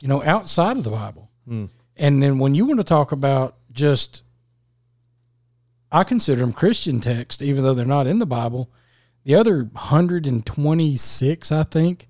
you 0.00 0.08
know 0.08 0.22
outside 0.22 0.76
of 0.76 0.84
the 0.84 0.90
bible 0.90 1.30
mm. 1.48 1.68
and 1.96 2.22
then 2.22 2.38
when 2.38 2.54
you 2.54 2.64
want 2.64 2.80
to 2.80 2.84
talk 2.84 3.12
about 3.12 3.56
just 3.72 4.22
i 5.90 6.04
consider 6.04 6.40
them 6.40 6.52
christian 6.52 7.00
texts 7.00 7.42
even 7.42 7.64
though 7.64 7.74
they're 7.74 7.86
not 7.86 8.06
in 8.06 8.18
the 8.18 8.26
bible 8.26 8.70
the 9.24 9.34
other 9.34 9.64
126 9.64 11.52
i 11.52 11.62
think 11.62 12.08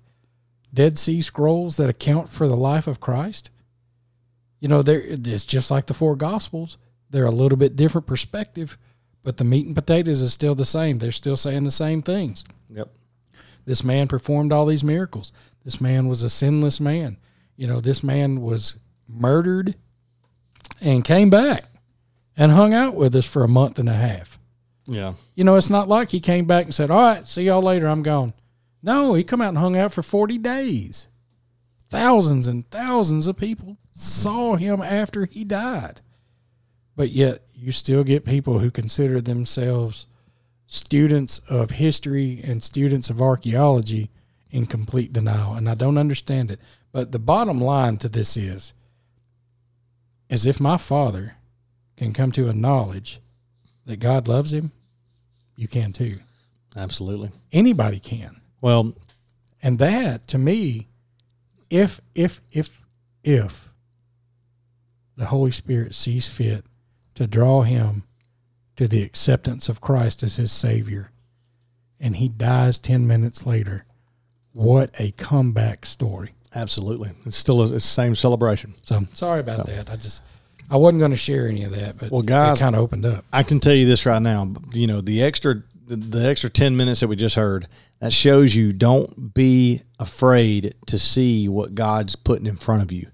Dead 0.73 0.97
Sea 0.97 1.21
Scrolls 1.21 1.77
that 1.77 1.89
account 1.89 2.29
for 2.29 2.47
the 2.47 2.57
life 2.57 2.87
of 2.87 2.99
Christ. 2.99 3.49
You 4.59 4.67
know, 4.67 4.81
there 4.81 5.01
it's 5.01 5.45
just 5.45 5.71
like 5.71 5.87
the 5.87 5.93
four 5.93 6.15
Gospels. 6.15 6.77
They're 7.09 7.25
a 7.25 7.31
little 7.31 7.57
bit 7.57 7.75
different 7.75 8.07
perspective, 8.07 8.77
but 9.23 9.37
the 9.37 9.43
meat 9.43 9.65
and 9.65 9.75
potatoes 9.75 10.21
is 10.21 10.33
still 10.33 10.55
the 10.55 10.65
same. 10.65 10.99
They're 10.99 11.11
still 11.11 11.37
saying 11.37 11.63
the 11.63 11.71
same 11.71 12.01
things. 12.01 12.43
Yep. 12.69 12.89
This 13.65 13.83
man 13.83 14.07
performed 14.07 14.51
all 14.51 14.65
these 14.65 14.83
miracles. 14.83 15.31
This 15.63 15.81
man 15.81 16.07
was 16.07 16.23
a 16.23 16.29
sinless 16.29 16.79
man. 16.79 17.17
You 17.59 17.67
know, 17.67 17.81
this 17.81 18.03
man 18.03 18.39
was 18.39 18.79
murdered 19.05 19.75
and 20.79 21.03
came 21.03 21.29
back 21.29 21.65
and 22.37 22.53
hung 22.53 22.73
out 22.73 22.95
with 22.95 23.13
us 23.13 23.25
for 23.25 23.43
a 23.43 23.49
month 23.49 23.77
and 23.77 23.89
a 23.89 23.93
half. 23.93 24.39
Yeah. 24.85 25.15
You 25.35 25.43
know, 25.43 25.57
it's 25.57 25.69
not 25.69 25.89
like 25.89 26.11
he 26.11 26.21
came 26.21 26.45
back 26.45 26.63
and 26.63 26.73
said, 26.73 26.89
"All 26.89 27.01
right, 27.01 27.25
see 27.25 27.43
y'all 27.43 27.61
later. 27.61 27.89
I'm 27.89 28.01
gone." 28.01 28.33
No, 28.81 29.13
he 29.13 29.25
come 29.25 29.41
out 29.41 29.49
and 29.49 29.57
hung 29.57 29.75
out 29.75 29.91
for 29.91 30.01
40 30.01 30.37
days. 30.37 31.09
Thousands 31.89 32.47
and 32.47 32.69
thousands 32.71 33.27
of 33.27 33.35
people 33.35 33.75
saw 33.91 34.55
him 34.55 34.81
after 34.81 35.25
he 35.25 35.43
died. 35.43 35.99
But 36.95 37.11
yet 37.11 37.45
you 37.53 37.73
still 37.73 38.05
get 38.05 38.23
people 38.23 38.59
who 38.59 38.71
consider 38.71 39.19
themselves 39.19 40.07
students 40.65 41.39
of 41.49 41.71
history 41.71 42.39
and 42.41 42.63
students 42.63 43.09
of 43.09 43.21
archaeology 43.21 44.11
in 44.49 44.65
complete 44.65 45.11
denial. 45.11 45.55
And 45.55 45.69
I 45.69 45.75
don't 45.75 45.97
understand 45.97 46.51
it. 46.51 46.61
But 46.91 47.11
the 47.11 47.19
bottom 47.19 47.61
line 47.61 47.97
to 47.97 48.09
this 48.09 48.35
is 48.35 48.73
as 50.29 50.45
if 50.45 50.59
my 50.59 50.77
father 50.77 51.35
can 51.97 52.13
come 52.13 52.31
to 52.31 52.49
a 52.49 52.53
knowledge 52.53 53.19
that 53.85 53.99
God 53.99 54.27
loves 54.27 54.53
him, 54.53 54.71
you 55.55 55.67
can 55.67 55.91
too. 55.91 56.19
Absolutely. 56.75 57.31
Anybody 57.51 57.99
can. 57.99 58.39
Well, 58.61 58.95
and 59.61 59.79
that 59.79 60.27
to 60.29 60.37
me, 60.37 60.87
if 61.69 61.99
if 62.15 62.41
if 62.51 62.81
if 63.23 63.73
the 65.15 65.25
Holy 65.25 65.51
Spirit 65.51 65.93
sees 65.93 66.29
fit 66.29 66.65
to 67.15 67.27
draw 67.27 67.63
him 67.63 68.03
to 68.77 68.87
the 68.87 69.03
acceptance 69.03 69.67
of 69.67 69.81
Christ 69.81 70.23
as 70.23 70.37
his 70.37 70.51
Savior, 70.51 71.11
and 71.99 72.15
he 72.15 72.29
dies 72.29 72.79
ten 72.79 73.05
minutes 73.05 73.45
later, 73.45 73.85
what 74.53 74.91
a 74.97 75.11
comeback 75.11 75.85
story! 75.85 76.33
Absolutely, 76.53 77.11
it's 77.25 77.37
still 77.37 77.61
a, 77.61 77.63
it's 77.63 77.71
the 77.71 77.79
same 77.79 78.15
celebration. 78.15 78.73
So 78.81 79.05
sorry 79.13 79.39
about 79.41 79.67
so. 79.67 79.71
that. 79.71 79.89
I 79.89 79.95
just 79.95 80.23
I 80.69 80.77
wasn't 80.77 80.99
going 80.99 81.11
to 81.11 81.17
share 81.17 81.47
any 81.47 81.63
of 81.63 81.71
that, 81.71 81.97
but 81.97 82.11
well, 82.11 82.21
guys, 82.21 82.59
kind 82.59 82.75
of 82.75 82.81
opened 82.81 83.05
up. 83.05 83.25
I 83.31 83.43
can 83.43 83.59
tell 83.59 83.73
you 83.73 83.87
this 83.87 84.05
right 84.05 84.21
now. 84.21 84.53
You 84.71 84.87
know, 84.87 85.01
the 85.01 85.23
extra 85.23 85.63
the, 85.85 85.95
the 85.95 86.27
extra 86.27 86.49
ten 86.49 86.75
minutes 86.77 86.99
that 86.99 87.07
we 87.07 87.15
just 87.15 87.35
heard 87.35 87.67
that 87.99 88.13
shows 88.13 88.55
you 88.55 88.71
don't 88.71 89.33
be 89.33 89.81
afraid 89.99 90.75
to 90.87 90.97
see 90.97 91.47
what 91.47 91.75
God's 91.75 92.15
putting 92.15 92.47
in 92.47 92.57
front 92.57 92.81
of 92.81 92.91
you, 92.91 93.07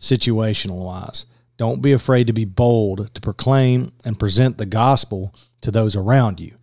situational 0.00 0.84
wise. 0.84 1.26
Don't 1.56 1.82
be 1.82 1.92
afraid 1.92 2.26
to 2.26 2.32
be 2.32 2.44
bold 2.44 3.14
to 3.14 3.20
proclaim 3.20 3.92
and 4.04 4.18
present 4.18 4.58
the 4.58 4.66
gospel 4.66 5.34
to 5.60 5.70
those 5.70 5.94
around 5.94 6.40
you. 6.40 6.56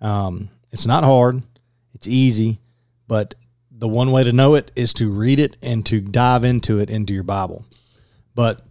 Um, 0.00 0.50
it's 0.72 0.86
not 0.86 1.04
hard, 1.04 1.42
it's 1.94 2.08
easy, 2.08 2.60
but 3.06 3.34
the 3.78 3.88
one 3.88 4.10
way 4.10 4.24
to 4.24 4.32
know 4.32 4.54
it 4.54 4.70
is 4.74 4.94
to 4.94 5.10
read 5.10 5.38
it 5.38 5.56
and 5.62 5.84
to 5.86 6.00
dive 6.00 6.44
into 6.44 6.78
it 6.78 6.88
into 6.90 7.12
your 7.12 7.22
Bible. 7.22 7.64
But 8.34 8.62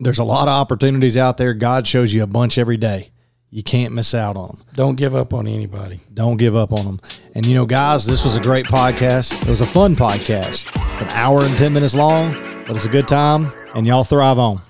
there's 0.00 0.18
a 0.18 0.24
lot 0.24 0.48
of 0.48 0.54
opportunities 0.54 1.16
out 1.16 1.36
there. 1.36 1.54
God 1.54 1.86
shows 1.86 2.12
you 2.12 2.22
a 2.22 2.26
bunch 2.26 2.58
every 2.58 2.76
day. 2.76 3.10
You 3.50 3.62
can't 3.62 3.92
miss 3.92 4.14
out 4.14 4.36
on 4.36 4.48
them. 4.48 4.66
Don't 4.74 4.96
give 4.96 5.14
up 5.14 5.34
on 5.34 5.46
anybody. 5.46 6.00
Don't 6.12 6.38
give 6.38 6.56
up 6.56 6.72
on 6.72 6.84
them. 6.86 7.00
And 7.34 7.44
you 7.44 7.54
know, 7.54 7.66
guys, 7.66 8.06
this 8.06 8.24
was 8.24 8.34
a 8.34 8.40
great 8.40 8.64
podcast. 8.64 9.42
It 9.42 9.48
was 9.48 9.60
a 9.60 9.66
fun 9.66 9.94
podcast. 9.94 10.66
It's 10.94 11.02
an 11.02 11.10
hour 11.10 11.42
and 11.42 11.56
10 11.58 11.72
minutes 11.72 11.94
long, 11.94 12.32
but 12.66 12.76
it's 12.76 12.86
a 12.86 12.90
good 12.90 13.06
time, 13.06 13.52
and 13.74 13.86
y'all 13.86 14.04
thrive 14.04 14.38
on. 14.38 14.62